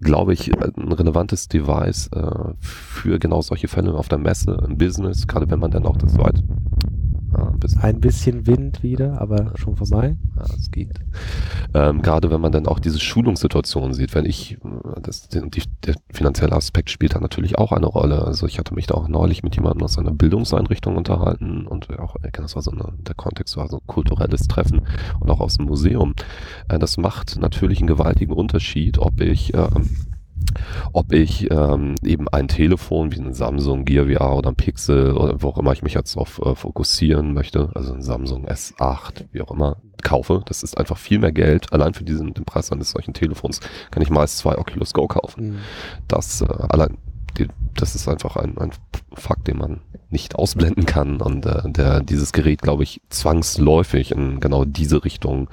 glaube 0.00 0.32
ich, 0.32 0.52
ein 0.52 0.92
relevantes 0.92 1.48
Device 1.48 2.08
äh, 2.08 2.54
für 2.58 3.18
genau 3.18 3.42
solche 3.42 3.68
Fälle 3.68 3.94
auf 3.94 4.08
der 4.08 4.18
Messe, 4.18 4.64
im 4.66 4.76
Business, 4.76 5.26
gerade 5.26 5.50
wenn 5.50 5.60
man 5.60 5.70
dann 5.70 5.86
auch 5.86 5.96
das 5.96 6.18
weit 6.18 6.42
ja, 7.36 7.48
ein, 7.48 7.58
bisschen. 7.58 7.80
ein, 7.82 8.00
bisschen. 8.00 8.46
Wind 8.46 8.82
wieder, 8.82 9.20
aber 9.20 9.52
schon 9.56 9.76
vorbei. 9.76 10.16
Ja, 10.36 10.44
es 10.56 10.70
geht. 10.70 11.00
Ähm, 11.74 12.02
gerade 12.02 12.30
wenn 12.30 12.40
man 12.40 12.52
dann 12.52 12.66
auch 12.66 12.78
diese 12.78 13.00
Schulungssituation 13.00 13.92
sieht, 13.92 14.14
wenn 14.14 14.26
ich, 14.26 14.58
das, 15.02 15.28
die, 15.28 15.62
der 15.84 15.96
finanzielle 16.10 16.52
Aspekt 16.52 16.90
spielt 16.90 17.14
da 17.14 17.20
natürlich 17.20 17.58
auch 17.58 17.72
eine 17.72 17.86
Rolle. 17.86 18.24
Also 18.24 18.46
ich 18.46 18.58
hatte 18.58 18.74
mich 18.74 18.86
da 18.86 18.94
auch 18.94 19.08
neulich 19.08 19.42
mit 19.42 19.56
jemandem 19.56 19.82
aus 19.82 19.98
einer 19.98 20.12
Bildungseinrichtung 20.12 20.96
unterhalten 20.96 21.66
und 21.66 21.98
auch, 21.98 22.16
das 22.32 22.54
war 22.54 22.62
so 22.62 22.70
eine, 22.70 22.92
der 22.98 23.14
Kontext 23.14 23.56
war 23.56 23.68
so 23.68 23.78
ein 23.78 23.86
kulturelles 23.86 24.46
Treffen 24.48 24.82
und 25.20 25.30
auch 25.30 25.40
aus 25.40 25.56
dem 25.56 25.66
Museum. 25.66 26.14
Äh, 26.68 26.78
das 26.78 26.96
macht 26.96 27.38
natürlich 27.38 27.78
einen 27.78 27.88
gewaltigen 27.88 28.32
Unterschied, 28.32 28.98
ob 28.98 29.20
ich 29.20 29.54
ähm, 29.54 29.88
ob 30.92 31.12
ich 31.12 31.50
ähm, 31.50 31.94
eben 32.02 32.28
ein 32.28 32.48
Telefon 32.48 33.12
wie 33.12 33.20
ein 33.20 33.34
Samsung 33.34 33.84
Gear 33.84 34.06
VR 34.06 34.36
oder 34.36 34.50
ein 34.50 34.56
Pixel 34.56 35.12
oder 35.12 35.42
wo 35.42 35.48
auch 35.48 35.58
immer 35.58 35.72
ich 35.72 35.82
mich 35.82 35.94
jetzt 35.94 36.16
auf 36.16 36.40
äh, 36.44 36.54
fokussieren 36.54 37.34
möchte, 37.34 37.70
also 37.74 37.94
ein 37.94 38.02
Samsung 38.02 38.46
S8, 38.46 39.24
wie 39.32 39.42
auch 39.42 39.50
immer, 39.50 39.76
kaufe. 40.02 40.42
Das 40.46 40.62
ist 40.62 40.78
einfach 40.78 40.98
viel 40.98 41.18
mehr 41.18 41.32
Geld. 41.32 41.72
Allein 41.72 41.94
für 41.94 42.04
diesen 42.04 42.34
den 42.34 42.44
Preis 42.44 42.70
eines 42.70 42.90
solchen 42.90 43.14
Telefons 43.14 43.60
kann 43.90 44.02
ich 44.02 44.10
meist 44.10 44.38
zwei 44.38 44.56
Oculus 44.58 44.92
Go 44.92 45.06
kaufen. 45.06 45.48
Mhm. 45.48 45.58
Das 46.08 46.42
äh, 46.42 46.46
allein 46.46 46.98
die, 47.38 47.48
das 47.74 47.94
ist 47.94 48.08
einfach 48.08 48.36
ein, 48.36 48.56
ein 48.58 48.70
Fakt, 49.14 49.48
den 49.48 49.58
man 49.58 49.80
nicht 50.10 50.36
ausblenden 50.36 50.86
kann 50.86 51.20
und 51.20 51.44
äh, 51.46 51.62
der 51.66 52.00
dieses 52.00 52.32
Gerät, 52.32 52.62
glaube 52.62 52.84
ich, 52.84 53.00
zwangsläufig 53.08 54.12
in 54.12 54.40
genau 54.40 54.64
diese 54.64 55.04
Richtung 55.04 55.48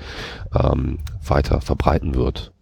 ähm, 0.54 1.00
weiter 1.26 1.62
verbreiten 1.62 2.16
wird. 2.16 2.54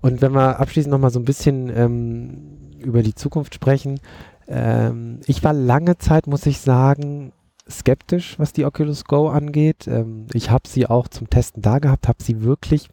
Und 0.00 0.22
wenn 0.22 0.32
wir 0.32 0.60
abschließend 0.60 0.90
nochmal 0.90 1.10
so 1.10 1.18
ein 1.18 1.24
bisschen 1.24 1.70
ähm, 1.74 2.76
über 2.78 3.02
die 3.02 3.14
Zukunft 3.14 3.54
sprechen, 3.54 4.00
ähm, 4.48 5.20
ich 5.26 5.42
war 5.42 5.52
lange 5.52 5.98
Zeit, 5.98 6.26
muss 6.26 6.46
ich 6.46 6.60
sagen, 6.60 7.32
skeptisch, 7.68 8.38
was 8.38 8.52
die 8.52 8.64
Oculus 8.64 9.04
Go 9.04 9.28
angeht. 9.28 9.86
Ähm, 9.88 10.26
ich 10.32 10.50
habe 10.50 10.68
sie 10.68 10.86
auch 10.86 11.08
zum 11.08 11.28
Testen 11.28 11.62
da 11.62 11.78
gehabt, 11.78 12.08
habe 12.08 12.22
sie 12.22 12.42
wirklich 12.42 12.88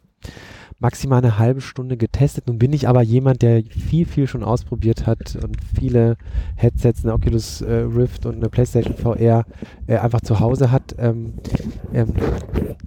maximal 0.78 1.18
eine 1.18 1.38
halbe 1.38 1.60
Stunde 1.60 1.96
getestet. 1.96 2.46
Nun 2.46 2.58
bin 2.58 2.72
ich 2.72 2.88
aber 2.88 3.02
jemand, 3.02 3.42
der 3.42 3.62
viel, 3.62 4.06
viel 4.06 4.26
schon 4.26 4.42
ausprobiert 4.42 5.06
hat 5.06 5.36
und 5.42 5.56
viele 5.78 6.16
Headsets, 6.56 7.04
eine 7.04 7.14
Oculus 7.14 7.60
äh, 7.62 7.72
Rift 7.72 8.26
und 8.26 8.36
eine 8.36 8.48
PlayStation 8.48 8.94
VR 8.94 9.44
äh, 9.86 9.96
einfach 9.96 10.20
zu 10.20 10.40
Hause 10.40 10.70
hat. 10.70 10.94
Ähm, 10.98 11.34
ähm, 11.92 12.14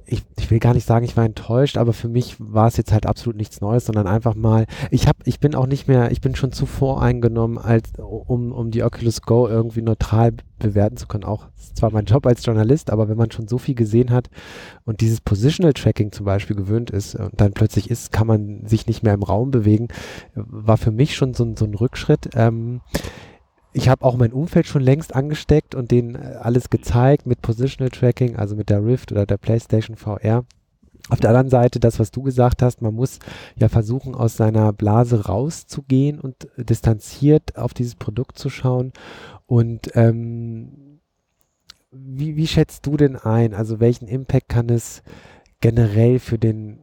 ich, 0.06 0.24
ich 0.38 0.52
will 0.52 0.60
gar 0.60 0.74
nicht 0.74 0.86
sagen, 0.86 1.06
ich 1.06 1.18
war 1.18 1.26
enttäuscht, 1.26 1.78
aber 1.78 1.94
für 1.94 2.08
mich 2.08 2.36
war 2.40 2.68
es 2.68 2.78
jetzt 2.78 2.92
halt 2.92 3.06
absolut 3.06 3.38
nichts 3.38 3.62
Neues, 3.62 3.86
sondern 3.86 4.08
einfach 4.08 4.36
mal, 4.36 4.66
ich 4.92 5.08
habe, 5.08 5.20
ich 5.26 5.40
bin 5.40 5.56
auch 5.56 5.68
nicht 5.68 5.88
mehr, 5.88 6.12
ich 6.12 6.22
bin 6.22 6.36
schon 6.36 6.52
zu 6.52 6.66
voreingenommen, 6.66 7.58
als 7.58 7.92
um, 7.98 8.52
um 8.52 8.72
die 8.72 8.84
Oculus 8.84 9.22
Go 9.22 9.48
irgendwie 9.48 9.82
neutral 9.82 10.34
bewerten 10.60 10.98
zu 10.98 11.08
können. 11.08 11.24
Auch 11.24 11.48
ist 11.58 11.78
zwar 11.78 11.92
mein 11.92 12.06
Job 12.06 12.26
als 12.26 12.46
Journalist, 12.46 12.90
aber 12.90 13.10
wenn 13.10 13.18
man 13.18 13.32
schon 13.32 13.48
so 13.48 13.58
viel 13.58 13.76
gesehen 13.76 14.12
hat 14.12 14.30
und 14.86 15.02
dieses 15.02 15.22
Positional 15.22 15.74
Tracking 15.74 16.12
zum 16.12 16.26
Beispiel 16.26 16.56
gewöhnt 16.56 16.90
ist 16.90 17.16
und 17.16 17.40
dann 17.40 17.54
plötzlich 17.54 17.90
ist, 17.90 18.12
kann 18.12 18.28
man 18.28 18.66
sich 18.66 18.88
nicht 18.88 19.04
mehr 19.04 19.14
im 19.14 19.24
Raum 19.24 19.52
bewegen, 19.52 19.88
war 20.36 20.78
für 20.78 20.92
mich 20.92 21.16
schon 21.16 21.34
so, 21.34 21.56
so 21.56 21.66
ein 21.66 21.74
Rückschritt. 21.74 22.30
Ähm, 22.34 22.82
ich 23.74 23.90
habe 23.90 24.04
auch 24.04 24.18
mein 24.18 24.34
Umfeld 24.34 24.66
schon 24.66 24.82
längst 24.82 25.14
angesteckt 25.14 25.76
und 25.76 25.92
denen 25.92 26.16
äh, 26.16 26.38
alles 26.42 26.70
gezeigt 26.70 27.28
mit 27.28 27.42
Positional 27.42 27.92
Tracking, 27.92 28.36
also 28.36 28.56
mit 28.56 28.70
der 28.70 28.84
Rift 28.84 29.12
oder 29.12 29.26
der 29.26 29.38
PlayStation 29.38 29.96
VR. 29.96 30.46
Auf 31.10 31.20
der 31.20 31.30
anderen 31.30 31.50
Seite, 31.50 31.80
das, 31.80 32.00
was 32.00 32.12
du 32.12 32.22
gesagt 32.22 32.62
hast, 32.62 32.82
man 32.82 32.94
muss 32.94 33.20
ja 33.56 33.70
versuchen, 33.70 34.14
aus 34.14 34.36
seiner 34.36 34.74
Blase 34.74 35.26
rauszugehen 35.26 36.20
und 36.20 36.48
distanziert 36.58 37.58
auf 37.58 37.74
dieses 37.74 37.96
Produkt 37.96 38.38
zu 38.38 38.50
schauen. 38.50 38.92
Und 39.46 39.92
ähm, 39.96 41.00
wie, 41.92 42.36
wie 42.36 42.48
schätzt 42.48 42.86
du 42.86 42.98
denn 42.98 43.16
ein? 43.16 43.54
Also 43.54 43.80
welchen 43.80 44.08
Impact 44.08 44.50
kann 44.50 44.70
es 44.70 45.02
generell 45.62 46.20
für 46.20 46.38
den 46.38 46.80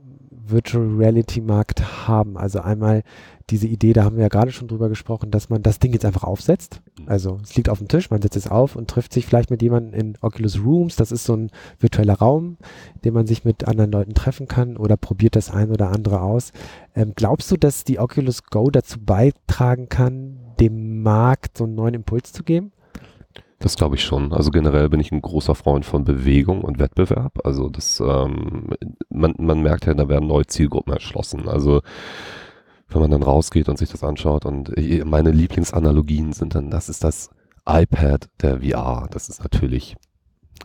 Virtual 0.47 0.87
Reality 0.87 1.41
Markt 1.41 2.07
haben? 2.07 2.37
Also 2.37 2.61
einmal 2.61 3.03
diese 3.51 3.67
Idee, 3.67 3.93
da 3.93 4.05
haben 4.05 4.17
wir 4.17 4.23
ja 4.23 4.29
gerade 4.29 4.53
schon 4.53 4.69
drüber 4.69 4.89
gesprochen, 4.89 5.31
dass 5.31 5.51
man 5.51 5.63
das 5.63 5.79
Ding 5.79 5.93
jetzt 5.93 6.05
einfach 6.05 6.25
aufsetzt. 6.25 6.81
Mhm. 6.99 7.09
Also 7.09 7.39
es 7.43 7.55
liegt 7.57 7.69
auf 7.69 7.79
dem 7.79 7.89
Tisch, 7.89 8.11
man 8.11 8.23
setzt 8.23 8.37
es 8.37 8.49
auf 8.49 8.77
und 8.77 8.89
trifft 8.89 9.13
sich 9.13 9.27
vielleicht 9.27 9.51
mit 9.51 9.61
jemandem 9.61 9.99
in 9.99 10.15
Oculus 10.21 10.61
Rooms. 10.65 10.97
Das 10.97 11.13
ist 11.13 11.25
so 11.25 11.35
ein 11.35 11.51
virtueller 11.79 12.15
Raum, 12.15 12.57
in 12.95 13.01
dem 13.03 13.15
man 13.15 13.27
sich 13.27 13.45
mit 13.45 13.69
anderen 13.69 13.93
Leuten 13.93 14.15
treffen 14.15 14.49
kann 14.49 14.77
oder 14.77 14.97
probiert 14.97 15.37
das 15.37 15.51
ein 15.51 15.71
oder 15.71 15.91
andere 15.91 16.23
aus. 16.23 16.53
Ähm, 16.95 17.13
glaubst 17.15 17.51
du, 17.51 17.57
dass 17.57 17.85
die 17.85 17.99
Oculus 17.99 18.45
Go 18.45 18.71
dazu 18.71 18.99
beitragen 19.01 19.89
kann, 19.89 20.39
dem 20.59 21.03
Markt 21.03 21.59
so 21.59 21.65
einen 21.65 21.75
neuen 21.75 21.95
Impuls 21.95 22.33
zu 22.33 22.45
geben? 22.45 22.73
Das 23.59 23.77
glaube 23.77 23.97
ich 23.97 24.05
schon. 24.05 24.33
Also 24.33 24.51
generell 24.51 24.89
bin 24.89 25.01
ich 25.01 25.13
ein 25.13 25.23
großer 25.23 25.55
Freund 25.55 25.85
von 25.85 26.05
Bewegung 26.05 26.63
und 26.63 26.79
Wettbewerb. 26.79 27.39
Also 27.45 27.69
das, 27.69 28.01
ähm, 28.01 28.69
man, 29.09 29.35
man 29.39 29.63
merkt 29.63 29.87
ja, 29.87 29.95
da 29.95 30.09
werden 30.09 30.29
neue 30.29 30.47
Zielgruppen 30.47 30.93
erschlossen. 30.93 31.49
Also 31.49 31.81
wenn 32.89 33.01
man 33.01 33.11
dann 33.11 33.23
rausgeht 33.23 33.69
und 33.69 33.79
sich 33.79 33.91
das 33.91 34.05
anschaut 34.05 34.45
und 34.45 34.73
meine 35.05 35.31
Lieblingsanalogien 35.31 36.33
sind 36.33 36.55
dann, 36.55 36.71
das 36.71 36.89
ist 36.89 37.03
das 37.05 37.31
iPad 37.67 38.29
der 38.43 38.61
VR. 38.61 39.09
Das 39.11 39.29
ist 39.29 39.43
natürlich 39.43 39.97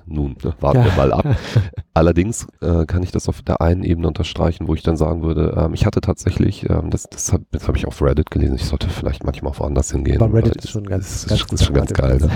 nun, 0.05 0.35
ne, 0.43 0.53
warten 0.59 0.79
ja. 0.79 0.85
wir 0.85 0.93
mal 0.93 1.13
ab. 1.13 1.25
Allerdings 1.93 2.47
äh, 2.61 2.85
kann 2.85 3.03
ich 3.03 3.11
das 3.11 3.29
auf 3.29 3.41
der 3.41 3.61
einen 3.61 3.83
Ebene 3.83 4.07
unterstreichen, 4.07 4.67
wo 4.67 4.73
ich 4.73 4.83
dann 4.83 4.97
sagen 4.97 5.21
würde, 5.21 5.55
ähm, 5.57 5.73
ich 5.73 5.85
hatte 5.85 6.01
tatsächlich, 6.01 6.69
ähm, 6.69 6.89
das, 6.89 7.03
das 7.03 7.31
habe 7.31 7.45
hab 7.55 7.75
ich 7.75 7.85
auf 7.85 8.01
Reddit 8.01 8.31
gelesen, 8.31 8.55
ich 8.55 8.65
sollte 8.65 8.89
vielleicht 8.89 9.23
manchmal 9.23 9.51
auch 9.51 9.59
woanders 9.59 9.91
hingehen. 9.91 10.21
Aber 10.21 10.33
Reddit 10.33 10.55
ist 10.55 10.71
schon 10.71 10.85
ganz, 10.85 11.25
ist, 11.25 11.29
ganz, 11.29 11.51
ist 11.51 11.65
schon 11.65 11.75
ganz 11.75 11.93
geil. 11.93 12.17
Ne? 12.17 12.29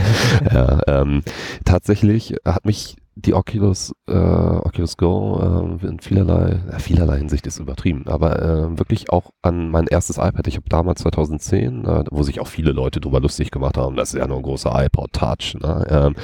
ja, 0.54 0.80
ähm, 0.88 1.24
tatsächlich 1.66 2.36
hat 2.46 2.66
mich 2.66 2.98
die 3.16 3.34
Oculus, 3.34 3.94
äh, 4.08 4.14
Oculus 4.14 4.98
Go 4.98 5.78
äh, 5.84 5.88
in 5.88 6.00
vielerlei, 6.00 6.60
äh, 6.72 6.80
vielerlei 6.80 7.18
Hinsicht 7.18 7.46
ist 7.46 7.60
übertrieben, 7.60 8.06
aber 8.08 8.42
äh, 8.42 8.80
wirklich 8.80 9.12
auch 9.12 9.32
an 9.44 9.70
mein 9.70 9.86
erstes 9.88 10.18
iPad. 10.18 10.48
Ich 10.48 10.56
habe 10.56 10.68
damals 10.68 11.02
2010, 11.02 11.86
äh, 11.86 12.04
wo 12.10 12.24
sich 12.24 12.40
auch 12.40 12.48
viele 12.48 12.72
Leute 12.72 13.00
drüber 13.00 13.20
lustig 13.20 13.52
gemacht 13.52 13.78
haben, 13.78 13.96
das 13.96 14.14
ist 14.14 14.20
ja 14.20 14.28
nur 14.28 14.38
ein 14.38 14.44
großer 14.44 14.72
iPod 14.86 15.14
Touch. 15.14 15.56
Ne? 15.62 15.86
Ähm, 15.90 16.16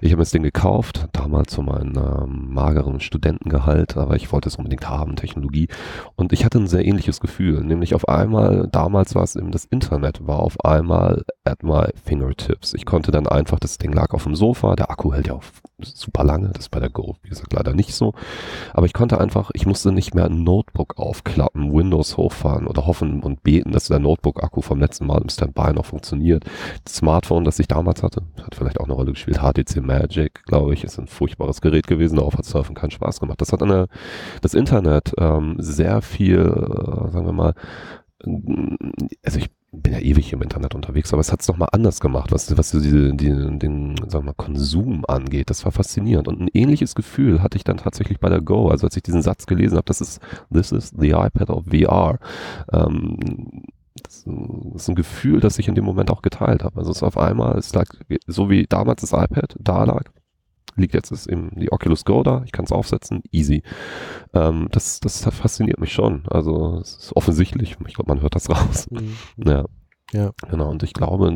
ich 0.00 0.10
habe 0.10 0.16
mir 0.16 0.22
das 0.22 0.32
Ding 0.32 0.42
gekauft, 0.42 1.06
damals 1.12 1.52
zu 1.52 1.62
meinem 1.62 1.94
ähm, 1.96 2.52
mageren 2.52 3.00
Studentengehalt, 3.00 3.96
aber 3.96 4.16
ich 4.16 4.32
wollte 4.32 4.48
es 4.48 4.56
unbedingt 4.56 4.88
haben, 4.88 5.14
Technologie. 5.14 5.68
Und 6.16 6.32
ich 6.32 6.44
hatte 6.44 6.58
ein 6.58 6.66
sehr 6.66 6.84
ähnliches 6.84 7.20
Gefühl, 7.20 7.62
nämlich 7.62 7.94
auf 7.94 8.08
einmal, 8.08 8.68
damals 8.72 9.14
war 9.14 9.22
es 9.22 9.36
eben 9.36 9.52
das 9.52 9.66
Internet, 9.66 10.26
war 10.26 10.40
auf 10.40 10.64
einmal 10.64 11.22
at 11.44 11.62
my 11.62 11.86
fingertips. 12.04 12.74
Ich 12.74 12.86
konnte 12.86 13.12
dann 13.12 13.28
einfach, 13.28 13.60
das 13.60 13.78
Ding 13.78 13.92
lag 13.92 14.12
auf 14.12 14.24
dem 14.24 14.34
Sofa, 14.34 14.74
der 14.74 14.90
Akku 14.90 15.12
hält 15.12 15.28
ja 15.28 15.34
auf 15.34 15.52
super 15.80 16.23
lange, 16.24 16.48
das 16.48 16.64
ist 16.64 16.70
bei 16.70 16.80
der 16.80 16.90
Go, 16.90 17.16
wie 17.22 17.28
gesagt, 17.28 17.52
leider 17.52 17.74
nicht 17.74 17.94
so. 17.94 18.14
Aber 18.72 18.86
ich 18.86 18.92
konnte 18.92 19.20
einfach, 19.20 19.50
ich 19.54 19.66
musste 19.66 19.92
nicht 19.92 20.14
mehr 20.14 20.24
ein 20.24 20.42
Notebook 20.42 20.98
aufklappen, 20.98 21.72
Windows 21.72 22.16
hochfahren 22.16 22.66
oder 22.66 22.86
hoffen 22.86 23.22
und 23.22 23.42
beten, 23.42 23.72
dass 23.72 23.88
der 23.88 23.98
Notebook-Akku 23.98 24.60
vom 24.60 24.80
letzten 24.80 25.06
Mal 25.06 25.22
im 25.22 25.28
Standby 25.28 25.72
noch 25.72 25.84
funktioniert. 25.84 26.44
Das 26.84 26.96
Smartphone, 26.96 27.44
das 27.44 27.58
ich 27.58 27.68
damals 27.68 28.02
hatte, 28.02 28.22
hat 28.42 28.54
vielleicht 28.54 28.80
auch 28.80 28.84
eine 28.84 28.94
Rolle 28.94 29.12
gespielt, 29.12 29.38
HTC 29.38 29.82
Magic, 29.82 30.44
glaube 30.44 30.74
ich, 30.74 30.84
ist 30.84 30.98
ein 30.98 31.06
furchtbares 31.06 31.60
Gerät 31.60 31.86
gewesen, 31.86 32.16
darauf 32.16 32.36
hat 32.36 32.44
Surfen 32.44 32.74
keinen 32.74 32.90
Spaß 32.90 33.20
gemacht. 33.20 33.40
Das 33.40 33.52
hat 33.52 33.62
eine, 33.62 33.86
das 34.42 34.54
Internet 34.54 35.12
ähm, 35.18 35.56
sehr 35.58 36.02
viel, 36.02 36.40
äh, 36.40 37.10
sagen 37.10 37.26
wir 37.26 37.32
mal, 37.32 37.54
also 39.22 39.38
ich 39.38 39.50
bin 39.82 39.92
ja 39.92 39.98
ewig 39.98 40.32
im 40.32 40.42
Internet 40.42 40.74
unterwegs, 40.74 41.12
aber 41.12 41.20
es 41.20 41.32
hat 41.32 41.40
es 41.40 41.48
nochmal 41.48 41.68
anders 41.72 42.00
gemacht, 42.00 42.32
was, 42.32 42.56
was 42.56 42.70
diese, 42.70 43.14
die, 43.14 43.28
den 43.58 43.96
sagen 44.08 44.12
wir 44.12 44.22
mal, 44.22 44.34
Konsum 44.34 45.04
angeht. 45.06 45.50
Das 45.50 45.64
war 45.64 45.72
faszinierend. 45.72 46.28
Und 46.28 46.40
ein 46.40 46.48
ähnliches 46.52 46.94
Gefühl 46.94 47.42
hatte 47.42 47.56
ich 47.56 47.64
dann 47.64 47.76
tatsächlich 47.76 48.20
bei 48.20 48.28
der 48.28 48.40
Go. 48.40 48.68
Also 48.68 48.86
als 48.86 48.96
ich 48.96 49.02
diesen 49.02 49.22
Satz 49.22 49.46
gelesen 49.46 49.76
habe, 49.76 49.86
das 49.86 50.00
ist, 50.00 50.20
this 50.52 50.72
is 50.72 50.92
the 50.98 51.10
iPad 51.10 51.50
of 51.50 51.64
VR. 51.66 52.18
Ähm, 52.72 53.64
das 54.02 54.24
ist 54.74 54.88
ein 54.88 54.94
Gefühl, 54.94 55.40
das 55.40 55.58
ich 55.58 55.68
in 55.68 55.74
dem 55.74 55.84
Moment 55.84 56.10
auch 56.10 56.22
geteilt 56.22 56.64
habe. 56.64 56.78
Also 56.78 56.90
es 56.90 56.98
ist 56.98 57.02
auf 57.02 57.18
einmal, 57.18 57.56
es 57.58 57.72
lag, 57.74 57.86
so 58.26 58.50
wie 58.50 58.66
damals 58.66 59.00
das 59.02 59.12
iPad 59.12 59.56
da 59.60 59.84
lag, 59.84 60.04
liegt 60.76 60.94
jetzt 60.94 61.10
ist 61.10 61.26
eben 61.26 61.50
die 61.56 61.72
Oculus 61.72 62.04
Go 62.04 62.22
da, 62.22 62.42
ich 62.44 62.52
kann 62.52 62.64
es 62.64 62.72
aufsetzen, 62.72 63.22
easy. 63.30 63.62
Ähm, 64.32 64.68
das, 64.70 65.00
das 65.00 65.24
fasziniert 65.24 65.80
mich 65.80 65.92
schon. 65.92 66.24
Also 66.28 66.78
es 66.80 66.96
ist 66.96 67.16
offensichtlich, 67.16 67.76
ich 67.86 67.94
glaube, 67.94 68.14
man 68.14 68.22
hört 68.22 68.34
das 68.34 68.50
raus. 68.50 68.88
Mhm. 68.90 69.14
Ja. 69.44 69.64
Ja. 70.12 70.30
Genau, 70.48 70.70
und 70.70 70.82
ich 70.82 70.92
glaube, 70.92 71.34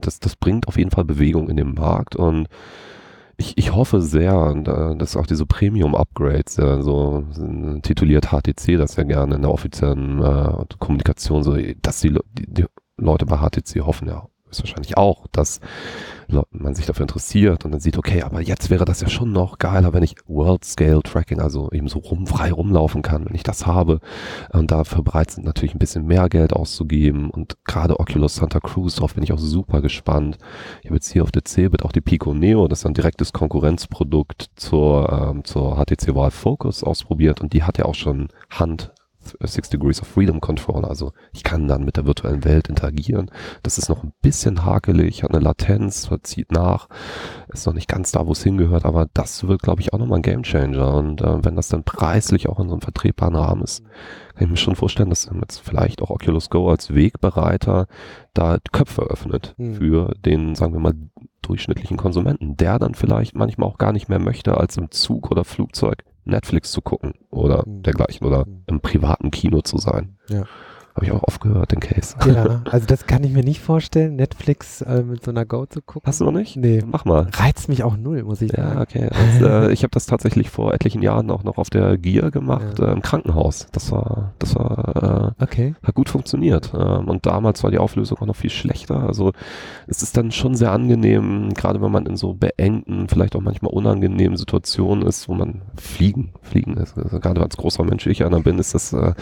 das, 0.00 0.20
das 0.20 0.36
bringt 0.36 0.68
auf 0.68 0.76
jeden 0.76 0.90
Fall 0.90 1.04
Bewegung 1.04 1.48
in 1.48 1.56
den 1.56 1.74
Markt 1.74 2.16
und 2.16 2.48
ich, 3.38 3.56
ich 3.56 3.74
hoffe 3.74 4.02
sehr, 4.02 4.54
dass 4.98 5.16
auch 5.16 5.26
diese 5.26 5.46
Premium-Upgrades, 5.46 6.56
ja, 6.56 6.82
so 6.82 7.24
tituliert 7.80 8.26
HTC 8.26 8.76
das 8.76 8.96
ja 8.96 9.04
gerne 9.04 9.36
in 9.36 9.42
der 9.42 9.50
offiziellen 9.50 10.22
äh, 10.22 10.64
Kommunikation, 10.78 11.42
so, 11.42 11.56
dass 11.80 12.00
die, 12.00 12.10
die, 12.32 12.52
die 12.52 12.66
Leute 12.98 13.24
bei 13.24 13.38
HTC 13.38 13.80
hoffen 13.80 14.08
ja 14.08 14.28
ist 14.50 14.62
wahrscheinlich 14.62 14.96
auch, 14.96 15.26
dass 15.32 15.60
man 16.50 16.74
sich 16.74 16.86
dafür 16.86 17.02
interessiert 17.02 17.64
und 17.64 17.72
dann 17.72 17.80
sieht, 17.80 17.98
okay, 17.98 18.22
aber 18.22 18.40
jetzt 18.40 18.70
wäre 18.70 18.84
das 18.84 19.00
ja 19.00 19.08
schon 19.08 19.32
noch 19.32 19.58
geiler, 19.58 19.92
wenn 19.92 20.02
ich 20.02 20.14
World 20.26 20.64
Scale 20.64 21.02
Tracking, 21.02 21.40
also 21.40 21.70
eben 21.72 21.88
so 21.88 21.98
rum, 21.98 22.26
frei 22.26 22.52
rumlaufen 22.52 23.02
kann, 23.02 23.26
wenn 23.26 23.34
ich 23.34 23.42
das 23.42 23.66
habe. 23.66 24.00
Und 24.52 24.70
dafür 24.70 25.02
bereit 25.02 25.30
sind, 25.30 25.44
natürlich 25.44 25.74
ein 25.74 25.78
bisschen 25.78 26.06
mehr 26.06 26.28
Geld 26.28 26.52
auszugeben. 26.52 27.30
Und 27.30 27.56
gerade 27.64 27.98
Oculus 27.98 28.36
Santa 28.36 28.60
Cruz, 28.60 28.96
darauf 28.96 29.14
bin 29.14 29.24
ich 29.24 29.32
auch 29.32 29.38
super 29.38 29.80
gespannt. 29.80 30.38
Ich 30.82 30.86
habe 30.86 30.96
jetzt 30.96 31.12
hier 31.12 31.22
auf 31.22 31.32
der 31.32 31.44
Cebit 31.44 31.84
auch 31.84 31.92
die 31.92 32.00
Pico 32.00 32.34
Neo, 32.34 32.68
das 32.68 32.80
ist 32.80 32.86
ein 32.86 32.94
direktes 32.94 33.32
Konkurrenzprodukt 33.32 34.50
zur, 34.56 35.10
ähm, 35.12 35.44
zur 35.44 35.76
HTC 35.76 36.14
Vive 36.14 36.30
Focus 36.30 36.84
ausprobiert. 36.84 37.40
Und 37.40 37.52
die 37.52 37.62
hat 37.62 37.78
ja 37.78 37.84
auch 37.84 37.94
schon 37.94 38.28
Hand 38.50 38.92
Six 39.20 39.70
Degrees 39.70 40.00
of 40.00 40.08
Freedom 40.08 40.40
Control. 40.40 40.84
Also 40.84 41.12
ich 41.32 41.42
kann 41.42 41.68
dann 41.68 41.84
mit 41.84 41.96
der 41.96 42.06
virtuellen 42.06 42.44
Welt 42.44 42.68
interagieren. 42.68 43.30
Das 43.62 43.78
ist 43.78 43.88
noch 43.88 44.02
ein 44.02 44.12
bisschen 44.22 44.64
hakelig, 44.64 45.22
hat 45.22 45.30
eine 45.30 45.44
Latenz, 45.44 46.08
zieht 46.22 46.52
nach, 46.52 46.88
ist 47.48 47.66
noch 47.66 47.74
nicht 47.74 47.88
ganz 47.88 48.12
da, 48.12 48.26
wo 48.26 48.32
es 48.32 48.42
hingehört, 48.42 48.84
aber 48.84 49.08
das 49.12 49.46
wird, 49.46 49.62
glaube 49.62 49.80
ich, 49.80 49.92
auch 49.92 49.98
nochmal 49.98 50.18
ein 50.18 50.22
Gamechanger. 50.22 50.94
Und 50.94 51.20
äh, 51.20 51.44
wenn 51.44 51.56
das 51.56 51.68
dann 51.68 51.84
preislich 51.84 52.48
auch 52.48 52.58
in 52.58 52.68
so 52.68 52.74
einem 52.74 52.82
vertretbaren 52.82 53.36
Rahmen 53.36 53.62
ist, 53.62 53.82
kann 54.34 54.44
ich 54.44 54.50
mir 54.50 54.56
schon 54.56 54.76
vorstellen, 54.76 55.10
dass 55.10 55.30
jetzt 55.40 55.58
vielleicht 55.58 56.00
auch 56.00 56.10
Oculus 56.10 56.48
Go 56.48 56.70
als 56.70 56.94
Wegbereiter 56.94 57.86
da 58.32 58.58
Köpfe 58.72 59.02
öffnet 59.02 59.54
mhm. 59.58 59.74
für 59.74 60.14
den, 60.24 60.54
sagen 60.54 60.72
wir 60.72 60.80
mal, 60.80 60.94
durchschnittlichen 61.42 61.96
Konsumenten, 61.96 62.56
der 62.56 62.78
dann 62.78 62.94
vielleicht 62.94 63.34
manchmal 63.34 63.68
auch 63.68 63.78
gar 63.78 63.92
nicht 63.92 64.08
mehr 64.08 64.18
möchte, 64.18 64.56
als 64.56 64.76
im 64.76 64.90
Zug 64.90 65.30
oder 65.30 65.44
Flugzeug 65.44 66.04
Netflix 66.30 66.72
zu 66.72 66.80
gucken 66.80 67.14
oder 67.30 67.64
mhm. 67.66 67.82
dergleichen 67.82 68.26
oder 68.26 68.46
mhm. 68.46 68.62
im 68.66 68.80
privaten 68.80 69.30
Kino 69.30 69.60
zu 69.62 69.78
sein. 69.78 70.16
Ja. 70.28 70.44
Habe 71.00 71.06
ich 71.06 71.12
auch 71.12 71.22
oft 71.22 71.40
gehört, 71.40 71.72
den 71.72 71.80
Case. 71.80 72.14
Ja, 72.26 72.60
also 72.70 72.84
das 72.86 73.06
kann 73.06 73.24
ich 73.24 73.32
mir 73.32 73.42
nicht 73.42 73.60
vorstellen, 73.62 74.16
Netflix 74.16 74.82
äh, 74.82 75.02
mit 75.02 75.24
so 75.24 75.30
einer 75.30 75.46
Go 75.46 75.64
zu 75.64 75.80
gucken. 75.80 76.06
Hast 76.06 76.20
du 76.20 76.26
noch 76.26 76.32
nicht? 76.32 76.56
Nee. 76.56 76.82
Mach 76.84 77.06
mal. 77.06 77.26
Reizt 77.32 77.70
mich 77.70 77.82
auch 77.84 77.96
null, 77.96 78.22
muss 78.22 78.42
ich 78.42 78.52
sagen. 78.52 78.74
Ja, 78.76 78.82
okay. 78.82 79.08
Also, 79.10 79.46
äh, 79.46 79.72
ich 79.72 79.82
habe 79.82 79.92
das 79.92 80.04
tatsächlich 80.04 80.50
vor 80.50 80.74
etlichen 80.74 81.00
Jahren 81.00 81.30
auch 81.30 81.42
noch 81.42 81.56
auf 81.56 81.70
der 81.70 81.96
Gier 81.96 82.30
gemacht, 82.30 82.78
Ja. 82.78 82.88
äh, 82.88 82.92
im 82.92 83.00
Krankenhaus. 83.00 83.66
Das 83.72 83.90
war, 83.92 84.34
das 84.38 84.54
war, 84.56 85.32
äh, 85.38 85.42
Okay. 85.42 85.74
hat 85.82 85.94
gut 85.94 86.10
funktioniert. 86.10 86.70
Ähm, 86.78 87.08
und 87.08 87.24
damals 87.24 87.62
war 87.64 87.70
die 87.70 87.78
Auflösung 87.78 88.18
auch 88.18 88.26
noch 88.26 88.36
viel 88.36 88.50
schlechter. 88.50 89.02
Also 89.02 89.32
es 89.86 90.02
ist 90.02 90.18
dann 90.18 90.30
schon 90.32 90.54
sehr 90.54 90.70
angenehm, 90.72 91.54
gerade 91.54 91.80
wenn 91.80 91.92
man 91.92 92.04
in 92.04 92.18
so 92.18 92.34
beengten, 92.34 93.08
vielleicht 93.08 93.36
auch 93.36 93.40
manchmal 93.40 93.72
unangenehmen 93.72 94.36
Situationen 94.36 95.06
ist, 95.06 95.30
wo 95.30 95.32
man 95.34 95.62
fliegen, 95.76 96.34
fliegen 96.42 96.76
ist. 96.76 96.98
Also 96.98 97.20
gerade 97.20 97.40
als 97.40 97.56
großer 97.56 97.84
Mensch, 97.84 98.04
wie 98.04 98.10
ich 98.10 98.22
einer 98.22 98.40
bin, 98.40 98.58
ist 98.58 98.74
das 98.74 98.92
äh, 98.92 99.14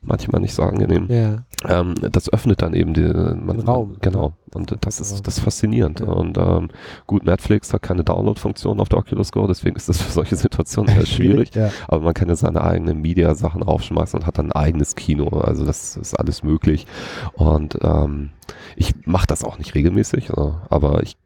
manchmal 0.00 0.40
nicht 0.40 0.54
so 0.54 0.62
angenehm. 0.62 1.04
Ja. 1.10 1.17
Ähm, 1.66 1.94
das 2.12 2.32
öffnet 2.32 2.62
dann 2.62 2.74
eben 2.74 2.94
die, 2.94 3.02
man, 3.02 3.58
Den 3.58 3.60
Raum. 3.60 3.96
Genau. 4.00 4.34
Und 4.54 4.76
das 4.80 5.00
ist, 5.00 5.12
Raum. 5.12 5.22
das 5.24 5.38
ist 5.38 5.44
faszinierend. 5.44 6.00
Ja. 6.00 6.06
Und 6.06 6.38
ähm, 6.38 6.68
gut, 7.06 7.24
Netflix 7.24 7.72
hat 7.72 7.82
keine 7.82 8.04
Download-Funktion 8.04 8.80
auf 8.80 8.88
der 8.88 8.98
Oculus 8.98 9.32
Go, 9.32 9.46
deswegen 9.46 9.76
ist 9.76 9.88
das 9.88 10.00
für 10.00 10.12
solche 10.12 10.36
Situationen 10.36 10.94
eher 10.94 11.06
schwierig. 11.06 11.54
Ja. 11.54 11.70
Aber 11.88 12.04
man 12.04 12.14
kann 12.14 12.28
ja 12.28 12.36
seine 12.36 12.62
eigenen 12.62 13.00
Media-Sachen 13.00 13.62
aufschmeißen 13.62 14.20
und 14.20 14.26
hat 14.26 14.38
dann 14.38 14.52
ein 14.52 14.52
eigenes 14.52 14.94
Kino. 14.94 15.28
Also 15.40 15.64
das 15.64 15.96
ist 15.96 16.14
alles 16.14 16.42
möglich. 16.42 16.86
Und 17.32 17.78
ähm, 17.82 18.30
ich 18.76 18.94
mache 19.06 19.26
das 19.26 19.44
auch 19.44 19.58
nicht 19.58 19.74
regelmäßig, 19.74 20.30
äh, 20.30 20.52
aber 20.70 21.02
ich 21.02 21.16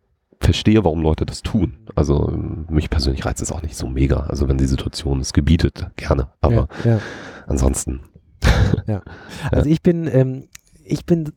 verstehe, 0.43 0.85
warum 0.85 1.03
Leute 1.03 1.25
das 1.25 1.43
tun. 1.43 1.75
Also 1.95 2.33
mich 2.69 2.91
persönlich 2.91 3.25
reizt 3.25 3.43
es 3.43 3.53
auch 3.53 3.63
nicht 3.63 3.77
so 3.77 3.87
mega. 3.87 4.21
Also 4.29 4.49
wenn 4.49 4.59
die 4.59 4.67
Situation 4.67 5.21
es 5.21 5.33
gebietet, 5.33 5.87
gerne. 5.97 6.29
Aber 6.41 6.69
ja, 6.85 6.93
ja. 6.93 6.99
ansonsten. 7.47 8.01
Also 9.51 9.69
ich 9.69 9.83
bin, 9.83 10.09
ähm, 10.13 10.45
ich 10.85 11.07
bin, 11.07 11.33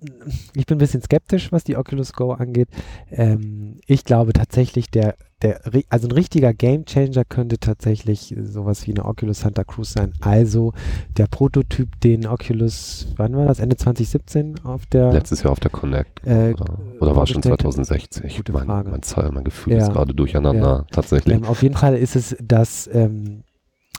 ich 0.54 0.66
bin 0.66 0.76
ein 0.78 0.80
bisschen 0.80 1.02
skeptisch, 1.02 1.52
was 1.52 1.64
die 1.64 1.78
Oculus 1.78 2.14
Go 2.14 2.32
angeht. 2.32 2.68
Ähm, 3.12 3.78
ich 3.86 4.04
glaube 4.04 4.34
tatsächlich, 4.34 4.90
der, 4.90 5.16
der, 5.44 5.62
also 5.90 6.08
ein 6.08 6.12
richtiger 6.12 6.52
Gamechanger 6.54 7.24
könnte 7.26 7.60
tatsächlich 7.60 8.36
sowas 8.42 8.88
wie 8.88 8.92
eine 8.92 9.06
Oculus 9.06 9.42
Santa 9.42 9.64
Cruz 9.64 9.94
sein. 9.94 10.14
Also 10.20 10.74
der 11.18 11.28
Prototyp, 11.28 12.00
den 12.02 12.26
Oculus, 12.26 13.08
wann 13.18 13.36
war 13.36 13.46
das? 13.46 13.60
Ende 13.60 13.76
2017 13.78 14.64
auf 14.64 14.86
der 14.88 15.14
Letztes 15.14 15.44
Jahr 15.44 15.52
auf 15.52 15.60
der 15.60 15.72
Connect. 15.72 16.26
äh, 16.26 16.54
Oder, 16.54 16.80
oder 17.00 17.16
war 17.16 17.28
schon 17.28 17.44
vorgestellt 17.44 17.52
hat. 17.52 17.62
2060? 17.62 18.38
Gute 18.38 18.52
mein, 18.52 18.66
Frage. 18.66 18.90
mein, 18.90 19.04
Zahl, 19.04 19.32
mein 19.32 19.44
Gefühl 19.44 19.74
Ja. 19.74 19.84
ist 19.88 19.94
gerade 19.94 20.14
durcheinander, 20.16 20.86
tatsächlich. 20.92 21.36
Ähm, 21.36 21.46
auf 21.46 21.62
jeden 21.62 21.76
Fall 21.76 21.96
ist 21.96 22.16
es 22.16 22.36
das, 22.42 22.90
ähm, 22.92 23.44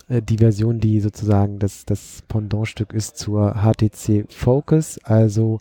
äh, 0.08 0.22
die 0.22 0.38
Version, 0.38 0.80
die 0.80 1.00
sozusagen 1.00 1.58
das, 1.58 1.84
das 1.84 2.22
Pendantstück 2.28 2.92
ist 2.92 3.16
zur 3.16 3.54
HTC 3.62 4.26
Focus, 4.28 4.98
also 5.04 5.58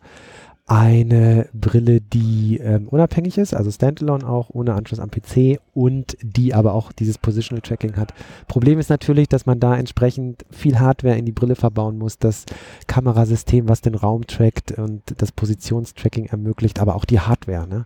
eine 0.68 1.48
Brille, 1.54 2.02
die 2.02 2.58
ähm, 2.58 2.88
unabhängig 2.88 3.38
ist, 3.38 3.54
also 3.54 3.70
Standalone 3.70 4.28
auch, 4.28 4.50
ohne 4.50 4.74
Anschluss 4.74 5.00
am 5.00 5.12
PC 5.12 5.60
und 5.76 6.18
die 6.24 6.56
aber 6.56 6.74
auch 6.74 6.92
dieses 6.92 7.20
Positional 7.20 7.62
Tracking 7.62 7.98
hat. 7.98 8.16
Problem 8.48 8.80
ist 8.80 8.90
natürlich, 8.90 9.30
dass 9.30 9.46
man 9.46 9.60
da 9.60 9.78
entsprechend 9.78 10.44
viel 10.50 10.80
Hardware 10.80 11.18
in 11.18 11.26
die 11.26 11.32
Brille 11.32 11.56
verbauen 11.56 12.00
muss, 12.00 12.18
das 12.18 12.46
Kamerasystem, 12.88 13.70
was 13.70 13.82
den 13.82 13.94
Raum 13.94 14.26
trackt 14.26 14.72
und 14.72 15.04
das 15.18 15.32
Positionstracking 15.32 16.26
ermöglicht, 16.26 16.80
aber 16.80 16.96
auch 16.96 17.06
die 17.06 17.20
Hardware. 17.20 17.68
Ne? 17.68 17.86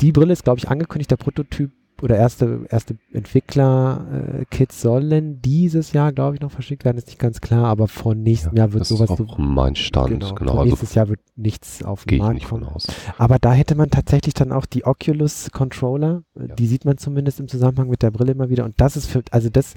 Die 0.00 0.12
Brille 0.12 0.32
ist, 0.32 0.44
glaube 0.44 0.58
ich, 0.58 0.68
angekündigt, 0.68 1.10
der 1.10 1.16
Prototyp 1.16 1.72
oder 2.02 2.16
erste, 2.16 2.66
erste 2.70 2.96
Entwickler-Kits 3.12 4.80
sollen 4.80 5.40
dieses 5.42 5.92
Jahr, 5.92 6.12
glaube 6.12 6.36
ich, 6.36 6.40
noch 6.40 6.50
verschickt 6.50 6.84
werden, 6.84 6.98
ist 6.98 7.06
nicht 7.08 7.18
ganz 7.18 7.40
klar, 7.40 7.64
aber 7.66 7.88
von 7.88 8.22
nächstem 8.22 8.56
Jahr 8.56 8.72
wird 8.72 8.82
das 8.82 8.88
sowas 8.88 9.10
ist 9.10 9.16
so. 9.18 9.24
auch 9.26 9.38
mein 9.38 9.74
Stand, 9.76 10.20
genau. 10.36 10.36
von 10.36 10.48
also 10.48 10.64
nächstes 10.64 10.94
Jahr 10.94 11.08
wird 11.08 11.20
nichts 11.36 11.82
auf 11.84 12.04
den 12.04 12.14
ich 12.16 12.20
Markt 12.22 12.44
kommen. 12.44 12.64
aus. 12.64 12.86
Aber 13.16 13.38
da 13.38 13.52
hätte 13.52 13.74
man 13.74 13.90
tatsächlich 13.90 14.34
dann 14.34 14.52
auch 14.52 14.66
die 14.66 14.84
Oculus 14.84 15.50
Controller, 15.52 16.22
äh, 16.38 16.48
Ja. 16.48 16.54
die 16.54 16.66
sieht 16.66 16.84
man 16.84 16.98
zumindest 16.98 17.40
im 17.40 17.48
Zusammenhang 17.48 17.88
mit 17.88 18.02
der 18.02 18.10
Brille 18.10 18.32
immer 18.32 18.48
wieder. 18.48 18.64
Und 18.64 18.80
das 18.80 18.96
ist 18.96 19.06
für, 19.06 19.22
also 19.30 19.48
das, 19.50 19.74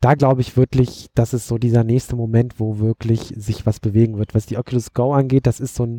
da 0.00 0.14
glaube 0.14 0.40
ich 0.42 0.56
wirklich, 0.56 1.08
das 1.14 1.34
ist 1.34 1.48
so 1.48 1.58
dieser 1.58 1.82
nächste 1.84 2.14
Moment, 2.14 2.60
wo 2.60 2.78
wirklich 2.78 3.32
sich 3.36 3.66
was 3.66 3.80
bewegen 3.80 4.16
wird. 4.18 4.34
Was 4.34 4.46
die 4.46 4.56
Oculus 4.56 4.92
Go 4.94 5.12
angeht, 5.12 5.46
das 5.46 5.58
ist 5.60 5.74
so 5.74 5.84
ein, 5.84 5.98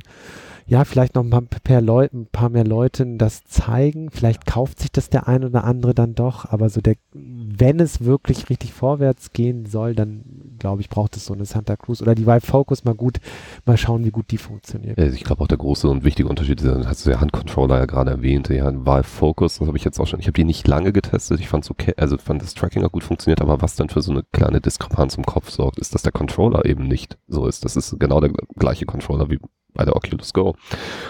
ja, 0.70 0.86
vielleicht 0.86 1.16
noch 1.16 1.24
ein 1.24 1.48
paar, 1.48 1.82
Leute, 1.82 2.16
ein 2.16 2.28
paar 2.28 2.50
mehr 2.50 2.64
Leuten 2.64 3.18
das 3.18 3.44
zeigen. 3.46 4.12
Vielleicht 4.12 4.46
kauft 4.46 4.80
sich 4.80 4.92
das 4.92 5.10
der 5.10 5.28
ein 5.28 5.44
oder 5.44 5.64
andere 5.64 5.96
dann 5.96 6.14
doch, 6.14 6.46
aber 6.46 6.70
so 6.70 6.80
der, 6.80 6.96
wenn 7.12 7.80
es 7.80 8.06
wirklich 8.06 8.52
richtig 8.52 8.72
vorwärts 8.72 9.34
gehen 9.34 9.66
soll, 9.66 9.96
dann 9.96 10.24
glaube 10.60 10.82
ich, 10.82 10.90
braucht 10.90 11.18
es 11.18 11.26
so 11.26 11.34
eine 11.34 11.46
Santa 11.46 11.76
Cruz 11.76 12.04
oder 12.04 12.14
die 12.14 12.28
Vive 12.28 12.46
Focus 12.46 12.84
mal 12.84 12.94
gut, 12.94 13.18
mal 13.66 13.78
schauen, 13.78 14.06
wie 14.06 14.12
gut 14.12 14.30
die 14.30 14.38
funktioniert. 14.38 15.00
Also 15.00 15.16
ich 15.16 15.24
glaube 15.24 15.42
auch 15.42 15.48
der 15.48 15.58
große 15.58 15.90
und 15.90 16.04
wichtige 16.04 16.30
Unterschied, 16.30 16.62
ist, 16.62 16.88
hast 16.88 17.06
du 17.06 17.10
ja 17.10 17.20
Handcontroller 17.20 17.80
ja 17.80 17.86
gerade 17.86 18.12
erwähnt, 18.12 18.50
ja, 18.50 18.72
Vive 18.72 19.04
Focus, 19.04 19.58
das 19.58 19.68
habe 19.68 19.78
ich 19.78 19.84
jetzt 19.84 20.00
auch 20.00 20.06
schon, 20.06 20.20
ich 20.20 20.28
habe 20.28 20.34
die 20.34 20.44
nicht 20.44 20.68
lange 20.68 20.94
getestet, 20.94 21.40
ich 21.40 21.50
fand 21.50 21.70
okay, 21.72 21.94
also 21.98 22.18
fand 22.20 22.44
das 22.44 22.54
Tracking 22.54 22.84
auch 22.84 22.92
gut 22.92 23.04
funktioniert, 23.04 23.42
aber 23.42 23.62
was 23.62 23.76
dann 23.76 23.90
für 23.90 24.04
so 24.04 24.12
eine 24.12 24.24
kleine 24.32 24.62
Diskrepanz 24.62 25.16
im 25.16 25.26
Kopf 25.26 25.50
sorgt, 25.50 25.80
ist, 25.80 25.96
dass 25.96 26.04
der 26.04 26.12
Controller 26.12 26.66
eben 26.66 26.88
nicht 26.88 27.18
so 27.28 27.48
ist. 27.48 27.66
Das 27.66 27.76
ist 27.76 28.00
genau 28.00 28.22
der 28.22 28.32
gleiche 28.56 28.86
Controller 28.86 29.30
wie 29.30 29.40
bei 29.74 29.86
der 29.86 29.96
Oculus 29.96 30.34
Go. 30.34 30.56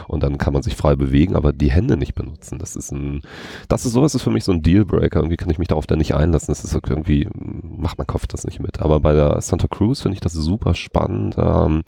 Und 0.07 0.23
dann 0.23 0.37
kann 0.37 0.53
man 0.53 0.61
sich 0.61 0.75
frei 0.75 0.95
bewegen, 0.95 1.35
aber 1.35 1.53
die 1.53 1.71
Hände 1.71 1.97
nicht 1.97 2.15
benutzen. 2.15 2.59
Das 2.59 2.75
ist 2.75 2.91
ein, 2.91 3.21
das 3.67 3.85
ist 3.85 3.93
sowas 3.93 4.15
ist 4.15 4.21
für 4.21 4.31
mich 4.31 4.43
so 4.43 4.51
ein 4.51 4.61
Dealbreaker. 4.61 5.19
Irgendwie 5.19 5.37
kann 5.37 5.49
ich 5.49 5.59
mich 5.59 5.67
darauf 5.67 5.87
dann 5.87 5.99
nicht 5.99 6.13
einlassen. 6.15 6.51
Das 6.51 6.63
ist 6.63 6.73
irgendwie, 6.73 7.27
macht 7.33 7.97
mein 7.97 8.07
Kopf 8.07 8.27
das 8.27 8.45
nicht 8.45 8.59
mit. 8.59 8.81
Aber 8.81 8.99
bei 8.99 9.13
der 9.13 9.41
Santa 9.41 9.67
Cruz 9.67 10.01
finde 10.01 10.15
ich 10.15 10.21
das 10.21 10.33
super 10.33 10.75
spannend. 10.75 11.35
Ähm, 11.37 11.83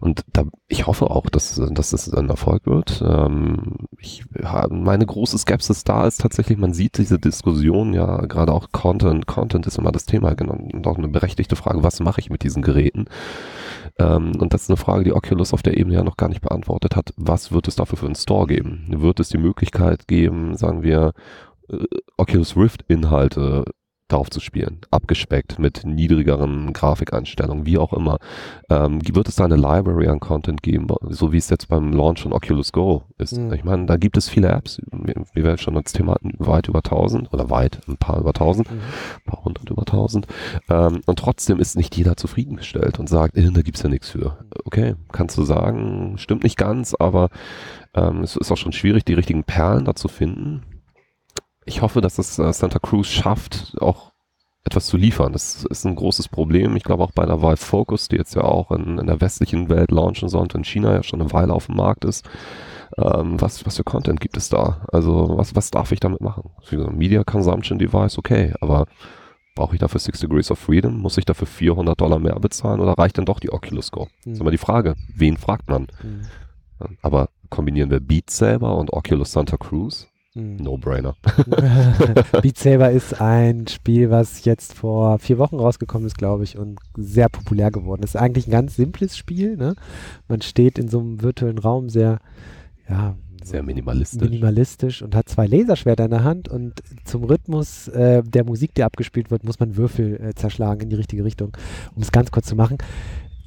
und 0.00 0.22
da, 0.32 0.44
ich 0.68 0.86
hoffe 0.86 1.10
auch, 1.10 1.28
dass, 1.28 1.60
dass 1.70 1.90
das 1.90 2.12
ein 2.12 2.28
Erfolg 2.28 2.66
wird. 2.66 3.02
Ähm, 3.06 3.76
ich, 3.98 4.24
meine 4.70 5.06
große 5.06 5.38
Skepsis 5.38 5.84
da 5.84 6.06
ist 6.06 6.20
tatsächlich, 6.20 6.58
man 6.58 6.72
sieht 6.72 6.98
diese 6.98 7.18
Diskussion 7.18 7.92
ja, 7.92 8.22
gerade 8.26 8.52
auch 8.52 8.68
Content. 8.72 9.26
Content 9.26 9.66
ist 9.66 9.78
immer 9.78 9.92
das 9.92 10.06
Thema, 10.06 10.34
genau. 10.34 10.54
Und 10.54 10.86
auch 10.86 10.98
eine 10.98 11.08
berechtigte 11.08 11.56
Frage, 11.56 11.82
was 11.82 12.00
mache 12.00 12.20
ich 12.20 12.30
mit 12.30 12.42
diesen 12.42 12.62
Geräten? 12.62 13.06
Ähm, 13.98 14.32
und 14.38 14.52
das 14.52 14.62
ist 14.62 14.70
eine 14.70 14.76
Frage, 14.76 15.04
die 15.04 15.12
Oculus 15.12 15.52
auf 15.52 15.62
der 15.62 15.76
Ebene 15.76 15.96
ja 15.96 16.04
noch 16.04 16.16
gar 16.16 16.28
nicht 16.28 16.42
beantwortet 16.42 16.96
hat. 16.96 17.12
Was 17.16 17.52
wird 17.52 17.68
es 17.68 17.76
dafür 17.76 17.98
für 17.98 18.06
einen 18.06 18.14
Store 18.14 18.46
geben? 18.46 18.86
Wird 18.88 19.20
es 19.20 19.28
die 19.28 19.38
Möglichkeit 19.38 20.06
geben, 20.06 20.56
sagen 20.56 20.82
wir, 20.82 21.12
äh, 21.68 21.84
Oculus 22.16 22.56
Rift 22.56 22.84
Inhalte 22.88 23.64
darauf 24.08 24.30
zu 24.30 24.40
spielen, 24.40 24.80
abgespeckt 24.90 25.58
mit 25.58 25.82
niedrigeren 25.84 26.72
Grafikeinstellungen, 26.72 27.66
wie 27.66 27.78
auch 27.78 27.92
immer. 27.92 28.18
Ähm, 28.70 29.00
wird 29.02 29.28
es 29.28 29.36
da 29.36 29.44
eine 29.44 29.56
Library 29.56 30.08
an 30.08 30.20
Content 30.20 30.62
geben, 30.62 30.86
so 31.08 31.32
wie 31.32 31.38
es 31.38 31.50
jetzt 31.50 31.68
beim 31.68 31.92
Launch 31.92 32.22
von 32.22 32.32
Oculus 32.32 32.72
Go 32.72 33.04
ist? 33.18 33.36
Mhm. 33.36 33.52
Ich 33.52 33.64
meine, 33.64 33.86
da 33.86 33.96
gibt 33.96 34.16
es 34.16 34.28
viele 34.28 34.48
Apps, 34.48 34.80
wie 35.34 35.42
wir 35.42 35.56
schon 35.58 35.76
als 35.76 35.92
Thema 35.92 36.14
hatten, 36.14 36.32
weit 36.38 36.68
über 36.68 36.80
1000 36.80 37.32
oder 37.32 37.50
weit, 37.50 37.80
ein 37.88 37.96
paar 37.96 38.18
über 38.20 38.32
1000 38.32 38.70
Mhm. 38.70 38.78
ein 38.78 39.32
paar 39.32 39.44
hundert 39.44 39.70
über 39.70 39.84
tausend. 39.84 40.26
Ähm, 40.68 41.00
und 41.06 41.18
trotzdem 41.18 41.58
ist 41.58 41.76
nicht 41.76 41.96
jeder 41.96 42.16
zufriedengestellt 42.16 42.98
und 42.98 43.08
sagt, 43.08 43.36
äh, 43.36 43.50
da 43.50 43.62
gibt's 43.62 43.82
ja 43.82 43.88
nichts 43.88 44.10
für. 44.10 44.38
Okay, 44.64 44.94
kannst 45.12 45.36
du 45.38 45.42
sagen, 45.44 46.18
stimmt 46.18 46.44
nicht 46.44 46.56
ganz, 46.56 46.94
aber 46.98 47.28
ähm, 47.94 48.20
es 48.22 48.36
ist 48.36 48.50
auch 48.52 48.56
schon 48.56 48.72
schwierig, 48.72 49.04
die 49.04 49.14
richtigen 49.14 49.44
Perlen 49.44 49.84
da 49.84 49.94
zu 49.94 50.08
finden. 50.08 50.62
Ich 51.66 51.82
hoffe, 51.82 52.00
dass 52.00 52.18
es 52.18 52.38
äh, 52.38 52.52
Santa 52.52 52.78
Cruz 52.78 53.08
schafft, 53.08 53.76
auch 53.80 54.12
etwas 54.64 54.86
zu 54.86 54.96
liefern. 54.96 55.32
Das 55.32 55.64
ist 55.64 55.84
ein 55.84 55.94
großes 55.94 56.28
Problem. 56.28 56.74
Ich 56.76 56.82
glaube 56.82 57.04
auch 57.04 57.12
bei 57.12 57.24
der 57.26 57.40
Vive 57.42 57.56
Focus, 57.56 58.08
die 58.08 58.16
jetzt 58.16 58.34
ja 58.34 58.42
auch 58.42 58.70
in, 58.72 58.98
in 58.98 59.06
der 59.06 59.20
westlichen 59.20 59.68
Welt 59.68 59.90
launchen 59.92 60.28
soll 60.28 60.42
und 60.42 60.54
in 60.54 60.64
China 60.64 60.92
ja 60.92 61.02
schon 61.02 61.20
eine 61.20 61.32
Weile 61.32 61.52
auf 61.52 61.66
dem 61.66 61.76
Markt 61.76 62.04
ist. 62.04 62.28
Ähm, 62.98 63.40
was, 63.40 63.64
was 63.66 63.76
für 63.76 63.84
Content 63.84 64.20
gibt 64.20 64.36
es 64.36 64.48
da? 64.48 64.86
Also 64.92 65.36
was, 65.36 65.54
was 65.54 65.70
darf 65.70 65.92
ich 65.92 66.00
damit 66.00 66.20
machen? 66.20 66.50
Media 66.92 67.22
Consumption 67.24 67.78
Device, 67.78 68.18
okay, 68.18 68.54
aber 68.60 68.86
brauche 69.54 69.74
ich 69.74 69.80
dafür 69.80 70.00
Six 70.00 70.20
Degrees 70.20 70.50
of 70.50 70.58
Freedom? 70.58 70.98
Muss 70.98 71.16
ich 71.18 71.24
dafür 71.24 71.46
400 71.46 72.00
Dollar 72.00 72.18
mehr 72.18 72.38
bezahlen 72.40 72.80
oder 72.80 72.92
reicht 72.92 73.16
denn 73.18 73.24
doch 73.24 73.38
die 73.40 73.52
Oculus 73.52 73.90
Go? 73.92 74.08
Das 74.24 74.32
ist 74.32 74.34
Mhm. 74.36 74.40
immer 74.42 74.50
die 74.50 74.58
Frage, 74.58 74.94
wen 75.14 75.36
fragt 75.36 75.68
man? 75.68 75.86
Mhm. 76.02 76.22
Aber 77.02 77.28
kombinieren 77.50 77.90
wir 77.90 78.00
Beat 78.00 78.30
Saber 78.30 78.76
und 78.76 78.92
Oculus 78.92 79.32
Santa 79.32 79.56
Cruz? 79.56 80.08
Mhm. 80.36 80.56
No-brainer. 80.56 81.16
Beat 82.42 82.58
Saber 82.58 82.90
ist 82.90 83.20
ein 83.20 83.66
Spiel, 83.68 84.10
was 84.10 84.44
jetzt 84.44 84.74
vor 84.74 85.18
vier 85.18 85.38
Wochen 85.38 85.56
rausgekommen 85.56 86.06
ist, 86.06 86.18
glaube 86.18 86.44
ich, 86.44 86.58
und 86.58 86.78
sehr 86.96 87.30
populär 87.30 87.70
geworden 87.70 88.02
ist. 88.02 88.16
Eigentlich 88.16 88.46
ein 88.46 88.50
ganz 88.50 88.76
simples 88.76 89.16
Spiel. 89.16 89.56
Ne? 89.56 89.74
Man 90.28 90.42
steht 90.42 90.78
in 90.78 90.88
so 90.88 91.00
einem 91.00 91.22
virtuellen 91.22 91.56
Raum 91.58 91.88
sehr, 91.88 92.18
ja, 92.86 93.16
Sehr 93.42 93.62
minimalistisch. 93.62 94.20
minimalistisch 94.20 95.00
und 95.00 95.14
hat 95.14 95.28
zwei 95.30 95.46
Laserschwerter 95.46 96.04
in 96.04 96.10
der 96.10 96.24
Hand 96.24 96.48
und 96.50 96.82
zum 97.04 97.24
Rhythmus 97.24 97.88
äh, 97.88 98.22
der 98.22 98.44
Musik, 98.44 98.74
die 98.74 98.84
abgespielt 98.84 99.30
wird, 99.30 99.42
muss 99.42 99.58
man 99.58 99.76
Würfel 99.76 100.20
äh, 100.20 100.34
zerschlagen 100.34 100.82
in 100.82 100.90
die 100.90 100.96
richtige 100.96 101.24
Richtung. 101.24 101.56
Um 101.94 102.02
es 102.02 102.12
ganz 102.12 102.30
kurz 102.30 102.46
zu 102.46 102.56
machen, 102.56 102.76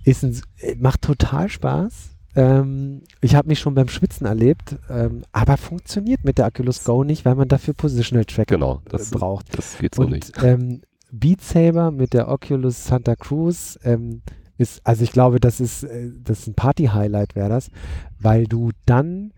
ist 0.05 0.23
ein, 0.23 0.35
äh, 0.57 0.75
macht 0.75 1.03
total 1.03 1.49
Spaß. 1.49 2.15
Ähm, 2.35 3.01
ich 3.21 3.35
habe 3.35 3.47
mich 3.47 3.59
schon 3.59 3.73
beim 3.73 3.87
Schwitzen 3.87 4.27
erlebt, 4.27 4.77
ähm, 4.89 5.23
aber 5.31 5.57
funktioniert 5.57 6.23
mit 6.23 6.37
der 6.37 6.47
Oculus 6.47 6.83
Go 6.83 7.03
nicht, 7.03 7.25
weil 7.25 7.35
man 7.35 7.47
dafür 7.47 7.73
Positional 7.73 8.25
Tracking 8.25 8.57
Genau, 8.59 8.81
das, 8.89 9.11
äh, 9.11 9.15
braucht. 9.17 9.57
das 9.57 9.77
geht 9.77 9.95
so 9.95 10.03
und 10.03 10.11
nicht. 10.11 10.31
ähm, 10.43 10.81
Beat 11.11 11.41
Saber 11.41 11.91
mit 11.91 12.13
der 12.13 12.27
Oculus 12.29 12.85
Santa 12.85 13.15
Cruz 13.15 13.79
ähm, 13.83 14.21
ist, 14.57 14.81
also 14.85 15.03
ich 15.03 15.11
glaube, 15.11 15.39
das 15.39 15.59
ist, 15.59 15.83
äh, 15.83 16.11
das 16.23 16.41
ist 16.41 16.47
ein 16.47 16.53
Party-Highlight 16.53 17.35
wäre 17.35 17.49
das, 17.49 17.71
weil 18.19 18.45
du 18.45 18.71
dann 18.85 19.33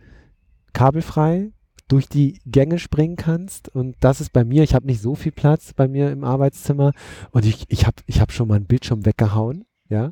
kabelfrei 0.73 1.51
durch 1.87 2.07
die 2.07 2.39
Gänge 2.45 2.79
springen 2.79 3.15
kannst. 3.17 3.69
Und 3.69 3.95
das 3.99 4.21
ist 4.21 4.31
bei 4.33 4.43
mir, 4.43 4.63
ich 4.63 4.73
habe 4.75 4.87
nicht 4.87 5.01
so 5.01 5.15
viel 5.15 5.31
Platz 5.31 5.73
bei 5.73 5.87
mir 5.87 6.11
im 6.11 6.23
Arbeitszimmer 6.23 6.91
und 7.31 7.45
ich, 7.45 7.65
ich 7.69 7.85
habe 7.85 7.97
ich 8.05 8.21
hab 8.21 8.31
schon 8.31 8.47
mal 8.47 8.55
einen 8.55 8.65
Bildschirm 8.65 9.05
weggehauen, 9.05 9.65
ja, 9.89 10.11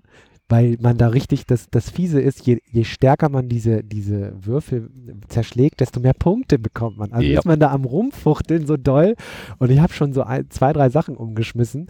weil 0.50 0.78
man 0.82 0.97
da 0.97 1.08
richtig, 1.10 1.45
das, 1.45 1.68
das 1.70 1.89
Fiese 1.89 2.20
ist, 2.20 2.45
je, 2.45 2.60
je 2.70 2.84
stärker 2.84 3.30
man 3.30 3.47
diese, 3.47 3.84
diese 3.84 4.34
Würfel 4.45 4.89
zerschlägt, 5.28 5.80
desto 5.80 6.00
mehr 6.00 6.14
Punkte 6.16 6.58
bekommt 6.60 6.97
man. 6.97 7.12
Also 7.14 7.28
Ja. 7.28 7.39
ist 7.39 7.45
man 7.45 7.60
da 7.60 7.72
am 7.72 7.86
Rumfuchteln 7.86 8.66
so 8.66 8.76
doll 8.76 9.16
und 9.60 9.70
ich 9.70 9.80
habe 9.80 9.93
schon 9.93 10.12
so 10.12 10.24
ein, 10.24 10.50
zwei, 10.50 10.74
drei 10.74 10.89
Sachen 10.89 11.16
umgeschmissen 11.16 11.88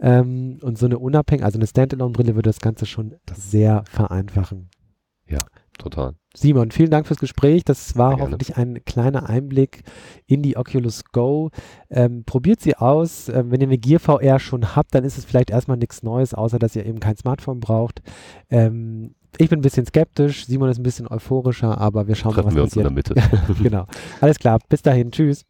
ähm, 0.00 0.58
und 0.62 0.76
so 0.76 0.86
eine 0.86 0.98
unabhängige, 0.98 1.44
also 1.46 1.58
eine 1.58 1.66
Standalone-Brille 1.66 2.34
würde 2.34 2.50
das 2.50 2.60
Ganze 2.60 2.84
schon 2.86 3.14
sehr 3.34 3.84
vereinfachen. 3.90 4.68
Total. 5.80 6.12
Simon, 6.34 6.70
vielen 6.70 6.90
Dank 6.90 7.06
fürs 7.06 7.18
Gespräch. 7.18 7.64
Das 7.64 7.96
war 7.96 8.10
Sehr 8.10 8.16
gerne. 8.18 8.22
hoffentlich 8.32 8.56
ein 8.56 8.84
kleiner 8.84 9.28
Einblick 9.28 9.82
in 10.26 10.42
die 10.42 10.56
Oculus 10.56 11.04
Go. 11.10 11.50
Ähm, 11.88 12.24
probiert 12.24 12.60
sie 12.60 12.76
aus. 12.76 13.28
Ähm, 13.28 13.50
wenn 13.50 13.60
ihr 13.60 13.66
eine 13.66 13.78
Gear 13.78 13.98
VR 13.98 14.38
schon 14.38 14.76
habt, 14.76 14.94
dann 14.94 15.04
ist 15.04 15.18
es 15.18 15.24
vielleicht 15.24 15.50
erstmal 15.50 15.78
nichts 15.78 16.02
Neues, 16.02 16.34
außer 16.34 16.58
dass 16.58 16.76
ihr 16.76 16.84
eben 16.86 17.00
kein 17.00 17.16
Smartphone 17.16 17.60
braucht. 17.60 18.02
Ähm, 18.50 19.14
ich 19.38 19.48
bin 19.48 19.60
ein 19.60 19.62
bisschen 19.62 19.86
skeptisch, 19.86 20.46
Simon 20.46 20.68
ist 20.70 20.78
ein 20.78 20.82
bisschen 20.82 21.08
euphorischer, 21.08 21.78
aber 21.78 22.08
wir 22.08 22.14
schauen 22.14 22.34
mal, 22.34 22.44
was 22.44 22.54
Treffen 22.54 22.56
wir 22.56 22.62
uns 22.64 22.76
in 22.76 22.82
passiert. 22.82 23.16
der 23.16 23.38
Mitte. 23.54 23.62
genau. 23.62 23.86
Alles 24.20 24.38
klar. 24.38 24.58
Bis 24.68 24.82
dahin. 24.82 25.10
Tschüss. 25.10 25.44